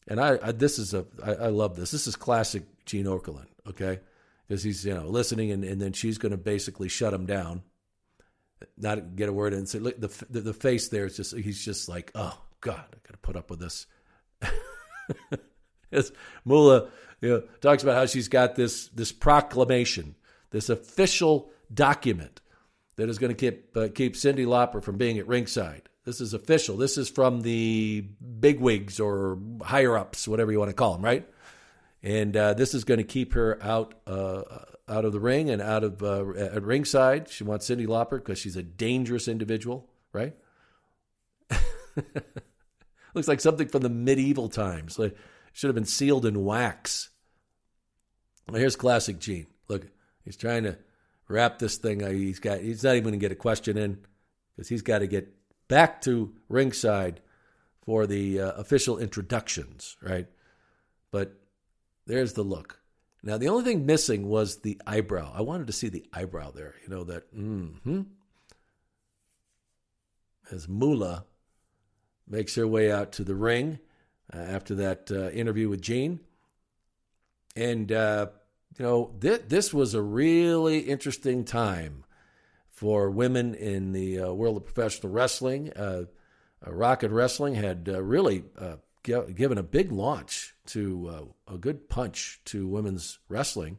And 0.08 0.20
I, 0.20 0.40
I 0.42 0.52
this 0.52 0.80
is 0.80 0.94
a 0.94 1.06
I, 1.24 1.34
I 1.34 1.48
love 1.48 1.76
this. 1.76 1.92
This 1.92 2.08
is 2.08 2.16
classic 2.16 2.64
Gene 2.86 3.06
Okerlund, 3.06 3.48
okay? 3.68 4.00
Because 4.48 4.64
he's 4.64 4.86
you 4.86 4.94
know 4.94 5.06
listening, 5.06 5.52
and, 5.52 5.64
and 5.64 5.82
then 5.82 5.94
she's 5.94 6.18
going 6.18 6.32
to 6.32 6.38
basically 6.38 6.90
shut 6.90 7.14
him 7.14 7.26
down, 7.26 7.62
not 8.78 9.16
get 9.16 9.30
a 9.30 9.34
word 9.34 9.54
in. 9.54 9.68
So 9.68 9.80
the, 9.80 10.26
the 10.30 10.42
the 10.42 10.54
face 10.54 10.90
there 10.90 11.06
is 11.06 11.16
just 11.16 11.38
he's 11.38 11.64
just 11.64 11.88
like, 11.88 12.12
oh 12.16 12.38
God, 12.62 12.84
I 12.92 12.98
got 13.08 13.12
to 13.12 13.18
put 13.18 13.36
up 13.36 13.50
with 13.50 13.60
this. 13.60 13.86
As 15.92 16.12
Moolah 16.46 16.88
you 17.22 17.30
know, 17.30 17.44
talks 17.62 17.84
about 17.84 17.96
how 17.96 18.06
she's 18.08 18.28
got 18.28 18.56
this 18.56 18.88
this 18.90 19.12
proclamation, 19.12 20.16
this 20.50 20.70
official 20.70 21.52
document 21.72 22.42
that 22.98 23.10
is 23.10 23.20
going 23.20 23.36
to 23.36 23.52
keep 23.52 23.76
uh, 23.76 23.88
keep 23.94 24.16
Cyndi 24.16 24.46
Lauper 24.46 24.84
from 24.84 24.98
being 24.98 25.18
at 25.18 25.28
ringside. 25.28 25.84
This 26.06 26.20
is 26.20 26.34
official. 26.34 26.78
This 26.78 26.98
is 26.98 27.10
from 27.10 27.42
the 27.42 28.06
bigwigs 28.40 29.00
or 29.00 29.38
higher 29.62 29.98
ups, 29.98 30.28
whatever 30.28 30.52
you 30.52 30.60
want 30.60 30.70
to 30.70 30.76
call 30.76 30.94
them, 30.94 31.04
right? 31.04 31.28
and 32.04 32.36
uh, 32.36 32.54
this 32.54 32.74
is 32.74 32.84
going 32.84 32.98
to 32.98 33.04
keep 33.04 33.34
her 33.34 33.62
out 33.62 33.94
uh, 34.08 34.42
out 34.88 35.06
of 35.06 35.14
the 35.14 35.20
ring 35.20 35.50
and 35.50 35.62
out 35.62 35.84
of 35.84 36.02
uh, 36.02 36.32
at 36.32 36.64
ringside. 36.64 37.30
She 37.30 37.44
wants 37.44 37.70
Cyndi 37.70 37.86
Lauper 37.88 38.18
because 38.18 38.40
she's 38.40 38.56
a 38.56 38.64
dangerous 38.64 39.28
individual, 39.28 39.90
right? 40.12 40.36
Looks 43.14 43.28
like 43.28 43.42
something 43.42 43.68
from 43.68 43.82
the 43.82 43.90
medieval 43.90 44.50
times. 44.50 44.98
Like 44.98 45.16
should 45.54 45.68
have 45.68 45.76
been 45.76 45.86
sealed 45.86 46.26
in 46.26 46.44
wax. 46.44 47.10
Well, 48.50 48.60
here's 48.60 48.76
classic 48.76 49.20
Gene. 49.20 49.48
Look, 49.68 49.88
he's 50.26 50.38
trying 50.38 50.64
to 50.64 50.78
wrap 51.32 51.60
this 51.60 51.78
thing. 51.78 52.00
He's 52.00 52.40
got. 52.40 52.60
He's 52.60 52.84
not 52.84 52.96
even 52.96 53.04
going 53.04 53.14
to 53.14 53.20
get 53.20 53.32
a 53.32 53.36
question 53.36 53.78
in 53.78 54.00
because 54.56 54.70
he's 54.70 54.82
got 54.82 55.00
to 55.00 55.08
get 55.08 55.34
back 55.68 56.02
to 56.02 56.34
ringside 56.50 57.22
for 57.84 58.06
the 58.06 58.40
uh, 58.40 58.52
official 58.52 58.98
introductions, 58.98 59.98
right? 60.02 60.28
But 61.12 61.34
there's 62.06 62.34
the 62.34 62.44
look. 62.44 62.80
Now, 63.24 63.38
the 63.38 63.50
only 63.50 63.64
thing 63.64 63.86
missing 63.86 64.28
was 64.28 64.58
the 64.58 64.82
eyebrow. 64.86 65.32
I 65.34 65.42
wanted 65.42 65.68
to 65.68 65.74
see 65.74 65.90
the 65.90 66.06
eyebrow 66.12 66.52
there. 66.52 66.76
You 66.84 66.90
know, 66.90 67.04
that, 67.06 67.36
mm-hmm. 67.36 68.02
As 70.52 70.68
Moolah 70.68 71.26
makes 72.28 72.56
her 72.56 72.68
way 72.68 72.92
out 72.92 73.14
to 73.14 73.24
the 73.24 73.36
ring 73.36 73.80
uh, 74.34 74.38
after 74.38 74.76
that 74.76 75.12
uh, 75.12 75.30
interview 75.30 75.70
with 75.70 75.82
Gene. 75.82 76.20
And, 77.56 77.92
uh, 77.92 78.28
you 78.78 78.86
know, 78.86 79.12
th- 79.20 79.44
this 79.48 79.74
was 79.74 79.94
a 79.94 80.02
really 80.02 80.80
interesting 80.80 81.44
time 81.44 82.04
for 82.70 83.12
women 83.12 83.54
in 83.54 83.92
the 83.92 84.20
uh, 84.20 84.32
world 84.32 84.58
of 84.58 84.66
professional 84.66 85.14
wrestling. 85.14 85.72
Uh, 85.74 86.06
uh, 86.66 86.72
Rock 86.72 87.04
'n' 87.04 87.14
Wrestling 87.14 87.56
had 87.56 87.88
really 87.88 88.44
given 89.04 89.58
a 89.58 89.64
big 89.64 89.92
launch 89.92 90.56
to 90.68 91.08
uh, 91.50 91.54
a 91.54 91.58
good 91.58 91.90
punch 91.90 92.40
to 92.46 92.68
women's 92.68 93.20
wrestling 93.30 93.78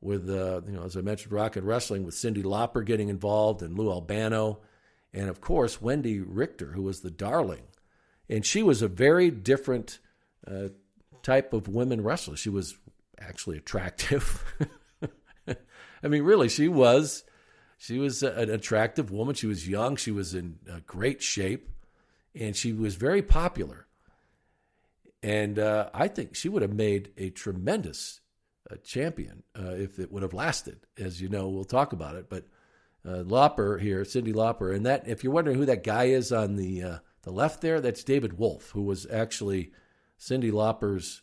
with, 0.00 0.28
uh, 0.28 0.60
you 0.66 0.72
know, 0.72 0.82
as 0.82 0.96
I 0.96 1.00
mentioned, 1.02 1.32
Rock 1.32 1.56
'n' 1.56 1.64
Wrestling 1.64 2.04
with 2.04 2.14
Cyndi 2.14 2.42
Lauper 2.42 2.84
getting 2.84 3.08
involved 3.08 3.62
and 3.62 3.78
Lou 3.78 3.90
Albano, 3.90 4.60
and 5.12 5.28
of 5.28 5.40
course 5.40 5.78
Wendi 5.78 6.24
Richter, 6.26 6.72
who 6.72 6.82
was 6.82 7.00
the 7.00 7.10
darling, 7.10 7.62
and 8.28 8.46
she 8.46 8.62
was 8.62 8.82
a 8.82 8.88
very 8.88 9.30
different 9.30 9.98
uh, 10.46 10.68
type 11.22 11.52
of 11.52 11.68
women 11.68 12.02
wrestler. 12.02 12.36
She 12.36 12.48
was 12.48 12.76
actually 13.26 13.58
attractive. 13.58 14.44
I 15.48 16.08
mean, 16.08 16.22
really, 16.22 16.48
she 16.48 16.68
was. 16.68 17.24
She 17.78 17.98
was 17.98 18.22
an 18.22 18.48
attractive 18.48 19.10
woman. 19.10 19.34
She 19.34 19.46
was 19.46 19.68
young. 19.68 19.96
She 19.96 20.12
was 20.12 20.34
in 20.34 20.58
great 20.86 21.20
shape, 21.20 21.68
and 22.34 22.54
she 22.54 22.72
was 22.72 22.94
very 22.94 23.22
popular. 23.22 23.86
And 25.22 25.58
uh, 25.58 25.90
I 25.94 26.08
think 26.08 26.34
she 26.34 26.48
would 26.48 26.62
have 26.62 26.74
made 26.74 27.12
a 27.16 27.30
tremendous 27.30 28.20
uh, 28.70 28.76
champion 28.84 29.42
uh, 29.58 29.70
if 29.70 29.98
it 29.98 30.12
would 30.12 30.22
have 30.22 30.34
lasted. 30.34 30.80
As 30.98 31.20
you 31.20 31.28
know, 31.28 31.48
we'll 31.48 31.64
talk 31.64 31.92
about 31.92 32.16
it. 32.16 32.28
But 32.28 32.46
uh, 33.06 33.22
Lauper 33.24 33.80
here, 33.80 34.02
Cyndi 34.02 34.32
Lauper, 34.32 34.74
and 34.74 34.86
that 34.86 35.06
if 35.06 35.22
you're 35.22 35.32
wondering 35.32 35.58
who 35.58 35.66
that 35.66 35.84
guy 35.84 36.04
is 36.04 36.32
on 36.32 36.56
the 36.56 36.82
uh, 36.82 36.98
the 37.22 37.30
left 37.30 37.60
there, 37.60 37.80
that's 37.80 38.04
David 38.04 38.38
Wolff, 38.38 38.70
who 38.70 38.82
was 38.82 39.06
actually 39.10 39.72
Cyndi 40.18 40.50
Lauper's 40.50 41.22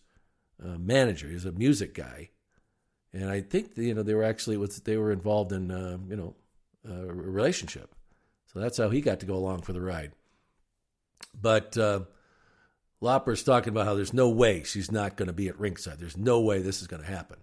uh, 0.64 0.78
manager. 0.78 1.28
He's 1.28 1.46
a 1.46 1.52
music 1.52 1.94
guy, 1.94 2.30
and 3.14 3.30
I 3.30 3.42
think 3.42 3.78
you 3.78 3.94
know 3.94 4.04
they 4.04 4.14
were 4.14 4.24
actually 4.24 4.58
was 4.58 4.80
they 4.82 4.98
were 4.98 5.12
involved 5.12 5.52
in 5.52 5.70
you 6.10 6.16
know 6.16 6.36
a 6.88 7.14
relationship. 7.14 7.94
So 8.54 8.60
that's 8.60 8.78
how 8.78 8.90
he 8.90 9.02
got 9.02 9.20
to 9.20 9.26
go 9.26 9.36
along 9.36 9.62
for 9.62 9.74
the 9.74 9.82
ride. 9.82 10.12
But 11.40 11.78
Lauper's 13.02 13.44
talking 13.44 13.70
about 13.70 13.86
how 13.86 13.96
there's 13.96 14.14
no 14.14 14.30
way 14.30 14.64
she's 14.64 14.92
not 14.92 15.16
going 15.16 15.28
to 15.28 15.34
be 15.34 15.48
at 15.48 15.60
ringside. 15.60 16.00
There's 16.00 16.18
no 16.18 16.42
way 16.42 16.60
this 16.60 16.82
is 16.82 16.88
going 16.88 17.02
to 17.02 17.10
happen. 17.10 17.38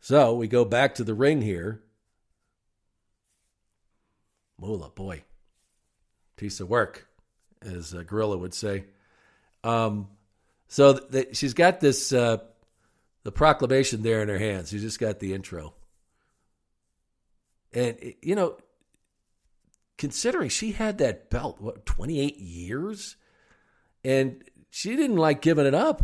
So 0.00 0.34
we 0.34 0.48
go 0.48 0.64
back 0.64 0.96
to 0.96 1.04
the 1.04 1.14
ring 1.14 1.42
here. 1.42 1.82
Moolah, 4.60 4.90
boy, 4.90 5.22
piece 6.36 6.60
of 6.60 6.68
work, 6.68 7.08
as 7.62 7.94
uh, 7.94 8.02
Gorilla 8.02 8.36
would 8.36 8.54
say. 8.54 8.84
Um, 9.62 10.08
so 10.72 10.98
she's 11.32 11.52
got 11.52 11.80
this 11.80 12.14
uh, 12.14 12.38
the 13.24 13.30
proclamation 13.30 14.02
there 14.02 14.22
in 14.22 14.30
her 14.30 14.38
hands. 14.38 14.70
She's 14.70 14.80
just 14.80 14.98
got 14.98 15.18
the 15.18 15.34
intro. 15.34 15.74
And, 17.74 18.14
you 18.22 18.34
know, 18.34 18.56
considering 19.98 20.48
she 20.48 20.72
had 20.72 20.96
that 20.96 21.28
belt, 21.28 21.60
what, 21.60 21.84
28 21.84 22.38
years? 22.38 23.16
And 24.02 24.42
she 24.70 24.96
didn't 24.96 25.18
like 25.18 25.42
giving 25.42 25.66
it 25.66 25.74
up. 25.74 26.02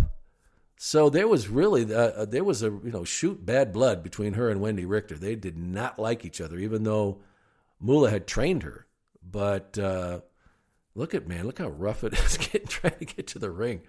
So 0.77 1.09
there 1.09 1.29
was 1.29 1.49
really 1.49 1.91
uh, 1.91 1.99
uh, 1.99 2.25
there 2.27 2.45
was 2.45 2.63
a 2.63 2.67
you 2.67 2.93
know 2.93 3.05
shoot 3.05 3.47
bad 3.47 3.73
blood 3.73 4.03
between 4.03 4.35
her 4.35 4.51
and 4.51 4.61
Wendi 4.61 4.85
Richter. 4.87 5.17
They 5.17 5.35
did 5.35 5.57
not 5.57 5.99
like 5.99 6.27
each 6.27 6.43
other, 6.43 6.59
even 6.59 6.85
though 6.85 7.23
Moolah 7.81 8.11
had 8.11 8.27
trained 8.27 8.65
her. 8.65 8.87
But 9.23 9.79
uh, 9.79 10.21
look 10.95 11.15
at 11.15 11.27
man, 11.27 11.47
look 11.47 11.59
how 11.59 11.69
rough 11.69 12.05
it 12.05 12.13
is 12.13 12.37
getting 12.37 12.69
trying 12.69 12.99
to 12.99 13.07
get 13.07 13.29
to 13.29 13.39
the 13.39 13.51
ring. 13.51 13.81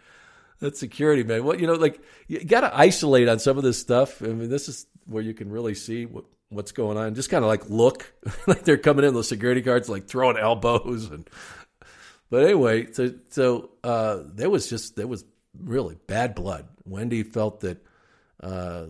That 0.60 0.78
security 0.78 1.24
man. 1.24 1.43
What 1.43 1.60
you 1.60 1.68
know, 1.68 1.74
like 1.74 2.01
you 2.28 2.43
got 2.43 2.62
to 2.62 2.78
isolate 2.78 3.30
on 3.30 3.39
some 3.39 3.57
of 3.57 3.64
this 3.64 3.80
stuff. 3.80 4.22
I 4.22 4.28
mean, 4.28 4.49
this 4.49 4.68
is 4.68 4.86
where 5.05 5.24
you 5.24 5.34
can 5.34 5.49
really 5.49 5.74
see 5.74 6.05
what, 6.05 6.26
what's 6.49 6.72
going 6.72 6.97
on. 6.97 7.16
Just 7.16 7.30
kind 7.30 7.43
of 7.43 7.47
like 7.47 7.70
look 7.70 8.14
like 8.47 8.64
they're 8.64 8.78
coming 8.78 9.05
in. 9.05 9.14
The 9.14 9.24
security 9.24 9.62
guards 9.62 9.89
like 9.89 10.07
throwing 10.07 10.38
elbows 10.38 11.10
and. 11.10 11.30
But 12.32 12.43
anyway, 12.43 12.91
so 12.91 13.12
so 13.30 13.72
uh, 13.84 14.20
there 14.36 14.51
was 14.51 14.70
just 14.70 14.95
there 14.95 15.07
was 15.07 15.26
really 15.57 15.97
bad 16.07 16.36
blood. 16.36 16.68
Wendi 16.88 17.26
felt 17.26 17.62
that 17.62 17.84
uh, 18.41 18.86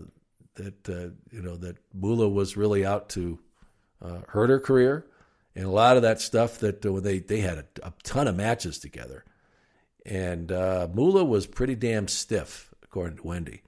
that 0.54 0.88
uh, 0.88 1.14
you 1.30 1.42
know 1.42 1.56
that 1.56 1.76
Moolah 1.94 2.28
was 2.28 2.56
really 2.56 2.84
out 2.84 3.08
to 3.10 3.38
uh, 4.02 4.20
hurt 4.28 4.50
her 4.50 4.60
career, 4.60 5.06
and 5.54 5.64
a 5.64 5.70
lot 5.70 5.96
of 5.96 6.02
that 6.02 6.20
stuff 6.20 6.58
that 6.58 6.84
uh, 6.84 7.00
they 7.00 7.18
they 7.18 7.40
had 7.40 7.58
a, 7.58 7.64
a, 7.82 7.92
ton 8.02 8.28
of 8.28 8.36
matches 8.36 8.78
together, 8.78 9.24
and 10.10 10.52
uh, 10.52 10.88
Moolah 10.92 11.24
was 11.24 11.46
pretty 11.46 11.74
damn 11.74 12.08
stiff 12.08 12.74
according 12.82 13.18
to 13.18 13.22
Wendi. 13.22 13.60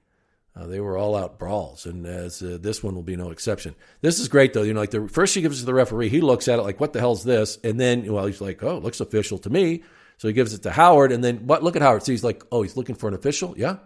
Uh, 0.55 0.67
they 0.67 0.79
were 0.79 0.97
all 0.97 1.15
out 1.15 1.39
brawls, 1.39 1.87
and 1.87 2.05
as 2.05 2.43
uh, 2.43 2.59
this 2.61 2.83
one 2.83 2.93
will 2.93 3.01
be 3.01 3.15
no 3.15 3.31
exception. 3.31 3.73
This 4.01 4.19
is 4.19 4.27
great 4.27 4.53
though. 4.53 4.61
You 4.61 4.73
know, 4.73 4.81
like 4.81 4.91
the 4.91 5.07
first 5.07 5.33
she 5.33 5.41
gives 5.41 5.57
it 5.57 5.61
to 5.61 5.65
the 5.65 5.73
referee, 5.73 6.09
he 6.09 6.21
looks 6.21 6.47
at 6.47 6.59
it 6.59 6.61
like, 6.61 6.79
"What 6.79 6.93
the 6.93 6.99
hell's 6.99 7.23
this?" 7.23 7.57
And 7.63 7.79
then, 7.79 8.11
well, 8.11 8.27
he's 8.27 8.41
like, 8.41 8.61
"Oh, 8.61 8.77
it 8.77 8.83
looks 8.83 8.99
official 8.99 9.39
to 9.39 9.49
me." 9.49 9.81
So 10.17 10.27
he 10.27 10.33
gives 10.33 10.53
it 10.53 10.61
to 10.63 10.71
Howard, 10.71 11.11
and 11.11 11.23
then 11.23 11.47
what? 11.47 11.63
Look 11.63 11.75
at 11.75 11.81
Howard. 11.81 12.03
So 12.03 12.11
he's 12.11 12.23
like, 12.23 12.43
"Oh, 12.51 12.61
he's 12.61 12.77
looking 12.77 12.93
for 12.93 13.07
an 13.07 13.15
official." 13.15 13.55
Yeah. 13.57 13.77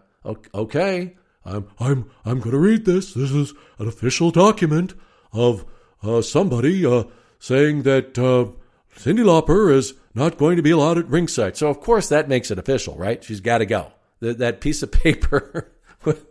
Okay. 0.54 1.16
I'm 1.46 1.68
I'm 1.80 2.10
I'm 2.26 2.42
to 2.42 2.58
read 2.58 2.84
this. 2.84 3.14
This 3.14 3.32
is 3.32 3.54
an 3.80 3.88
official 3.88 4.32
document 4.32 4.94
of 5.32 5.66
uh, 6.04 6.22
somebody 6.22 6.86
uh, 6.86 7.06
saying 7.40 7.84
that 7.84 8.18
uh, 8.20 8.52
Cyndi 8.98 9.24
Lauper 9.24 9.74
is 9.74 9.94
not 10.18 10.38
going 10.38 10.58
to 10.58 10.64
be 10.64 10.72
allowed 10.72 10.98
at 10.98 11.08
ringside. 11.08 11.58
So 11.58 11.70
of 11.70 11.80
course 11.80 12.10
that 12.10 12.28
makes 12.28 12.52
it 12.52 12.60
official, 12.60 12.96
right? 12.96 13.24
She's 13.24 13.40
got 13.40 13.60
to 13.60 13.66
go. 13.66 13.92
That, 14.20 14.40
that 14.40 14.62
piece 14.62 14.84
of 14.84 14.92
paper 15.04 15.72
with 16.04 16.26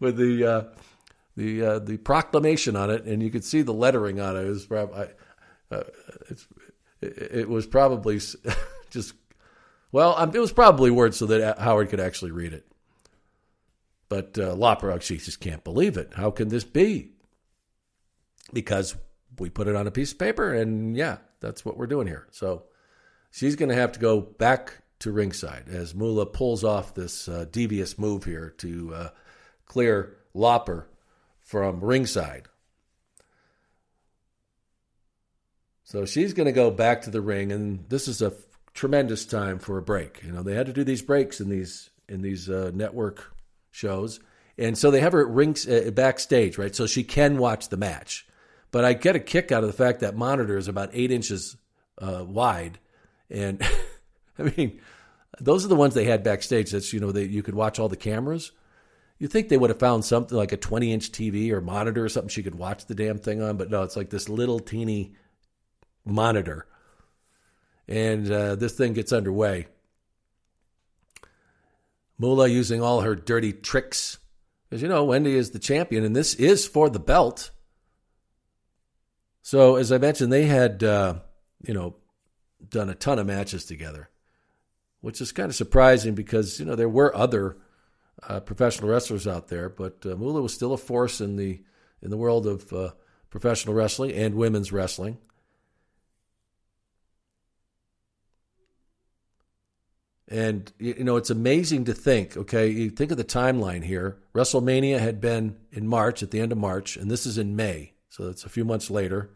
with 0.00 0.16
the 0.16 0.44
uh, 0.44 0.64
the 1.36 1.64
uh, 1.64 1.78
the 1.78 1.98
proclamation 1.98 2.76
on 2.76 2.90
it, 2.90 3.04
and 3.04 3.22
you 3.22 3.30
could 3.30 3.44
see 3.44 3.62
the 3.62 3.74
lettering 3.74 4.20
on 4.20 4.36
it. 4.36 4.44
It 4.44 4.48
was 4.48 4.66
probably, 4.66 5.08
uh, 5.70 5.82
it 7.00 7.48
was 7.48 7.66
probably 7.66 8.18
just 8.90 9.14
well, 9.92 10.14
um, 10.16 10.34
it 10.34 10.38
was 10.38 10.52
probably 10.52 10.90
words 10.90 11.16
so 11.16 11.26
that 11.26 11.58
Howard 11.58 11.90
could 11.90 12.00
actually 12.00 12.30
read 12.30 12.52
it. 12.52 12.66
But 14.08 14.38
uh, 14.38 14.98
she 15.00 15.16
just 15.16 15.40
can't 15.40 15.64
believe 15.64 15.96
it. 15.96 16.12
How 16.14 16.30
can 16.30 16.48
this 16.48 16.64
be? 16.64 17.12
Because 18.52 18.94
we 19.38 19.50
put 19.50 19.66
it 19.68 19.74
on 19.74 19.86
a 19.86 19.90
piece 19.90 20.12
of 20.12 20.18
paper, 20.18 20.52
and 20.52 20.96
yeah, 20.96 21.18
that's 21.40 21.64
what 21.64 21.76
we're 21.76 21.86
doing 21.86 22.06
here. 22.06 22.28
So 22.30 22.64
she's 23.36 23.54
going 23.54 23.68
to 23.68 23.74
have 23.74 23.92
to 23.92 24.00
go 24.00 24.20
back 24.20 24.78
to 24.98 25.12
ringside 25.12 25.68
as 25.68 25.94
Moolah 25.94 26.24
pulls 26.24 26.64
off 26.64 26.94
this 26.94 27.28
uh, 27.28 27.44
devious 27.50 27.98
move 27.98 28.24
here 28.24 28.54
to 28.58 28.94
uh, 28.94 29.08
clear 29.66 30.16
Lauper 30.34 30.84
from 31.40 31.84
ringside. 31.84 32.48
So 35.84 36.06
she's 36.06 36.32
going 36.32 36.46
to 36.46 36.52
go 36.52 36.70
back 36.70 37.02
to 37.02 37.10
the 37.10 37.20
ring, 37.20 37.52
and 37.52 37.84
this 37.88 38.08
is 38.08 38.22
a 38.22 38.32
tremendous 38.74 39.26
time 39.26 39.58
for 39.58 39.76
a 39.76 39.82
break. 39.82 40.22
You 40.24 40.32
know, 40.32 40.42
they 40.42 40.54
had 40.54 40.66
to 40.66 40.72
do 40.72 40.82
these 40.82 41.02
breaks 41.02 41.40
in 41.40 41.48
these 41.48 41.90
in 42.08 42.22
these 42.22 42.48
uh, 42.48 42.70
network 42.74 43.32
shows, 43.70 44.18
and 44.56 44.76
so 44.78 44.90
they 44.90 45.00
have 45.00 45.12
her 45.12 45.20
at 45.20 45.32
rings 45.32 45.68
uh, 45.68 45.90
backstage, 45.92 46.58
right? 46.58 46.74
So 46.74 46.86
she 46.86 47.04
can 47.04 47.36
watch 47.38 47.68
the 47.68 47.76
match. 47.76 48.26
But 48.72 48.84
I 48.84 48.94
get 48.94 49.14
a 49.14 49.20
kick 49.20 49.52
out 49.52 49.62
of 49.62 49.68
the 49.68 49.76
fact 49.76 50.00
that 50.00 50.16
monitor 50.16 50.56
is 50.56 50.66
about 50.66 50.90
eight 50.92 51.12
inches 51.12 51.56
uh, 51.98 52.24
wide, 52.26 52.80
and 53.30 53.62
I 54.38 54.42
mean, 54.56 54.80
those 55.40 55.64
are 55.64 55.68
the 55.68 55.76
ones 55.76 55.94
they 55.94 56.04
had 56.04 56.22
backstage. 56.22 56.70
That's 56.70 56.92
you 56.92 57.00
know 57.00 57.12
that 57.12 57.28
you 57.28 57.42
could 57.42 57.54
watch 57.54 57.78
all 57.78 57.88
the 57.88 57.96
cameras. 57.96 58.52
You 59.18 59.28
think 59.28 59.48
they 59.48 59.56
would 59.56 59.70
have 59.70 59.78
found 59.78 60.04
something 60.04 60.36
like 60.36 60.52
a 60.52 60.58
20 60.58 60.92
inch 60.92 61.10
TV 61.10 61.50
or 61.50 61.60
monitor 61.60 62.04
or 62.04 62.08
something 62.08 62.28
she 62.28 62.42
could 62.42 62.54
watch 62.54 62.84
the 62.84 62.94
damn 62.94 63.18
thing 63.18 63.40
on, 63.40 63.56
but 63.56 63.70
no, 63.70 63.82
it's 63.82 63.96
like 63.96 64.10
this 64.10 64.28
little 64.28 64.60
teeny 64.60 65.14
monitor 66.04 66.66
and 67.88 68.30
uh, 68.30 68.54
this 68.56 68.72
thing 68.72 68.92
gets 68.92 69.12
underway. 69.12 69.66
Moolah 72.18 72.48
using 72.48 72.82
all 72.82 73.02
her 73.02 73.14
dirty 73.14 73.52
tricks. 73.52 74.18
Because, 74.68 74.82
you 74.82 74.88
know, 74.88 75.06
Wendi 75.06 75.34
is 75.34 75.50
the 75.50 75.58
champion, 75.58 76.04
and 76.04 76.16
this 76.16 76.34
is 76.34 76.66
for 76.66 76.90
the 76.90 76.98
belt. 76.98 77.50
So, 79.42 79.76
as 79.76 79.92
I 79.92 79.98
mentioned, 79.98 80.32
they 80.32 80.46
had, 80.46 80.82
uh, 80.82 81.20
you 81.62 81.72
know, 81.72 81.94
done 82.68 82.90
a 82.90 82.94
ton 82.94 83.18
of 83.18 83.26
matches 83.26 83.64
together, 83.64 84.10
which 85.00 85.20
is 85.20 85.32
kind 85.32 85.48
of 85.48 85.56
surprising 85.56 86.14
because, 86.14 86.58
you 86.58 86.66
know, 86.66 86.74
there 86.74 86.88
were 86.88 87.14
other 87.14 87.56
uh, 88.28 88.40
professional 88.40 88.90
wrestlers 88.90 89.26
out 89.26 89.48
there, 89.48 89.68
but 89.68 90.04
uh, 90.06 90.16
Moolah 90.16 90.42
was 90.42 90.54
still 90.54 90.72
a 90.72 90.78
force 90.78 91.20
in 91.20 91.36
the 91.36 91.62
in 92.02 92.10
the 92.10 92.16
world 92.16 92.46
of 92.46 92.72
uh, 92.72 92.90
professional 93.30 93.74
wrestling 93.74 94.12
and 94.12 94.34
women's 94.34 94.72
wrestling. 94.72 95.18
And, 100.28 100.72
you 100.78 101.04
know, 101.04 101.16
it's 101.16 101.30
amazing 101.30 101.84
to 101.84 101.94
think, 101.94 102.36
okay, 102.36 102.68
you 102.68 102.90
think 102.90 103.12
of 103.12 103.16
the 103.16 103.24
timeline 103.24 103.84
here. 103.84 104.18
WrestleMania 104.34 104.98
had 104.98 105.20
been 105.20 105.56
in 105.70 105.86
March, 105.86 106.22
at 106.22 106.32
the 106.32 106.40
end 106.40 106.50
of 106.50 106.58
March, 106.58 106.96
and 106.96 107.10
this 107.10 107.26
is 107.26 107.38
in 107.38 107.54
May. 107.54 107.92
So 108.08 108.28
it's 108.28 108.44
a 108.44 108.48
few 108.48 108.64
months 108.64 108.90
later. 108.90 109.30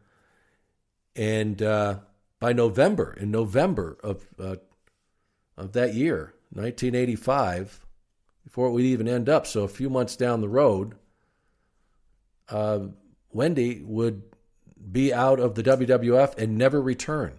And 1.14 1.62
uh, 1.62 1.98
by 2.41 2.53
November, 2.53 3.12
in 3.12 3.30
November 3.30 3.99
of, 4.03 4.26
uh, 4.38 4.57
of 5.57 5.72
that 5.72 5.95
year, 5.95 6.34
1985, 6.53 7.86
before 8.45 8.68
it 8.68 8.72
would 8.72 8.84
even 8.84 9.07
end 9.07 9.28
up, 9.28 9.47
so 9.47 9.62
a 9.62 9.68
few 9.68 9.88
months 9.88 10.16
down 10.16 10.41
the 10.41 10.49
road, 10.49 10.97
uh, 12.49 12.80
Wendi 13.34 13.84
would 13.84 14.22
be 14.91 15.12
out 15.12 15.38
of 15.38 15.55
the 15.55 15.62
WWF 15.62 16.36
and 16.36 16.59
never 16.59 16.80
return 16.80 17.38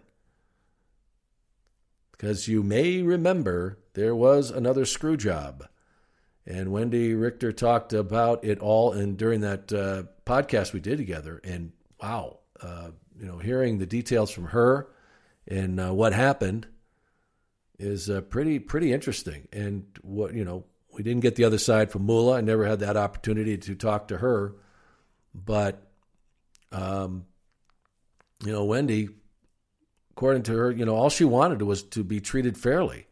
because 2.21 2.47
you 2.47 2.61
may 2.61 3.01
remember 3.01 3.79
there 3.95 4.15
was 4.15 4.51
another 4.51 4.85
screw 4.85 5.17
job. 5.17 5.67
And 6.45 6.67
Wendi 6.67 7.19
Richter 7.19 7.51
talked 7.51 7.93
about 7.93 8.45
it 8.45 8.59
all 8.59 8.93
and 8.93 9.17
during 9.17 9.41
that 9.41 9.73
uh, 9.73 10.03
podcast 10.23 10.71
we 10.71 10.79
did 10.79 10.97
together. 10.97 11.41
And 11.43 11.71
wow, 11.99 12.37
uh, 12.61 12.91
you 13.19 13.25
know, 13.25 13.37
hearing 13.37 13.77
the 13.77 13.85
details 13.85 14.31
from 14.31 14.47
her 14.47 14.87
and 15.47 15.79
uh, 15.79 15.93
what 15.93 16.13
happened 16.13 16.67
is 17.79 18.09
uh, 18.09 18.21
pretty 18.21 18.59
pretty 18.59 18.93
interesting. 18.93 19.47
And 19.51 19.85
what 20.01 20.33
you 20.33 20.45
know, 20.45 20.65
we 20.93 21.03
didn't 21.03 21.21
get 21.21 21.35
the 21.35 21.45
other 21.45 21.57
side 21.57 21.91
from 21.91 22.03
Moolah. 22.03 22.37
I 22.37 22.41
never 22.41 22.65
had 22.65 22.79
that 22.79 22.97
opportunity 22.97 23.57
to 23.57 23.75
talk 23.75 24.09
to 24.09 24.17
her, 24.17 24.55
but 25.33 25.87
um, 26.71 27.25
you 28.45 28.51
know, 28.51 28.65
Wendi, 28.65 29.09
according 30.11 30.43
to 30.43 30.53
her, 30.53 30.71
you 30.71 30.85
know, 30.85 30.95
all 30.95 31.09
she 31.09 31.25
wanted 31.25 31.61
was 31.63 31.83
to 31.83 32.03
be 32.03 32.21
treated 32.21 32.57
fairly, 32.57 33.07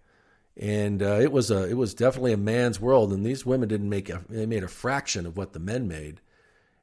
and 0.55 1.01
uh, 1.01 1.19
it 1.19 1.31
was 1.31 1.49
a 1.49 1.67
it 1.67 1.77
was 1.77 1.93
definitely 1.93 2.33
a 2.33 2.37
man's 2.37 2.79
world. 2.79 3.11
And 3.11 3.25
these 3.25 3.45
women 3.45 3.67
didn't 3.67 3.89
make 3.89 4.09
a 4.09 4.23
they 4.29 4.45
made 4.45 4.63
a 4.63 4.69
fraction 4.69 5.25
of 5.25 5.35
what 5.35 5.53
the 5.53 5.59
men 5.59 5.87
made, 5.87 6.21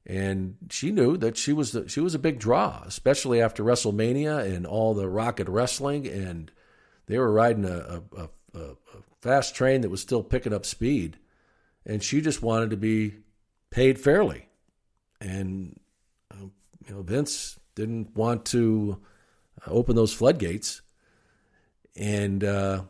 and 0.06 0.56
she 0.70 0.92
knew 0.92 1.16
that 1.16 1.36
she 1.36 1.52
was 1.52 1.76
she 1.88 2.00
was 2.00 2.14
a 2.14 2.18
big 2.18 2.38
draw, 2.38 2.82
especially 2.86 3.42
after 3.42 3.64
WrestleMania 3.64 4.44
and 4.44 4.66
all 4.66 4.94
the 4.94 5.08
Rock 5.08 5.40
'n' 5.40 5.50
Wrestling, 5.50 6.06
and 6.06 6.50
they 7.06 7.18
were 7.18 7.32
riding 7.32 7.64
a, 7.64 8.02
a, 8.16 8.22
a, 8.22 8.60
a 8.60 8.76
fast 9.20 9.54
train 9.54 9.80
that 9.80 9.90
was 9.90 10.00
still 10.00 10.22
picking 10.22 10.54
up 10.54 10.64
speed, 10.64 11.18
and 11.84 12.02
she 12.02 12.20
just 12.20 12.42
wanted 12.42 12.70
to 12.70 12.76
be 12.76 13.14
paid 13.70 13.98
fairly, 13.98 14.48
and 15.20 15.78
uh, 16.32 16.46
you 16.86 16.94
know 16.94 17.02
Vince 17.02 17.58
didn't 17.74 18.16
want 18.16 18.44
to 18.46 19.00
open 19.66 19.96
those 19.96 20.12
floodgates. 20.12 20.82
And 21.96 22.44
uh, 22.44 22.82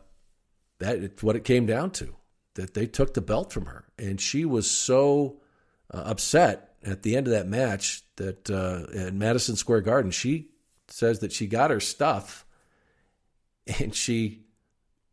that's 0.79 1.23
what 1.23 1.35
it 1.35 1.43
came 1.43 1.65
down 1.65 1.91
to 1.91 2.15
that 2.55 2.73
they 2.73 2.87
took 2.87 3.13
the 3.13 3.21
belt 3.21 3.53
from 3.53 3.67
her. 3.67 3.85
And 3.97 4.19
she 4.19 4.45
was 4.45 4.69
so 4.69 5.39
uh, 5.93 6.03
upset 6.05 6.66
at 6.87 7.03
the 7.03 7.15
end 7.15 7.27
of 7.27 7.33
that 7.33 7.47
match 7.47 8.03
that 8.15 8.49
uh, 8.49 8.85
at 8.97 9.13
Madison 9.13 9.55
Square 9.55 9.81
Garden, 9.81 10.11
she 10.11 10.49
says 10.87 11.19
that 11.19 11.31
she 11.31 11.47
got 11.47 11.69
her 11.71 11.79
stuff 11.79 12.45
and 13.79 13.93
she, 13.93 14.45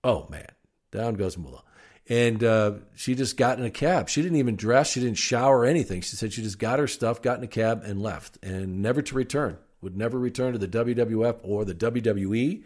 oh 0.02 0.26
man, 0.30 0.48
down 0.90 1.14
goes 1.14 1.36
Moolah. 1.36 1.64
And 2.06 2.44
uh, 2.44 2.72
she 2.94 3.14
just 3.14 3.36
got 3.36 3.58
in 3.58 3.64
a 3.64 3.70
cab. 3.70 4.10
She 4.10 4.20
didn't 4.20 4.36
even 4.36 4.56
dress. 4.56 4.92
She 4.92 5.00
didn't 5.00 5.16
shower 5.16 5.60
or 5.60 5.64
anything. 5.64 6.02
She 6.02 6.16
said 6.16 6.32
she 6.32 6.42
just 6.42 6.58
got 6.58 6.78
her 6.78 6.86
stuff, 6.86 7.22
got 7.22 7.38
in 7.38 7.44
a 7.44 7.48
cab, 7.48 7.82
and 7.82 8.02
left, 8.02 8.38
and 8.42 8.82
never 8.82 9.00
to 9.00 9.14
return. 9.14 9.56
Would 9.80 9.96
never 9.96 10.18
return 10.18 10.52
to 10.52 10.58
the 10.58 10.68
WWF 10.68 11.40
or 11.42 11.64
the 11.64 11.74
WWE 11.74 12.62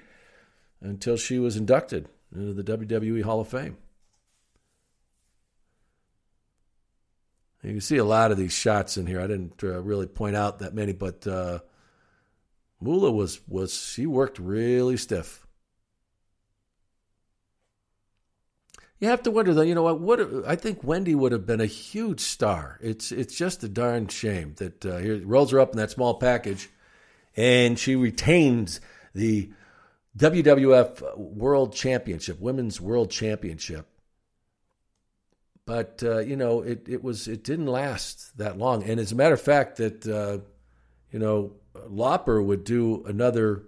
until 0.81 1.17
she 1.17 1.39
was 1.39 1.57
inducted 1.57 2.09
into 2.35 2.53
the 2.53 2.65
WWE 2.65 3.23
Hall 3.23 3.41
of 3.41 3.49
Fame. 3.49 3.77
You 7.63 7.73
can 7.73 7.81
see 7.81 7.97
a 7.97 8.05
lot 8.05 8.31
of 8.31 8.39
these 8.39 8.53
shots 8.53 8.97
in 8.97 9.07
here. 9.07 9.21
I 9.21 9.27
didn't 9.27 9.63
uh, 9.65 9.81
really 9.83 10.07
point 10.07 10.37
out 10.37 10.61
that 10.61 10.75
many, 10.75 10.93
but 10.93 11.27
uh, 11.27 11.59
Moolah 12.81 13.11
was 13.11 13.41
was 13.49 13.75
she 13.75 14.07
worked 14.07 14.39
really 14.39 14.97
stiff. 14.97 15.47
You 19.01 19.09
have 19.09 19.23
to 19.25 19.31
wonder 19.31 19.55
though. 19.55 19.63
You 19.63 19.75
know 19.75 19.83
what? 19.83 20.01
What 20.01 20.21
I 20.47 20.57
think 20.57 20.83
Wendi 20.83 21.15
would 21.15 21.33
have 21.33 21.47
been 21.47 21.61
a 21.61 21.67
huge 21.67 22.21
star. 22.21 22.79
It's 22.81 23.11
it's 23.11 23.35
just 23.35 23.65
a 23.65 23.69
darn 23.69 24.09
shame 24.09 24.55
that 24.59 24.87
uh, 24.87 24.99
here 24.99 25.21
rolls 25.25 25.51
her 25.51 25.61
up 25.61 25.73
in 25.73 25.79
that 25.79 25.91
small 25.91 26.15
package, 26.15 26.69
and 27.37 27.79
she 27.79 27.97
retains 27.97 28.81
the 29.15 29.51
WWF 30.17 31.17
World 31.17 31.75
Championship, 31.75 32.41
Women's 32.41 32.81
World 32.81 33.11
Championship. 33.11 33.87
But 35.69 36.03
uh, 36.03 36.21
you 36.21 36.35
know, 36.35 36.63
it 36.63 36.89
it 36.89 37.05
was 37.05 37.29
it 37.29 37.45
didn't 37.45 37.67
last 37.67 38.39
that 38.39 38.57
long. 38.57 38.83
And 38.85 38.99
as 38.99 39.13
a 39.13 39.15
matter 39.15 39.35
of 39.35 39.41
fact, 39.43 39.77
that 39.77 40.07
uh, 40.07 40.39
you 41.13 41.19
know, 41.19 41.53
Lauper 41.77 42.43
would 42.43 42.65
do 42.65 43.05
another 43.05 43.65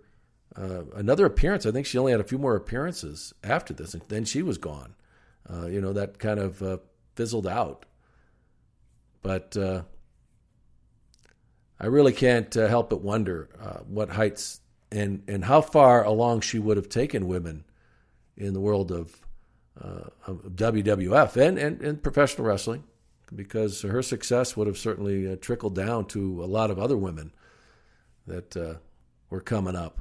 uh, 0.56 0.84
another 0.94 1.26
appearance. 1.26 1.66
I 1.66 1.72
think 1.72 1.84
she 1.84 1.98
only 1.98 2.12
had 2.12 2.20
a 2.22 2.24
few 2.24 2.38
more 2.38 2.56
appearances 2.56 3.34
after 3.44 3.74
this, 3.74 3.92
and 3.92 4.02
then 4.08 4.24
she 4.24 4.40
was 4.40 4.56
gone. 4.56 4.94
Uh, 5.46 5.66
you 5.66 5.82
know, 5.82 5.92
that 5.92 6.18
kind 6.18 6.40
of 6.40 6.62
uh, 6.62 6.78
fizzled 7.16 7.46
out. 7.46 7.84
But 9.20 9.54
uh, 9.58 9.82
I 11.78 11.84
really 11.84 12.14
can't 12.14 12.54
help 12.54 12.88
but 12.88 13.02
wonder 13.02 13.50
what 13.86 14.08
heights 14.08 14.62
and 14.90 15.22
and 15.28 15.44
how 15.44 15.60
far 15.60 16.02
along 16.02 16.40
she 16.40 16.58
would 16.58 16.78
have 16.78 16.88
taken 16.88 17.28
women 17.28 17.64
in 18.38 18.54
the 18.54 18.60
world 18.60 18.90
of 18.90 19.20
WWF 19.78 21.36
and, 21.36 21.58
and, 21.58 21.80
and 21.80 22.02
professional 22.02 22.46
wrestling, 22.46 22.84
because 23.34 23.82
her 23.82 24.02
success 24.02 24.56
would 24.56 24.66
have 24.66 24.78
certainly 24.78 25.30
uh, 25.30 25.36
trickled 25.36 25.74
down 25.74 26.06
to 26.06 26.42
a 26.42 26.46
lot 26.46 26.70
of 26.70 26.78
other 26.78 26.96
women 26.96 27.32
that 28.26 28.56
uh, 28.56 28.74
were 29.30 29.40
coming 29.40 29.76
up. 29.76 30.00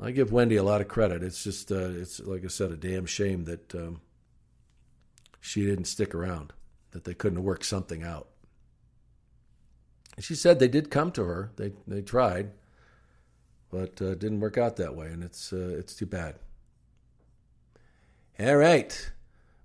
I 0.00 0.10
give 0.10 0.30
Wendi 0.30 0.58
a 0.58 0.62
lot 0.62 0.80
of 0.80 0.88
credit. 0.88 1.22
It's 1.22 1.42
just, 1.44 1.70
uh, 1.70 1.90
it's 1.90 2.20
like 2.20 2.44
I 2.44 2.48
said, 2.48 2.72
a 2.72 2.76
damn 2.76 3.06
shame 3.06 3.44
that 3.44 3.74
um, 3.74 4.00
she 5.40 5.64
didn't 5.64 5.86
stick 5.86 6.14
around, 6.14 6.52
that 6.90 7.04
they 7.04 7.14
couldn't 7.14 7.42
worked 7.42 7.64
something 7.64 8.02
out. 8.02 8.28
She 10.18 10.34
said 10.34 10.58
they 10.58 10.68
did 10.68 10.90
come 10.90 11.10
to 11.12 11.24
her. 11.24 11.50
They 11.56 11.72
they 11.88 12.00
tried 12.00 12.52
but 13.74 14.00
uh, 14.00 14.14
didn't 14.14 14.38
work 14.38 14.56
out 14.56 14.76
that 14.76 14.94
way, 14.94 15.08
and 15.08 15.24
it's 15.24 15.52
uh, 15.52 15.74
it's 15.76 15.96
too 15.96 16.06
bad. 16.06 16.36
All 18.40 18.56
right, 18.56 19.12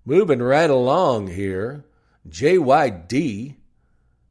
moving 0.05 0.43
right 0.43 0.69
along 0.69 1.29
here, 1.29 1.85
JYD 2.29 3.55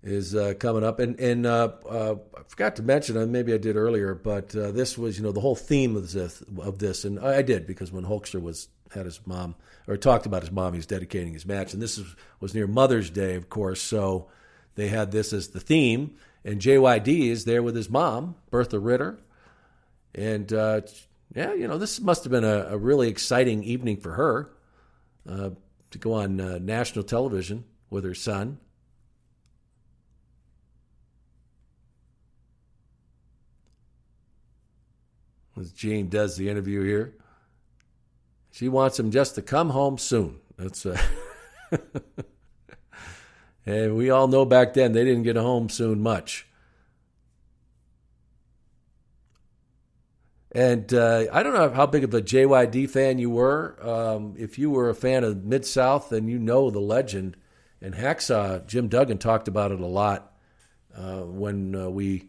is 0.04 0.32
uh, 0.32 0.54
coming 0.60 0.84
up, 0.84 1.00
and 1.00 1.18
and 1.18 1.44
uh, 1.44 1.72
uh, 1.90 2.14
I 2.36 2.42
forgot 2.46 2.76
to 2.76 2.84
mention, 2.84 3.16
uh, 3.16 3.26
maybe 3.26 3.52
I 3.52 3.58
did 3.58 3.74
earlier, 3.74 4.14
but 4.14 4.50
this 4.50 4.96
was 4.96 5.18
you 5.18 5.24
know 5.24 5.32
the 5.32 5.40
whole 5.40 5.56
theme 5.56 5.96
of 5.96 6.12
this 6.12 6.40
of 6.58 6.78
this, 6.78 7.04
and 7.04 7.18
I 7.18 7.42
did 7.42 7.66
because 7.66 7.90
when 7.90 8.04
Hulkster 8.04 8.40
was 8.40 8.68
had 8.94 9.06
his 9.06 9.20
mom 9.26 9.56
or 9.88 9.96
talked 9.96 10.24
about 10.24 10.42
his 10.42 10.52
mom, 10.52 10.72
he's 10.72 10.86
dedicating 10.86 11.32
his 11.32 11.44
match, 11.44 11.72
and 11.72 11.82
this 11.82 11.98
was, 11.98 12.14
was 12.38 12.54
near 12.54 12.68
Mother's 12.68 13.10
Day, 13.10 13.34
of 13.34 13.50
course, 13.50 13.82
so 13.82 14.28
they 14.76 14.86
had 14.86 15.10
this 15.10 15.32
as 15.32 15.48
the 15.48 15.58
theme, 15.58 16.14
and 16.44 16.60
JYD 16.60 17.28
is 17.28 17.44
there 17.44 17.62
with 17.64 17.74
his 17.74 17.90
mom, 17.90 18.36
Bertha 18.52 18.78
Ritter, 18.78 19.18
and 20.14 20.52
uh, 20.52 20.82
yeah, 21.38 21.54
you 21.54 21.68
know, 21.68 21.78
this 21.78 22.00
must 22.00 22.24
have 22.24 22.32
been 22.32 22.42
a, 22.42 22.66
a 22.70 22.76
really 22.76 23.08
exciting 23.08 23.62
evening 23.62 23.96
for 23.98 24.14
her 24.14 24.50
uh, 25.30 25.50
to 25.92 25.98
go 25.98 26.14
on 26.14 26.40
uh, 26.40 26.58
national 26.60 27.04
television 27.04 27.64
with 27.90 28.02
her 28.02 28.14
son. 28.14 28.58
As 35.56 35.70
Gene 35.70 36.08
does 36.08 36.36
the 36.36 36.48
interview 36.48 36.82
here, 36.82 37.14
she 38.50 38.68
wants 38.68 38.98
him 38.98 39.12
just 39.12 39.36
to 39.36 39.42
come 39.42 39.70
home 39.70 39.96
soon. 39.96 40.40
That's 40.56 40.84
uh, 40.86 41.00
and 43.64 43.96
we 43.96 44.10
all 44.10 44.26
know 44.26 44.44
back 44.44 44.74
then 44.74 44.90
they 44.90 45.04
didn't 45.04 45.22
get 45.22 45.36
home 45.36 45.68
soon 45.68 46.02
much. 46.02 46.47
And 50.52 50.92
uh, 50.94 51.26
I 51.32 51.42
don't 51.42 51.52
know 51.52 51.70
how 51.70 51.86
big 51.86 52.04
of 52.04 52.14
a 52.14 52.22
JYD 52.22 52.88
fan 52.88 53.18
you 53.18 53.30
were. 53.30 53.76
Um, 53.86 54.34
if 54.38 54.58
you 54.58 54.70
were 54.70 54.88
a 54.88 54.94
fan 54.94 55.24
of 55.24 55.44
Mid 55.44 55.66
South, 55.66 56.08
then 56.08 56.26
you 56.26 56.38
know 56.38 56.70
the 56.70 56.80
legend. 56.80 57.36
And 57.82 57.94
Hacksaw, 57.94 58.66
Jim 58.66 58.88
Duggan 58.88 59.18
talked 59.18 59.46
about 59.46 59.72
it 59.72 59.80
a 59.80 59.86
lot 59.86 60.32
uh, 60.96 61.20
when 61.20 61.74
uh, 61.74 61.90
we 61.90 62.28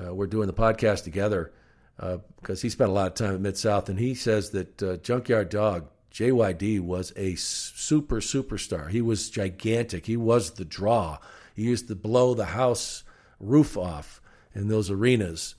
uh, 0.00 0.14
were 0.14 0.28
doing 0.28 0.46
the 0.46 0.54
podcast 0.54 1.04
together 1.04 1.52
because 1.96 2.60
uh, 2.60 2.62
he 2.62 2.70
spent 2.70 2.88
a 2.88 2.94
lot 2.94 3.08
of 3.08 3.14
time 3.14 3.34
at 3.34 3.40
Mid 3.40 3.58
South. 3.58 3.88
And 3.88 3.98
he 3.98 4.14
says 4.14 4.50
that 4.50 4.82
uh, 4.82 4.96
Junkyard 4.98 5.50
Dog, 5.50 5.88
JYD, 6.12 6.80
was 6.80 7.12
a 7.16 7.34
super 7.34 8.20
superstar. 8.20 8.90
He 8.90 9.02
was 9.02 9.28
gigantic. 9.28 10.06
He 10.06 10.16
was 10.16 10.52
the 10.52 10.64
draw. 10.64 11.18
He 11.54 11.64
used 11.64 11.88
to 11.88 11.96
blow 11.96 12.32
the 12.32 12.46
house 12.46 13.02
roof 13.40 13.76
off 13.76 14.20
in 14.54 14.68
those 14.68 14.90
arenas 14.90 15.56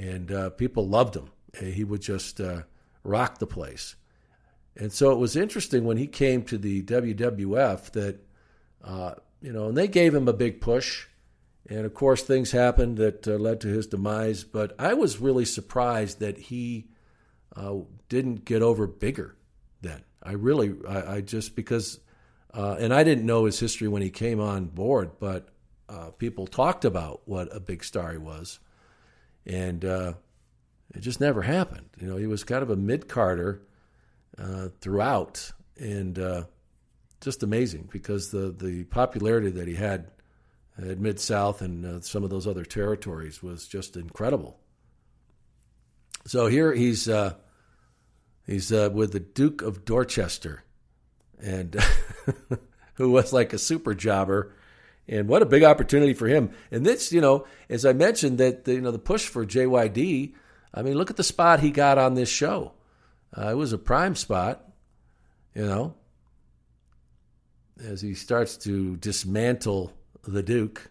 and 0.00 0.32
uh, 0.32 0.50
people 0.50 0.88
loved 0.88 1.14
him. 1.14 1.30
He 1.60 1.84
would 1.84 2.00
just 2.00 2.40
uh, 2.40 2.62
rock 3.04 3.38
the 3.38 3.46
place. 3.46 3.96
And 4.74 4.90
so 4.90 5.12
it 5.12 5.18
was 5.18 5.36
interesting 5.36 5.84
when 5.84 5.98
he 5.98 6.06
came 6.06 6.42
to 6.44 6.56
the 6.56 6.82
WWF 6.82 7.90
that, 7.90 8.26
uh, 8.82 9.14
you 9.42 9.52
know, 9.52 9.68
and 9.68 9.76
they 9.76 9.88
gave 9.88 10.14
him 10.14 10.26
a 10.26 10.32
big 10.32 10.60
push. 10.62 11.06
And 11.68 11.84
of 11.84 11.92
course, 11.92 12.22
things 12.22 12.50
happened 12.50 12.96
that 12.96 13.28
uh, 13.28 13.32
led 13.32 13.60
to 13.60 13.68
his 13.68 13.86
demise. 13.86 14.42
But 14.42 14.74
I 14.78 14.94
was 14.94 15.18
really 15.18 15.44
surprised 15.44 16.20
that 16.20 16.38
he 16.38 16.86
uh, 17.54 17.80
didn't 18.08 18.46
get 18.46 18.62
over 18.62 18.86
bigger 18.86 19.36
then. 19.82 20.02
I 20.22 20.32
really, 20.32 20.74
I, 20.88 21.16
I 21.16 21.20
just 21.20 21.54
because, 21.54 22.00
uh, 22.54 22.76
and 22.78 22.94
I 22.94 23.04
didn't 23.04 23.26
know 23.26 23.44
his 23.44 23.60
history 23.60 23.88
when 23.88 24.02
he 24.02 24.10
came 24.10 24.40
on 24.40 24.66
board, 24.66 25.12
but 25.18 25.48
people 26.18 26.46
talked 26.46 26.84
about 26.84 27.22
what 27.24 27.54
a 27.54 27.58
big 27.58 27.82
star 27.82 28.12
he 28.12 28.18
was 28.18 28.60
and 29.50 29.84
uh, 29.84 30.12
it 30.94 31.00
just 31.00 31.20
never 31.20 31.42
happened. 31.42 31.88
You 31.98 32.06
know, 32.06 32.16
he 32.16 32.26
was 32.26 32.44
kind 32.44 32.62
of 32.62 32.70
a 32.70 32.76
mid 32.76 33.08
carder 33.08 33.62
uh, 34.38 34.68
throughout, 34.80 35.50
and 35.76 36.18
uh, 36.18 36.44
just 37.20 37.42
amazing 37.42 37.88
because 37.90 38.30
the 38.30 38.52
the 38.52 38.84
popularity 38.84 39.50
that 39.50 39.66
he 39.66 39.74
had 39.74 40.10
at 40.78 40.98
Mid 40.98 41.18
South 41.18 41.62
and 41.62 41.84
uh, 41.84 42.00
some 42.00 42.22
of 42.22 42.30
those 42.30 42.46
other 42.46 42.64
territories 42.64 43.42
was 43.42 43.66
just 43.66 43.96
incredible. 43.96 44.58
So 46.26 46.46
here 46.46 46.72
he's 46.72 47.08
uh, 47.08 47.34
he's 48.46 48.72
uh, 48.72 48.90
with 48.92 49.12
the 49.12 49.20
Duke 49.20 49.62
of 49.62 49.84
Dorchester, 49.84 50.62
and 51.42 51.76
who 52.94 53.10
was 53.10 53.32
like 53.32 53.52
a 53.52 53.58
super 53.58 53.94
jobber 53.94 54.54
and 55.10 55.28
what 55.28 55.42
a 55.42 55.46
big 55.46 55.64
opportunity 55.64 56.14
for 56.14 56.28
him. 56.28 56.50
And 56.70 56.86
this, 56.86 57.12
you 57.12 57.20
know, 57.20 57.44
as 57.68 57.84
I 57.84 57.92
mentioned, 57.92 58.38
that 58.38 58.64
the, 58.64 58.74
you 58.74 58.80
know 58.80 58.92
the 58.92 58.98
push 58.98 59.26
for 59.26 59.44
JYD. 59.44 60.32
I 60.72 60.82
mean, 60.82 60.94
look 60.94 61.10
at 61.10 61.16
the 61.16 61.24
spot 61.24 61.60
he 61.60 61.70
got 61.70 61.98
on 61.98 62.14
this 62.14 62.28
show. 62.28 62.72
Uh, 63.36 63.48
it 63.48 63.56
was 63.56 63.72
a 63.72 63.78
prime 63.78 64.14
spot, 64.14 64.64
you 65.54 65.66
know, 65.66 65.94
as 67.84 68.00
he 68.00 68.14
starts 68.14 68.56
to 68.58 68.96
dismantle 68.96 69.92
the 70.22 70.42
Duke. 70.42 70.90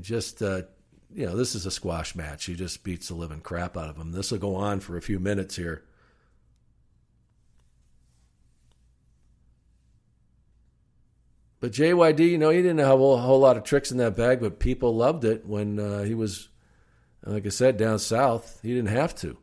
just, 0.00 0.40
uh, 0.40 0.62
you 1.12 1.26
know, 1.26 1.36
this 1.36 1.54
is 1.54 1.66
a 1.66 1.70
squash 1.70 2.14
match. 2.14 2.46
He 2.46 2.54
just 2.54 2.82
beats 2.82 3.08
the 3.08 3.14
living 3.14 3.40
crap 3.42 3.76
out 3.76 3.90
of 3.90 3.96
him. 3.98 4.12
This 4.12 4.30
will 4.30 4.38
go 4.38 4.54
on 4.54 4.80
for 4.80 4.96
a 4.96 5.02
few 5.02 5.18
minutes 5.18 5.54
here. 5.54 5.84
But 11.62 11.70
JYD, 11.70 12.28
you 12.28 12.38
know, 12.38 12.50
he 12.50 12.60
didn't 12.60 12.80
have 12.80 12.98
a 13.00 13.16
whole 13.18 13.38
lot 13.38 13.56
of 13.56 13.62
tricks 13.62 13.92
in 13.92 13.98
that 13.98 14.16
bag, 14.16 14.40
but 14.40 14.58
people 14.58 14.96
loved 14.96 15.24
it 15.24 15.46
when 15.46 15.78
uh, 15.78 16.02
he 16.02 16.12
was, 16.12 16.48
like 17.24 17.46
I 17.46 17.50
said, 17.50 17.76
down 17.76 18.00
south. 18.00 18.58
He 18.64 18.74
didn't 18.74 18.88
have 18.88 19.14
to. 19.18 19.38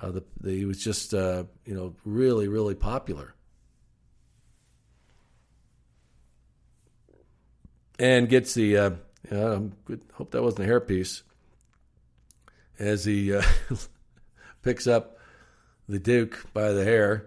Uh, 0.00 0.12
the, 0.12 0.24
the, 0.40 0.52
he 0.52 0.64
was 0.64 0.78
just, 0.78 1.12
uh, 1.12 1.42
you 1.64 1.74
know, 1.74 1.96
really, 2.04 2.46
really 2.46 2.76
popular. 2.76 3.34
And 7.98 8.28
gets 8.28 8.54
the, 8.54 8.76
uh, 8.76 8.90
hope 10.12 10.30
that 10.30 10.44
wasn't 10.44 10.70
a 10.70 10.72
hairpiece, 10.72 11.22
as 12.78 13.04
he 13.04 13.34
uh, 13.34 13.42
picks 14.62 14.86
up 14.86 15.18
the 15.88 15.98
Duke 15.98 16.46
by 16.54 16.70
the 16.70 16.84
hair. 16.84 17.26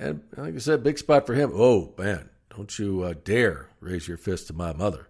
And 0.00 0.22
like 0.34 0.54
I 0.54 0.58
said, 0.58 0.82
big 0.82 0.98
spot 0.98 1.26
for 1.26 1.34
him. 1.34 1.52
Oh, 1.54 1.92
man, 1.98 2.30
don't 2.56 2.76
you 2.78 3.02
uh, 3.02 3.14
dare 3.22 3.68
raise 3.80 4.08
your 4.08 4.16
fist 4.16 4.46
to 4.46 4.54
my 4.54 4.72
mother. 4.72 5.08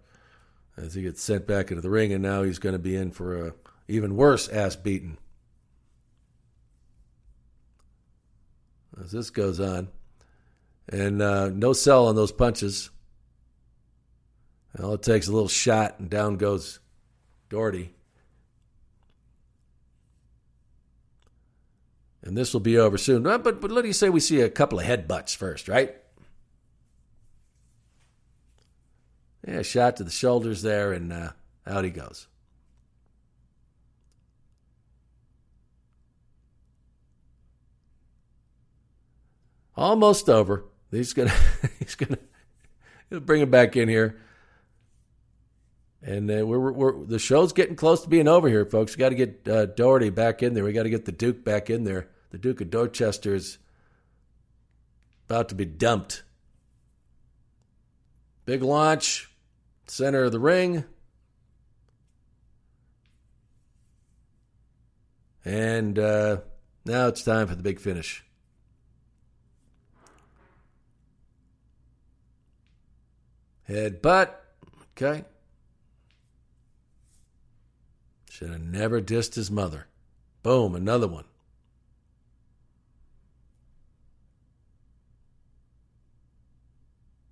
As 0.76 0.94
he 0.94 1.02
gets 1.02 1.22
sent 1.22 1.46
back 1.46 1.70
into 1.70 1.80
the 1.80 1.90
ring, 1.90 2.12
and 2.12 2.22
now 2.22 2.42
he's 2.42 2.58
going 2.58 2.72
to 2.72 2.78
be 2.80 2.96
in 2.96 3.12
for 3.12 3.46
a 3.46 3.54
even 3.86 4.16
worse 4.16 4.48
ass 4.48 4.74
beating. 4.74 5.16
As 9.00 9.12
this 9.12 9.30
goes 9.30 9.60
on. 9.60 9.88
And 10.88 11.22
uh, 11.22 11.50
no 11.50 11.72
sell 11.72 12.08
on 12.08 12.16
those 12.16 12.32
punches. 12.32 12.90
All 14.82 14.94
it 14.94 15.02
takes 15.02 15.28
a 15.28 15.32
little 15.32 15.48
shot, 15.48 16.00
and 16.00 16.10
down 16.10 16.36
goes 16.36 16.80
Doherty. 17.48 17.94
And 22.22 22.36
this 22.36 22.52
will 22.52 22.60
be 22.60 22.76
over 22.76 22.98
soon. 22.98 23.22
But, 23.22 23.42
but, 23.42 23.70
let 23.70 23.84
me 23.84 23.92
say 23.92 24.10
we 24.10 24.20
see 24.20 24.40
a 24.40 24.50
couple 24.50 24.78
of 24.78 24.86
headbutts 24.86 25.34
first, 25.34 25.68
right? 25.68 25.94
Yeah, 29.46 29.62
shot 29.62 29.96
to 29.96 30.04
the 30.04 30.10
shoulders 30.10 30.62
there, 30.62 30.92
and 30.92 31.12
uh, 31.12 31.30
out 31.66 31.84
he 31.84 31.90
goes. 31.90 32.26
Almost 39.76 40.28
over. 40.28 40.66
He's 40.90 41.14
gonna 41.14 41.32
he's 41.78 41.94
gonna 41.94 42.18
he'll 43.08 43.20
bring 43.20 43.40
him 43.40 43.50
back 43.50 43.76
in 43.76 43.88
here. 43.88 44.20
And 46.02 46.30
uh, 46.30 46.46
we're, 46.46 46.72
we're, 46.72 47.04
the 47.04 47.18
show's 47.18 47.52
getting 47.52 47.76
close 47.76 48.02
to 48.02 48.08
being 48.08 48.28
over 48.28 48.48
here, 48.48 48.64
folks. 48.64 48.96
We 48.96 49.00
got 49.00 49.10
to 49.10 49.14
get 49.14 49.46
uh, 49.46 49.66
Doherty 49.66 50.10
back 50.10 50.42
in 50.42 50.54
there. 50.54 50.64
We 50.64 50.72
got 50.72 50.84
to 50.84 50.90
get 50.90 51.04
the 51.04 51.12
Duke 51.12 51.44
back 51.44 51.68
in 51.68 51.84
there. 51.84 52.08
The 52.30 52.38
Duke 52.38 52.60
of 52.60 52.70
Dorchester 52.70 53.34
is 53.34 53.58
about 55.28 55.50
to 55.50 55.54
be 55.54 55.66
dumped. 55.66 56.22
Big 58.46 58.62
launch, 58.62 59.30
center 59.86 60.24
of 60.24 60.32
the 60.32 60.40
ring. 60.40 60.84
And 65.44 65.98
uh, 65.98 66.38
now 66.84 67.08
it's 67.08 67.22
time 67.22 67.46
for 67.46 67.54
the 67.54 67.62
big 67.62 67.78
finish. 67.78 68.24
Head 73.64 74.02
butt. 74.02 74.42
Okay. 74.92 75.24
Should 78.40 78.52
have 78.52 78.62
never 78.62 79.02
dissed 79.02 79.34
his 79.34 79.50
mother. 79.50 79.86
Boom, 80.42 80.74
another 80.74 81.06
one. 81.06 81.24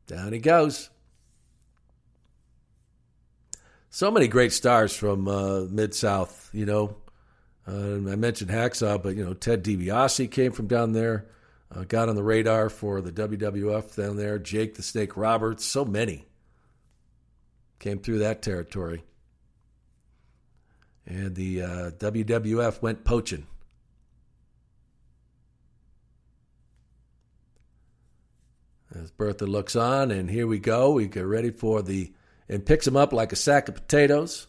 Down 0.07 0.35
he 0.35 0.39
goes. 0.39 0.91
So 3.89 4.11
many 4.11 4.29
great 4.29 4.53
stars 4.53 4.95
from 4.95 5.27
uh, 5.29 5.61
Mid 5.71 5.95
South, 5.95 6.51
you 6.53 6.67
know. 6.67 6.97
Uh, 7.67 7.95
I 7.95 8.17
mentioned 8.17 8.51
Hacksaw, 8.51 9.03
but, 9.03 9.17
you 9.17 9.25
know, 9.25 9.33
Ted 9.33 9.65
DiBiase 9.65 10.31
came 10.31 10.53
from 10.53 10.67
down 10.67 10.93
there, 10.93 11.27
uh, 11.75 11.85
got 11.85 12.11
on 12.11 12.17
the 12.17 12.23
radar 12.23 12.69
for 12.69 13.01
the 13.01 13.13
WWF 13.13 13.97
down 13.97 14.19
there. 14.19 14.39
Jake 14.39 14.75
the 14.75 14.83
Snake 14.83 15.17
Roberts, 15.17 15.65
so 15.65 15.87
many 15.87 16.27
came 17.79 17.99
through 17.99 18.19
that 18.19 18.43
territory. 18.43 19.05
And 21.09 21.35
the 21.35 21.63
uh, 21.63 21.91
WWF 21.93 22.83
went 22.83 23.03
poaching. 23.03 23.47
As 28.95 29.11
Bertha 29.11 29.47
looks 29.47 29.75
on, 29.75 30.11
and 30.11 30.31
here 30.31 30.47
we 30.47 30.59
go. 30.59 30.93
We 30.93 31.07
get 31.07 31.25
ready 31.25 31.51
for 31.51 31.81
the, 31.81 32.13
and 32.47 32.65
picks 32.65 32.87
him 32.87 32.97
up 32.97 33.15
like 33.15 33.33
a 33.33 33.37
sack 33.37 33.69
of 33.69 33.77
potatoes. 33.77 34.49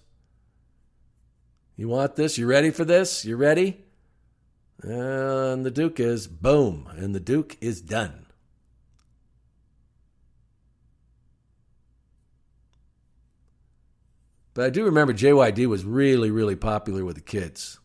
You 1.78 1.88
want 1.88 2.18
this? 2.18 2.38
You 2.38 2.46
ready 2.46 2.72
for 2.72 2.84
this? 2.84 3.24
You 3.24 3.38
ready? 3.38 3.86
And 4.82 5.66
the 5.66 5.72
Duke 5.72 6.02
is 6.02 6.28
boom, 6.28 6.90
and 6.94 7.16
the 7.16 7.22
Duke 7.22 7.58
is 7.62 7.80
done. 7.80 8.26
But 14.60 14.66
I 14.66 14.72
do 14.72 14.84
remember 14.84 15.14
JYD 15.14 15.68
was 15.68 15.86
really, 15.86 16.32
really 16.32 16.58
popular 16.58 17.06
with 17.06 17.16
the 17.16 17.22
kids. 17.22 17.80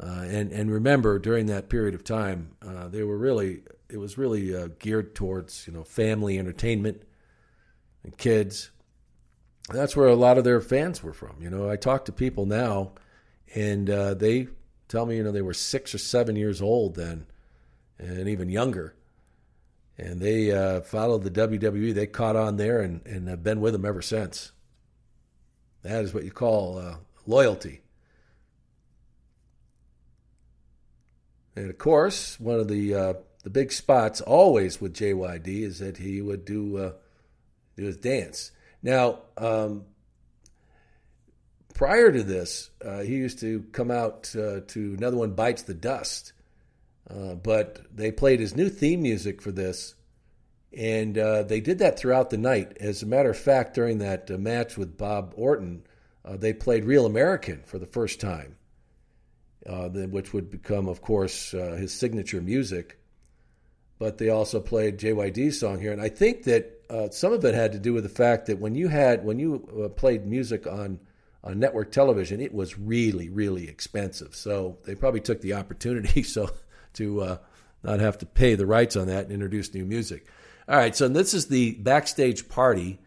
Uh, 0.00 0.24
and 0.26 0.50
and 0.50 0.70
remember 0.70 1.18
during 1.18 1.44
that 1.48 1.68
period 1.68 1.94
of 1.94 2.02
time, 2.02 2.56
uh, 2.66 2.88
they 2.88 3.02
were 3.02 3.18
really 3.18 3.64
it 3.90 3.98
was 3.98 4.16
really 4.16 4.56
uh, 4.56 4.68
geared 4.78 5.14
towards 5.14 5.66
you 5.66 5.74
know 5.74 5.84
family 5.84 6.38
entertainment 6.38 7.02
and 8.02 8.16
kids. 8.16 8.70
And 9.68 9.78
that's 9.78 9.94
where 9.94 10.08
a 10.08 10.14
lot 10.14 10.38
of 10.38 10.44
their 10.44 10.62
fans 10.62 11.02
were 11.02 11.12
from. 11.12 11.36
You 11.38 11.50
know, 11.50 11.68
I 11.68 11.76
talk 11.76 12.06
to 12.06 12.12
people 12.12 12.46
now, 12.46 12.92
and 13.54 13.90
uh, 13.90 14.14
they 14.14 14.48
tell 14.88 15.04
me 15.04 15.18
you 15.18 15.22
know 15.22 15.32
they 15.32 15.42
were 15.42 15.52
six 15.52 15.94
or 15.94 15.98
seven 15.98 16.34
years 16.34 16.62
old 16.62 16.94
then, 16.94 17.26
and 17.98 18.26
even 18.26 18.48
younger, 18.48 18.94
and 19.98 20.18
they 20.18 20.50
uh, 20.50 20.80
followed 20.80 21.24
the 21.24 21.30
WWE. 21.30 21.92
They 21.92 22.06
caught 22.06 22.36
on 22.36 22.56
there 22.56 22.80
and 22.80 23.06
and 23.06 23.28
have 23.28 23.42
been 23.42 23.60
with 23.60 23.74
them 23.74 23.84
ever 23.84 24.00
since. 24.00 24.52
That 25.84 26.02
is 26.02 26.12
what 26.12 26.24
you 26.24 26.30
call 26.30 26.78
uh, 26.78 26.96
loyalty. 27.26 27.82
And 31.54 31.70
of 31.70 31.78
course, 31.78 32.40
one 32.40 32.58
of 32.58 32.68
the 32.68 32.94
uh, 32.94 33.14
the 33.44 33.50
big 33.50 33.70
spots 33.70 34.20
always 34.20 34.80
with 34.80 34.94
JYD 34.94 35.62
is 35.62 35.78
that 35.78 35.98
he 35.98 36.20
would 36.20 36.44
do 36.44 36.78
uh, 36.78 36.92
do 37.76 37.84
his 37.84 37.98
dance. 37.98 38.50
Now, 38.82 39.20
um, 39.36 39.84
prior 41.74 42.10
to 42.10 42.22
this, 42.22 42.70
uh, 42.84 43.00
he 43.00 43.16
used 43.16 43.38
to 43.40 43.64
come 43.72 43.90
out 43.90 44.34
uh, 44.34 44.60
to 44.68 44.94
another 44.98 45.18
one 45.18 45.32
bites 45.32 45.62
the 45.62 45.74
dust, 45.74 46.32
uh, 47.08 47.34
but 47.34 47.86
they 47.94 48.10
played 48.10 48.40
his 48.40 48.56
new 48.56 48.68
theme 48.68 49.02
music 49.02 49.42
for 49.42 49.52
this, 49.52 49.94
and 50.76 51.16
uh, 51.16 51.42
they 51.42 51.60
did 51.60 51.78
that 51.78 51.98
throughout 51.98 52.30
the 52.30 52.38
night. 52.38 52.76
As 52.80 53.02
a 53.02 53.06
matter 53.06 53.30
of 53.30 53.38
fact, 53.38 53.74
during 53.74 53.98
that 53.98 54.30
uh, 54.30 54.38
match 54.38 54.76
with 54.76 54.96
Bob 54.96 55.34
Orton, 55.36 55.86
uh, 56.24 56.36
they 56.36 56.52
played 56.52 56.84
Real 56.84 57.06
American 57.06 57.62
for 57.64 57.78
the 57.78 57.86
first 57.86 58.20
time, 58.20 58.56
uh, 59.66 59.88
which 59.88 60.32
would 60.32 60.50
become, 60.50 60.88
of 60.88 61.02
course, 61.02 61.54
uh, 61.54 61.76
his 61.78 61.92
signature 61.92 62.40
music. 62.40 62.98
But 63.98 64.18
they 64.18 64.28
also 64.28 64.60
played 64.60 64.98
JYD's 64.98 65.60
song 65.60 65.80
here, 65.80 65.92
and 65.92 66.02
I 66.02 66.08
think 66.08 66.44
that 66.44 66.82
uh, 66.90 67.10
some 67.10 67.32
of 67.32 67.44
it 67.44 67.54
had 67.54 67.72
to 67.72 67.78
do 67.78 67.92
with 67.92 68.02
the 68.02 68.08
fact 68.08 68.46
that 68.46 68.58
when 68.58 68.74
you 68.74 68.88
had 68.88 69.24
when 69.24 69.38
you 69.38 69.92
played 69.96 70.26
music 70.26 70.66
on 70.66 70.98
on 71.44 71.58
network 71.58 71.92
television, 71.92 72.40
it 72.40 72.52
was 72.52 72.78
really, 72.78 73.28
really 73.28 73.68
expensive. 73.68 74.34
So 74.34 74.78
they 74.84 74.94
probably 74.94 75.20
took 75.20 75.40
the 75.40 75.54
opportunity 75.54 76.22
so 76.24 76.50
to 76.94 77.38
not 77.84 78.00
have 78.00 78.18
to 78.18 78.26
pay 78.26 78.56
the 78.56 78.66
rights 78.66 78.96
on 78.96 79.06
that 79.06 79.24
and 79.24 79.32
introduce 79.32 79.72
new 79.72 79.84
music. 79.84 80.26
All 80.66 80.78
right, 80.78 80.96
so 80.96 81.08
this 81.08 81.34
is 81.34 81.46
the 81.46 81.72
backstage 81.72 82.48
party, 82.48 82.98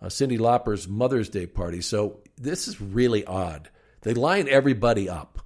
uh, 0.00 0.06
Cyndi 0.06 0.38
Lauper's 0.38 0.88
Mother's 0.88 1.28
Day 1.28 1.46
party. 1.46 1.82
So 1.82 2.20
this 2.40 2.66
is 2.66 2.80
really 2.80 3.26
odd. 3.26 3.68
They 4.00 4.14
line 4.14 4.48
everybody 4.48 5.10
up, 5.10 5.40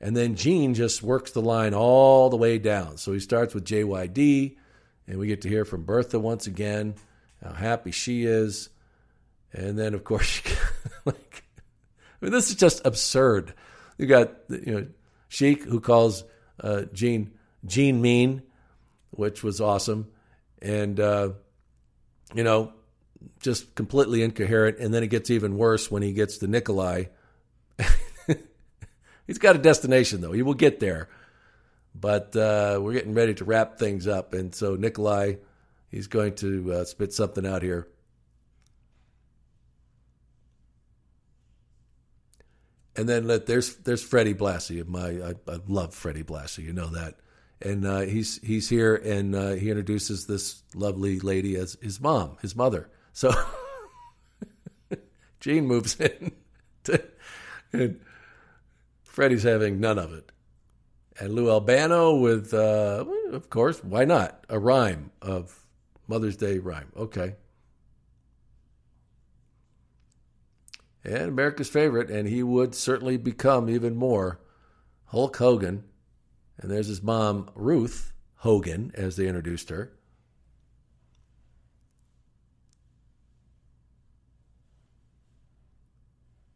and 0.00 0.16
then 0.16 0.34
Gene 0.34 0.72
just 0.72 1.02
works 1.02 1.32
the 1.32 1.42
line 1.42 1.74
all 1.74 2.30
the 2.30 2.38
way 2.38 2.58
down. 2.58 2.96
So 2.96 3.12
he 3.12 3.20
starts 3.20 3.52
with 3.52 3.66
JYD, 3.66 4.56
and 5.06 5.18
we 5.18 5.26
get 5.26 5.42
to 5.42 5.48
hear 5.50 5.66
from 5.66 5.84
Bertha 5.84 6.18
once 6.18 6.46
again, 6.46 6.94
how 7.42 7.52
happy 7.52 7.90
she 7.90 8.24
is, 8.24 8.70
and 9.52 9.78
then 9.78 9.92
of 9.92 10.04
course, 10.04 10.40
like, 11.04 11.44
I 11.60 12.24
mean, 12.24 12.32
this 12.32 12.48
is 12.48 12.56
just 12.56 12.80
absurd. 12.86 13.52
You 13.98 14.06
got 14.06 14.32
you 14.48 14.72
know 14.72 14.86
Sheik 15.28 15.64
who 15.64 15.80
calls 15.80 16.24
uh, 16.60 16.82
Gene 16.94 17.32
Gene 17.66 18.00
mean, 18.00 18.42
which 19.10 19.42
was 19.42 19.60
awesome 19.60 20.08
and 20.64 20.98
uh, 20.98 21.30
you 22.34 22.42
know, 22.42 22.72
just 23.40 23.74
completely 23.74 24.22
incoherent. 24.22 24.78
And 24.78 24.92
then 24.92 25.02
it 25.02 25.08
gets 25.08 25.30
even 25.30 25.56
worse 25.56 25.90
when 25.90 26.02
he 26.02 26.12
gets 26.12 26.38
to 26.38 26.46
Nikolai. 26.46 27.04
He's 29.26 29.38
got 29.38 29.56
a 29.56 29.58
destination 29.58 30.20
though; 30.20 30.32
he 30.32 30.42
will 30.42 30.54
get 30.54 30.80
there. 30.80 31.08
But 31.94 32.34
uh, 32.34 32.80
we're 32.82 32.94
getting 32.94 33.14
ready 33.14 33.34
to 33.34 33.44
wrap 33.44 33.78
things 33.78 34.08
up, 34.08 34.34
and 34.34 34.52
so 34.52 34.74
Nikolai, 34.74 35.34
he's 35.92 36.08
going 36.08 36.34
to 36.36 36.72
uh, 36.72 36.84
spit 36.84 37.12
something 37.12 37.46
out 37.46 37.62
here. 37.62 37.86
And 42.96 43.08
then 43.08 43.28
let, 43.28 43.46
there's 43.46 43.76
there's 43.76 44.02
Freddie 44.02 44.34
Blassie. 44.34 44.84
My 44.88 45.08
I, 45.08 45.34
I 45.46 45.60
love 45.68 45.94
Freddie 45.94 46.24
Blassie. 46.24 46.64
You 46.64 46.72
know 46.72 46.88
that 46.88 47.14
and 47.64 47.86
uh, 47.86 48.00
he's 48.00 48.40
he's 48.42 48.68
here, 48.68 48.94
and 48.94 49.34
uh, 49.34 49.52
he 49.52 49.70
introduces 49.70 50.26
this 50.26 50.62
lovely 50.74 51.18
lady 51.18 51.56
as 51.56 51.76
his 51.80 52.00
mom, 52.00 52.36
his 52.42 52.54
mother. 52.54 52.90
So 53.12 53.32
Gene 55.40 55.66
moves 55.66 55.96
in, 56.00 56.32
to, 56.84 57.02
and 57.72 58.00
Freddie's 59.02 59.42
having 59.42 59.80
none 59.80 59.98
of 59.98 60.12
it. 60.12 60.30
And 61.18 61.34
Lou 61.34 61.50
Albano 61.50 62.16
with, 62.16 62.52
uh, 62.52 63.04
of 63.30 63.50
course, 63.50 63.82
why 63.84 64.04
not? 64.04 64.44
A 64.48 64.58
rhyme 64.58 65.12
of 65.22 65.64
Mother's 66.08 66.36
Day 66.36 66.58
rhyme. 66.58 66.90
Okay. 66.96 67.36
And 71.04 71.28
America's 71.28 71.68
favorite, 71.68 72.10
and 72.10 72.26
he 72.26 72.42
would 72.42 72.74
certainly 72.74 73.16
become 73.16 73.68
even 73.68 73.94
more 73.94 74.40
Hulk 75.06 75.36
Hogan. 75.36 75.84
And 76.58 76.70
there's 76.70 76.86
his 76.86 77.02
mom, 77.02 77.50
Ruth 77.54 78.12
Hogan, 78.36 78.92
as 78.94 79.16
they 79.16 79.26
introduced 79.26 79.70
her. 79.70 79.92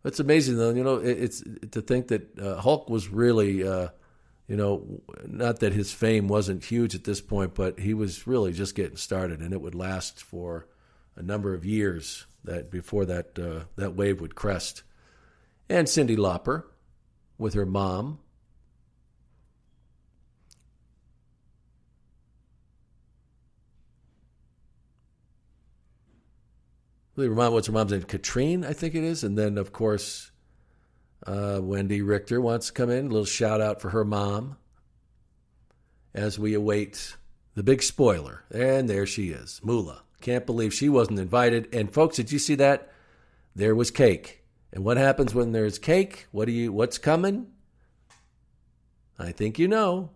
It's 0.04 0.20
amazing, 0.20 0.56
though. 0.56 0.70
You 0.70 0.84
know, 0.84 0.96
it's 0.96 1.42
to 1.72 1.82
think 1.82 2.08
that 2.08 2.38
uh, 2.38 2.60
Hulk 2.60 2.88
was 2.88 3.08
really, 3.08 3.66
uh, 3.66 3.88
you 4.46 4.56
know, 4.56 5.02
not 5.26 5.60
that 5.60 5.74
his 5.74 5.92
fame 5.92 6.28
wasn't 6.28 6.64
huge 6.64 6.94
at 6.94 7.04
this 7.04 7.20
point, 7.20 7.54
but 7.54 7.78
he 7.78 7.92
was 7.92 8.26
really 8.26 8.52
just 8.52 8.74
getting 8.74 8.96
started, 8.96 9.40
and 9.40 9.52
it 9.52 9.60
would 9.60 9.74
last 9.74 10.22
for 10.22 10.66
a 11.16 11.22
number 11.22 11.52
of 11.52 11.64
years 11.64 12.24
that 12.44 12.70
before 12.70 13.04
that 13.04 13.38
uh, 13.38 13.64
that 13.76 13.96
wave 13.96 14.20
would 14.20 14.34
crest. 14.34 14.82
And 15.68 15.86
Cyndi 15.86 16.16
Lauper, 16.16 16.64
with 17.36 17.52
her 17.52 17.66
mom, 17.66 18.20
really 27.18 27.50
what's 27.50 27.66
her 27.66 27.72
mom's 27.72 27.92
name? 27.92 28.02
Catrine, 28.02 28.64
I 28.64 28.72
think 28.72 28.94
it 28.94 29.04
is. 29.04 29.24
And 29.24 29.36
then, 29.36 29.58
of 29.58 29.72
course, 29.72 30.30
uh, 31.26 31.60
Wendi 31.60 32.06
Richter 32.06 32.40
wants 32.40 32.68
to 32.68 32.72
come 32.72 32.90
in. 32.90 33.06
A 33.06 33.08
little 33.08 33.24
shout 33.24 33.60
out 33.60 33.80
for 33.80 33.90
her 33.90 34.04
mom 34.04 34.56
as 36.14 36.38
we 36.38 36.54
await 36.54 37.16
the 37.54 37.62
big 37.62 37.82
spoiler. 37.82 38.44
And 38.50 38.88
there 38.88 39.06
she 39.06 39.30
is, 39.30 39.60
Moolah. 39.62 40.02
Can't 40.20 40.46
believe 40.46 40.72
she 40.72 40.88
wasn't 40.88 41.18
invited. 41.18 41.74
And 41.74 41.92
folks, 41.92 42.16
did 42.16 42.32
you 42.32 42.38
see 42.38 42.54
that? 42.56 42.92
There 43.54 43.74
was 43.74 43.90
cake. 43.90 44.44
And 44.72 44.84
what 44.84 44.96
happens 44.96 45.34
when 45.34 45.52
there's 45.52 45.78
cake? 45.78 46.26
What 46.30 46.44
do 46.46 46.52
you 46.52 46.72
what's 46.72 46.98
coming? 46.98 47.48
I 49.18 49.32
think 49.32 49.58
you 49.58 49.66
know. 49.66 50.10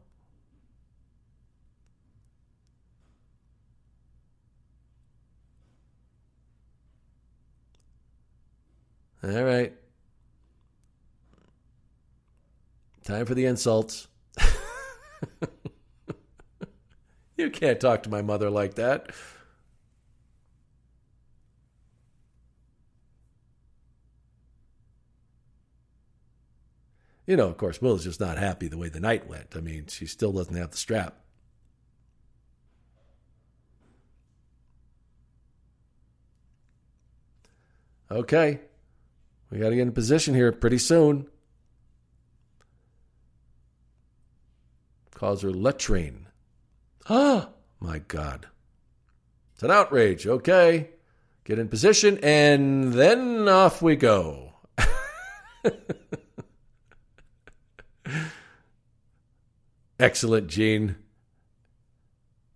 All 9.24 9.44
right. 9.44 9.72
Time 13.04 13.26
for 13.26 13.34
the 13.34 13.44
insults. 13.46 14.08
you 17.36 17.50
can't 17.50 17.80
talk 17.80 18.02
to 18.02 18.10
my 18.10 18.22
mother 18.22 18.50
like 18.50 18.74
that. 18.74 19.10
You 27.26 27.36
know, 27.36 27.48
of 27.48 27.56
course, 27.56 27.80
Will's 27.80 28.04
just 28.04 28.18
not 28.20 28.38
happy 28.38 28.66
the 28.66 28.76
way 28.78 28.88
the 28.88 28.98
night 29.00 29.28
went. 29.28 29.54
I 29.56 29.60
mean, 29.60 29.86
she 29.86 30.06
still 30.06 30.32
doesn't 30.32 30.56
have 30.56 30.72
the 30.72 30.76
strap. 30.76 31.18
Okay. 38.10 38.60
We 39.52 39.58
got 39.58 39.68
to 39.68 39.76
get 39.76 39.82
in 39.82 39.92
position 39.92 40.34
here 40.34 40.50
pretty 40.50 40.78
soon. 40.78 41.28
Calls 45.14 45.42
her 45.42 45.50
latrine. 45.50 46.28
Ah, 47.06 47.50
my 47.78 47.98
God. 47.98 48.46
It's 49.52 49.62
an 49.62 49.70
outrage. 49.70 50.26
Okay. 50.26 50.88
Get 51.44 51.58
in 51.58 51.68
position, 51.68 52.18
and 52.22 52.94
then 52.94 53.46
off 53.46 53.82
we 53.82 53.94
go. 53.94 54.54
Excellent, 60.00 60.46
Gene. 60.46 60.96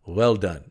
Well 0.06 0.36
done. 0.36 0.70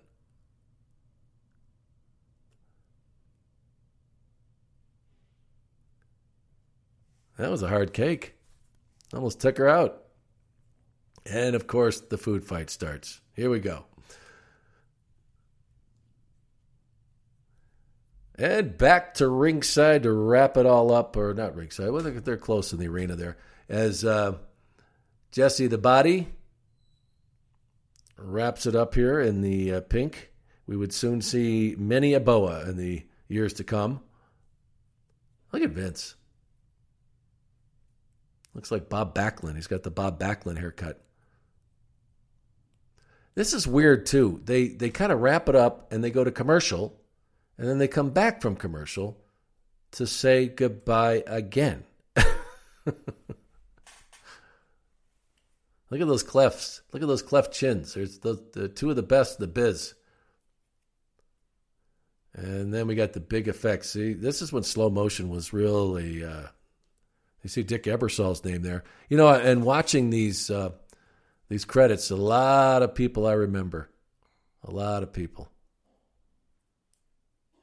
That 7.37 7.51
was 7.51 7.63
a 7.63 7.67
hard 7.67 7.93
cake. 7.93 8.35
Almost 9.13 9.39
took 9.39 9.57
her 9.57 9.67
out. 9.67 10.03
And 11.25 11.55
of 11.55 11.67
course, 11.67 11.99
the 11.99 12.17
food 12.17 12.45
fight 12.45 12.69
starts. 12.69 13.21
Here 13.33 13.49
we 13.49 13.59
go. 13.59 13.85
And 18.37 18.77
back 18.77 19.15
to 19.15 19.27
ringside 19.27 20.03
to 20.03 20.11
wrap 20.11 20.57
it 20.57 20.65
all 20.65 20.91
up, 20.91 21.15
or 21.15 21.33
not 21.33 21.55
ringside. 21.55 21.89
Well, 21.89 22.03
they're 22.03 22.37
close 22.37 22.73
in 22.73 22.79
the 22.79 22.87
arena 22.89 23.15
there. 23.15 23.37
As 23.69 24.03
uh, 24.03 24.37
Jesse 25.31 25.67
the 25.67 25.77
Body 25.77 26.27
wraps 28.17 28.65
it 28.65 28.75
up 28.75 28.95
here 28.95 29.19
in 29.19 29.41
the 29.41 29.75
uh, 29.75 29.81
pink. 29.81 30.31
We 30.67 30.75
would 30.75 30.93
soon 30.93 31.21
see 31.21 31.75
many 31.77 32.13
a 32.13 32.19
boa 32.19 32.67
in 32.69 32.77
the 32.77 33.05
years 33.27 33.53
to 33.53 33.63
come. 33.63 34.01
Look 35.51 35.61
at 35.61 35.71
Vince. 35.71 36.15
Looks 38.55 38.71
like 38.71 38.89
Bob 38.89 39.13
Backlund. 39.13 39.55
He's 39.55 39.67
got 39.67 39.83
the 39.83 39.91
Bob 39.91 40.19
Backlund 40.19 40.57
haircut. 40.57 41.01
This 43.35 43.53
is 43.53 43.67
weird 43.67 44.05
too. 44.05 44.41
They 44.45 44.69
they 44.69 44.89
kind 44.89 45.11
of 45.11 45.19
wrap 45.19 45.49
it 45.49 45.55
up 45.55 45.91
and 45.91 46.01
they 46.01 46.09
go 46.09 46.23
to 46.23 46.31
commercial, 46.31 46.97
and 47.57 47.67
then 47.67 47.77
they 47.77 47.89
come 47.89 48.11
back 48.11 48.41
from 48.41 48.55
commercial 48.55 49.21
to 49.91 50.07
say 50.07 50.47
goodbye 50.47 51.23
again. 51.27 51.83
Look 52.85 52.95
at 56.01 56.07
those 56.07 56.23
clefts. 56.23 56.81
Look 56.91 57.03
at 57.03 57.07
those 57.07 57.21
cleft 57.21 57.53
chins. 57.53 57.93
There's 57.93 58.19
the, 58.19 58.43
the 58.53 58.67
two 58.67 58.89
of 58.89 58.95
the 58.95 59.03
best, 59.03 59.39
in 59.39 59.43
the 59.43 59.47
biz. 59.47 59.93
And 62.33 62.73
then 62.73 62.87
we 62.87 62.95
got 62.95 63.13
the 63.13 63.19
big 63.19 63.47
effects. 63.47 63.91
See, 63.91 64.13
this 64.13 64.41
is 64.41 64.51
when 64.51 64.63
slow 64.63 64.89
motion 64.89 65.29
was 65.29 65.53
really 65.53 66.25
uh, 66.25 66.47
you 67.45 67.49
see 67.49 67.61
Dick 67.61 67.83
Ebersol's 67.83 68.43
name 68.43 68.63
there. 68.63 68.83
You 69.07 69.17
know, 69.17 69.27
and 69.27 69.63
watching 69.63 70.09
these 70.09 70.49
uh, 70.49 70.71
these 71.47 71.63
credits, 71.63 72.09
a 72.09 72.15
lot 72.15 72.81
of 72.81 72.95
people 72.95 73.27
I 73.27 73.33
remember. 73.33 73.87
A 74.63 74.71
lot 74.71 75.03
of 75.03 75.13
people. 75.13 75.47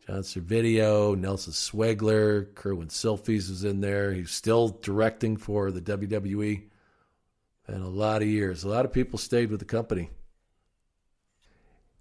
John 0.06 0.20
Servideo, 0.20 1.18
Nelson 1.18 1.52
Sweglar, 1.52 2.54
Kerwin 2.54 2.88
Silfies 2.88 3.50
was 3.50 3.64
in 3.64 3.80
there. 3.80 4.12
He's 4.12 4.30
still 4.30 4.68
directing 4.68 5.36
for 5.36 5.72
the 5.72 5.80
WWE. 5.80 6.62
And 7.66 7.82
a 7.82 7.88
lot 7.88 8.22
of 8.22 8.28
years. 8.28 8.62
A 8.62 8.68
lot 8.68 8.84
of 8.84 8.92
people 8.92 9.18
stayed 9.18 9.50
with 9.50 9.58
the 9.58 9.66
company. 9.66 10.10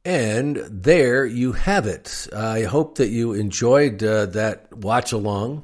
And 0.05 0.57
there 0.57 1.25
you 1.25 1.53
have 1.53 1.87
it. 1.87 2.27
I 2.31 2.61
hope 2.61 2.99
that 2.99 3.09
you 3.09 3.33
enjoyed 3.33 4.03
uh, 4.03 4.27
that 4.27 4.71
watch 4.71 5.13
along, 5.13 5.63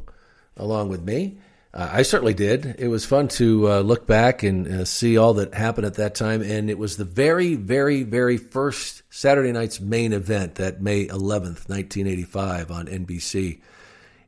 along 0.55 0.89
with 0.89 1.03
me. 1.03 1.37
Uh, 1.73 1.89
I 1.91 2.01
certainly 2.03 2.33
did. 2.33 2.75
It 2.79 2.87
was 2.87 3.05
fun 3.05 3.27
to 3.29 3.71
uh, 3.71 3.79
look 3.81 4.07
back 4.07 4.41
and 4.43 4.67
uh, 4.67 4.85
see 4.85 5.17
all 5.17 5.33
that 5.35 5.53
happened 5.53 5.85
at 5.85 5.95
that 5.95 6.15
time. 6.15 6.41
And 6.41 6.69
it 6.69 6.77
was 6.77 6.97
the 6.97 7.05
very, 7.05 7.55
very, 7.55 8.03
very 8.03 8.37
first 8.37 9.03
Saturday 9.09 9.51
night's 9.51 9.79
main 9.79 10.13
event, 10.13 10.55
that 10.55 10.81
May 10.81 11.07
11th, 11.07 11.67
1985 11.69 12.71
on 12.71 12.87
NBC. 12.87 13.59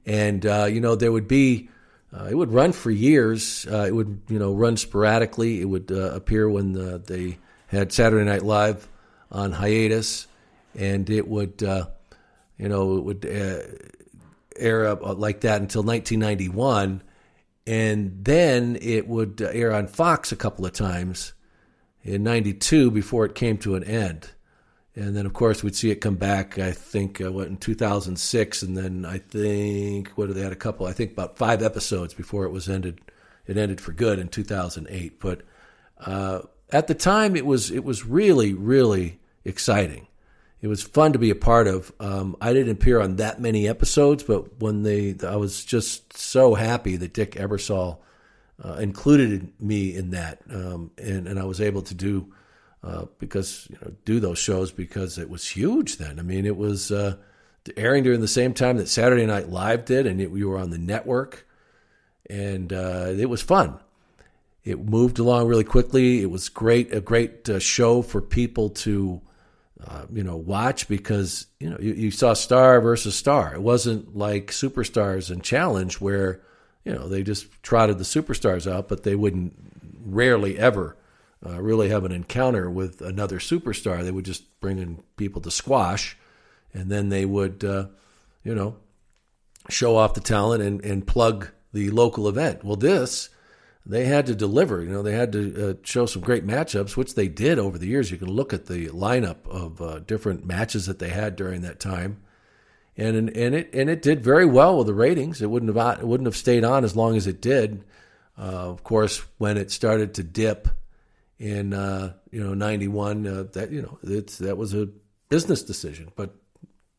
And, 0.06 0.46
uh, 0.46 0.66
you 0.66 0.82
know, 0.82 0.96
there 0.96 1.12
would 1.12 1.28
be, 1.28 1.70
uh, 2.14 2.26
it 2.26 2.36
would 2.36 2.52
run 2.52 2.74
for 2.74 2.92
years. 2.92 3.66
It 3.66 3.96
would, 3.96 4.22
you 4.28 4.40
know, 4.40 4.54
run 4.54 4.76
sporadically. 4.76 5.62
It 5.62 5.66
would 5.66 5.92
appear 5.92 6.50
when 6.50 6.74
the, 6.74 6.98
they 7.00 7.38
had 7.68 7.94
Saturday 7.94 8.26
Night 8.26 8.44
Live 8.44 8.88
on 9.32 9.54
hiatus. 9.54 10.28
And 10.76 11.10
it 11.10 11.28
would, 11.28 11.62
you 11.62 12.68
know, 12.68 12.98
it 12.98 13.04
would 13.04 13.26
air 14.56 14.88
up 14.88 15.02
like 15.18 15.42
that 15.42 15.62
until 15.62 15.84
1991 15.84 17.02
and 17.66 18.24
then 18.24 18.78
it 18.82 19.08
would 19.08 19.42
uh, 19.42 19.50
air 19.52 19.74
on 19.74 19.88
Fox 19.88 20.32
a 20.32 20.36
couple 20.36 20.66
of 20.66 20.74
times 20.74 21.34
in 22.04 22.24
92 22.24 22.92
before 22.92 23.26
it 23.26 23.36
came 23.36 23.58
to 23.60 23.76
an 23.76 23.84
end. 23.84 24.32
And 24.96 25.16
then, 25.16 25.26
of 25.26 25.34
course, 25.34 25.64
we'd 25.64 25.76
see 25.76 25.92
it 25.92 26.02
come 26.02 26.16
back, 26.16 26.60
I 26.60 26.72
think, 26.72 27.22
uh, 27.22 27.32
what, 27.32 27.48
in 27.48 27.58
2006. 27.58 28.64
And 28.64 28.76
then 28.76 29.06
I 29.06 29.20
think, 29.20 30.10
what 30.10 30.34
they 30.34 30.42
had 30.42 30.52
a 30.52 30.58
couple, 30.58 30.88
I 30.88 30.94
think 30.94 31.14
about 31.14 31.38
five 31.38 31.62
episodes 31.62 32.14
before 32.14 32.44
it 32.46 32.52
was 32.52 32.68
ended. 32.68 33.00
It 33.48 33.58
ended 33.58 33.80
for 33.80 33.94
good 33.94 34.20
in 34.20 34.28
2008. 34.28 35.20
But 35.20 35.42
uh, 36.00 36.42
at 36.72 36.88
the 36.88 36.96
time, 36.96 37.36
it 37.36 37.46
was, 37.46 37.72
it 37.72 37.84
was 37.84 38.06
really, 38.06 38.54
really 38.54 39.20
exciting 39.46 40.08
it 40.62 40.68
was 40.68 40.84
fun 40.84 41.14
to 41.14 41.20
be 41.20 41.30
a 41.30 41.36
part 41.36 41.68
of. 41.68 41.92
Um, 42.00 42.36
I 42.42 42.54
didn't 42.54 42.74
appear 42.74 43.00
on 43.00 43.16
that 43.18 43.40
many 43.40 43.68
episodes, 43.68 44.24
but 44.24 44.60
when 44.60 44.84
they, 44.84 45.16
I 45.26 45.38
was 45.38 45.64
just 45.64 46.18
so 46.18 46.54
happy 46.56 46.98
that 46.98 47.14
Dick 47.14 47.32
Ebersol 47.32 48.00
uh, 48.64 48.74
included 48.74 49.54
me 49.62 49.96
in 49.96 50.12
that, 50.12 50.42
um, 50.52 50.92
and 50.98 51.28
and 51.28 51.40
I 51.40 51.46
was 51.46 51.62
able 51.62 51.82
to 51.84 51.94
do 51.94 52.34
uh, 52.84 53.06
because 53.18 53.68
you 53.70 53.78
know 53.82 53.94
do 54.06 54.20
those 54.20 54.38
shows 54.38 54.72
because 54.72 55.18
it 55.18 55.30
was 55.30 55.48
huge 55.48 55.98
then. 55.98 56.20
I 56.20 56.24
mean, 56.24 56.46
it 56.46 56.58
was 56.58 56.92
uh, 56.92 57.16
airing 57.78 58.04
during 58.04 58.22
the 58.22 58.28
same 58.28 58.54
time 58.54 58.78
that 58.78 58.90
Saturday 58.90 59.26
Night 59.26 59.50
Live 59.50 59.86
did, 59.86 60.06
and 60.06 60.20
it, 60.20 60.32
we 60.32 60.44
were 60.44 60.58
on 60.58 60.72
the 60.72 60.78
network, 60.78 61.48
and 62.30 62.74
uh, 62.74 63.14
it 63.18 63.30
was 63.30 63.42
fun. 63.42 63.80
It 64.66 64.80
moved 64.80 65.20
along 65.20 65.48
really 65.48 65.64
quickly. 65.64 66.22
It 66.22 66.30
was 66.30 66.50
great, 66.50 66.94
a 66.94 67.00
great 67.00 67.48
uh, 67.50 67.60
show 67.60 68.02
for 68.02 68.22
people 68.22 68.70
to. 68.70 69.22
Uh, 69.86 70.06
you 70.12 70.24
know, 70.24 70.36
watch 70.36 70.90
because 70.90 71.48
you 71.60 71.70
know 71.70 71.78
you, 71.80 71.94
you 71.94 72.12
saw 72.12 72.34
star 72.34 72.82
versus 72.82 73.16
star. 73.16 73.54
It 73.54 73.62
wasn't 73.62 74.16
like 74.16 74.48
superstars 74.48 75.32
and 75.32 75.42
challenge 75.42 76.02
where 76.02 76.42
you 76.84 76.94
know, 76.94 77.08
they 77.08 77.24
just 77.24 77.48
trotted 77.62 77.98
the 77.98 78.04
superstars 78.04 78.72
out, 78.72 78.88
but 78.88 79.04
they 79.04 79.16
wouldn't 79.16 79.54
rarely 80.04 80.58
ever 80.58 80.98
uh, 81.46 81.62
really 81.62 81.90
have 81.90 82.04
an 82.04 82.12
encounter 82.12 82.70
with 82.70 83.02
another 83.02 83.40
superstar. 83.40 84.04
They 84.04 84.12
would 84.12 84.26
just 84.26 84.60
bring 84.60 84.80
in 84.80 85.04
people 85.16 85.42
to 85.42 85.52
squash, 85.52 86.18
and 86.74 86.90
then 86.90 87.10
they 87.10 87.26
would, 87.26 87.64
uh, 87.64 87.88
you 88.44 88.56
know, 88.56 88.78
show 89.70 89.96
off 89.98 90.14
the 90.14 90.22
talent 90.22 90.64
and, 90.64 90.84
and 90.84 91.06
plug 91.06 91.50
the 91.74 91.92
local 91.92 92.28
event. 92.28 92.64
Well, 92.64 92.76
this, 92.76 93.30
they 93.86 94.06
had 94.06 94.26
to 94.28 94.36
deliver. 94.36 94.84
You 94.84 94.90
know, 94.90 95.02
they 95.02 95.14
had 95.14 95.32
to 95.32 95.70
uh, 95.70 95.74
show 95.84 96.06
some 96.06 96.22
great 96.22 96.46
matchups, 96.46 96.96
which 96.96 97.16
they 97.16 97.28
did 97.28 97.60
over 97.60 97.78
the 97.78 97.88
years. 97.88 98.12
You 98.12 98.18
can 98.18 98.32
look 98.32 98.54
at 98.54 98.68
the 98.68 98.88
lineup 98.90 99.48
of 99.48 99.82
uh, 99.82 100.00
different 100.00 100.46
matches 100.46 100.86
that 100.86 101.00
they 101.00 101.10
had 101.10 101.36
during 101.36 101.62
that 101.62 101.80
time 101.80 102.22
and 103.00 103.30
and 103.30 103.56
it 103.56 103.74
and 103.74 103.90
it 103.90 104.02
did 104.02 104.24
very 104.24 104.46
well 104.46 104.78
with 104.78 104.88
the 104.88 104.94
ratings. 104.94 105.42
It 105.42 105.50
wouldn't 105.50 105.76
have 105.76 106.00
it 106.00 106.08
wouldn't 106.08 106.28
have 106.28 106.36
stayed 106.36 106.66
on 106.66 106.84
as 106.84 106.96
long 106.96 107.16
as 107.16 107.28
it 107.28 107.42
did. 107.42 107.86
Uh, 108.38 108.70
of 108.70 108.84
course, 108.84 109.24
when 109.38 109.58
it 109.58 109.72
started 109.72 110.14
to 110.16 110.24
dip 110.24 110.68
in 111.40 111.74
uh, 111.74 112.14
you 112.30 112.44
know 112.44 112.54
'91, 112.54 113.26
uh, 113.26 113.44
that 113.54 113.72
you 113.72 113.82
know 113.82 113.98
it's 114.04 114.38
that 114.40 114.58
was 114.58 114.74
a 114.74 114.90
business 115.30 115.64
decision, 115.64 116.12
but 116.16 116.36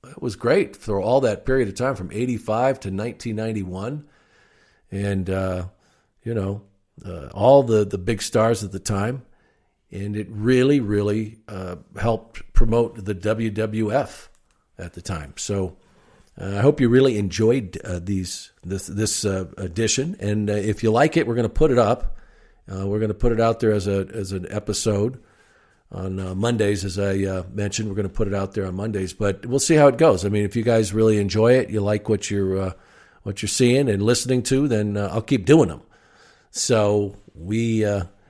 it 0.05 0.21
was 0.23 0.37
great 0.37 0.75
for 0.75 1.01
all 1.01 1.21
that 1.21 1.45
period 1.45 1.69
of 1.69 1.75
time 1.75 1.95
from 1.95 2.11
'85 2.11 2.81
to 2.81 2.89
1991, 2.89 4.09
and 4.91 5.31
uh, 5.31 5.67
you 6.23 6.33
know 6.33 6.63
uh, 7.05 7.29
all 7.33 7.63
the 7.63 7.85
the 7.85 7.99
big 7.99 8.23
stars 8.23 8.63
at 8.65 8.73
the 8.73 8.81
time, 8.81 9.23
and 9.91 10.17
it 10.17 10.29
really 10.31 10.81
really 10.81 11.39
uh, 11.49 11.77
helped 11.99 12.53
promote 12.53 13.05
the 13.05 13.15
WWF 13.15 14.29
at 14.79 14.93
the 14.95 15.03
time. 15.03 15.35
So 15.37 15.77
uh, 16.41 16.59
I 16.59 16.61
hope 16.61 16.81
you 16.81 16.89
really 16.89 17.19
enjoyed 17.19 17.79
uh, 17.85 18.01
these 18.03 18.53
this 18.63 18.87
this 18.87 19.25
uh, 19.25 19.47
edition, 19.57 20.17
and 20.21 20.49
uh, 20.49 20.55
if 20.55 20.83
you 20.83 20.91
like 20.91 21.17
it, 21.17 21.27
we're 21.27 21.35
going 21.35 21.45
to 21.45 21.49
put 21.49 21.71
it 21.71 21.79
up. 21.79 22.17
We're 22.67 23.01
going 23.01 23.09
to 23.09 23.15
put 23.15 23.33
it 23.33 23.41
out 23.41 23.59
there 23.59 23.73
as 23.73 23.89
a 23.89 24.07
as 24.15 24.31
an 24.31 24.47
episode 24.49 25.21
on 25.91 26.39
Mondays, 26.39 26.85
as 26.85 27.01
I 27.01 27.43
mentioned. 27.53 27.89
We're 27.89 27.97
going 27.97 28.09
to 28.09 28.15
put 28.15 28.29
it 28.29 28.35
out 28.35 28.53
there 28.53 28.65
on 28.65 28.77
Mondays, 28.77 29.13
but 29.13 29.45
we'll 29.45 29.59
see 29.59 29.75
how 29.75 29.89
it 29.89 29.99
goes. 29.99 30.25
I 30.25 30.29
mean, 30.29 30.45
if 30.45 30.55
you 30.55 30.63
guys 30.63 30.95
really 30.95 31.19
enjoy 31.19 31.55
it, 31.55 31.71
you 31.71 31.81
like 31.81 32.09
what 32.09 32.31
you're 32.31 32.77
what 33.25 33.43
you're 33.43 33.49
seeing 33.49 33.89
and 33.89 34.01
listening 34.03 34.45
to, 34.45 34.69
then 34.69 34.97
I'll 34.97 35.21
keep 35.21 35.47
doing 35.47 35.69
them. 35.69 35.83
So 36.51 37.17
we 37.35 37.85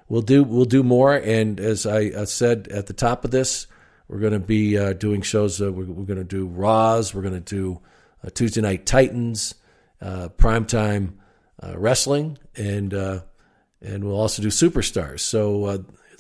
we'll 0.09 0.23
do 0.23 0.43
we'll 0.45 0.65
do 0.65 0.83
more, 0.83 1.15
and 1.15 1.59
as 1.61 1.87
I 1.87 2.25
said 2.25 2.69
at 2.69 2.87
the 2.87 2.93
top 2.93 3.25
of 3.25 3.31
this. 3.31 3.67
We're 4.09 4.19
going 4.19 4.33
to 4.33 4.41
be 4.41 4.75
doing 4.95 5.23
shows. 5.23 5.61
we're, 5.61 5.71
we're 5.71 6.05
going 6.05 6.19
to 6.19 6.25
do 6.25 6.45
Raws. 6.49 7.15
We're 7.15 7.23
going 7.23 7.41
to 7.41 7.55
do 7.55 7.81
uh, 8.25 8.31
Tuesday 8.31 8.61
Night 8.61 8.87
Titans, 8.87 9.55
uh, 10.01 10.29
primetime 10.37 11.15
uh, 11.63 11.79
wrestling, 11.79 12.39
and 12.57 12.93
uh, 12.93 13.21
and 13.81 14.05
we'll 14.05 14.21
also 14.21 14.43
do 14.43 14.49
superstars. 14.49 15.21
So 15.21 15.65
uh, 15.65 15.79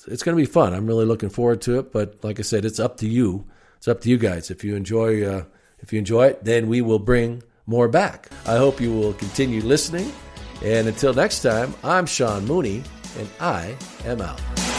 it's 0.08 0.22
going 0.22 0.36
to 0.36 0.40
be 0.40 0.50
fun. 0.50 0.74
I'm 0.74 0.86
really 0.86 1.04
looking 1.04 1.28
forward 1.28 1.60
to 1.62 1.78
it. 1.78 1.92
But 1.92 2.22
like 2.22 2.38
I 2.38 2.42
said, 2.42 2.64
it's 2.64 2.80
up 2.80 2.98
to 2.98 3.08
you. 3.08 3.46
It's 3.76 3.88
up 3.88 4.00
to 4.02 4.10
you 4.10 4.18
guys. 4.18 4.50
If 4.50 4.64
you 4.64 4.76
enjoy 4.76 5.24
uh, 5.24 5.44
if 5.80 5.92
you 5.92 5.98
enjoy 5.98 6.28
it, 6.28 6.44
then 6.44 6.68
we 6.68 6.80
will 6.80 6.98
bring 6.98 7.42
more 7.66 7.88
back. 7.88 8.28
I 8.46 8.56
hope 8.56 8.80
you 8.80 8.92
will 8.92 9.14
continue 9.14 9.62
listening. 9.62 10.12
And 10.62 10.88
until 10.88 11.14
next 11.14 11.42
time, 11.42 11.74
I'm 11.82 12.06
Sean 12.06 12.44
Mooney, 12.46 12.82
and 13.18 13.28
I 13.40 13.76
am 14.04 14.20
out. 14.20 14.69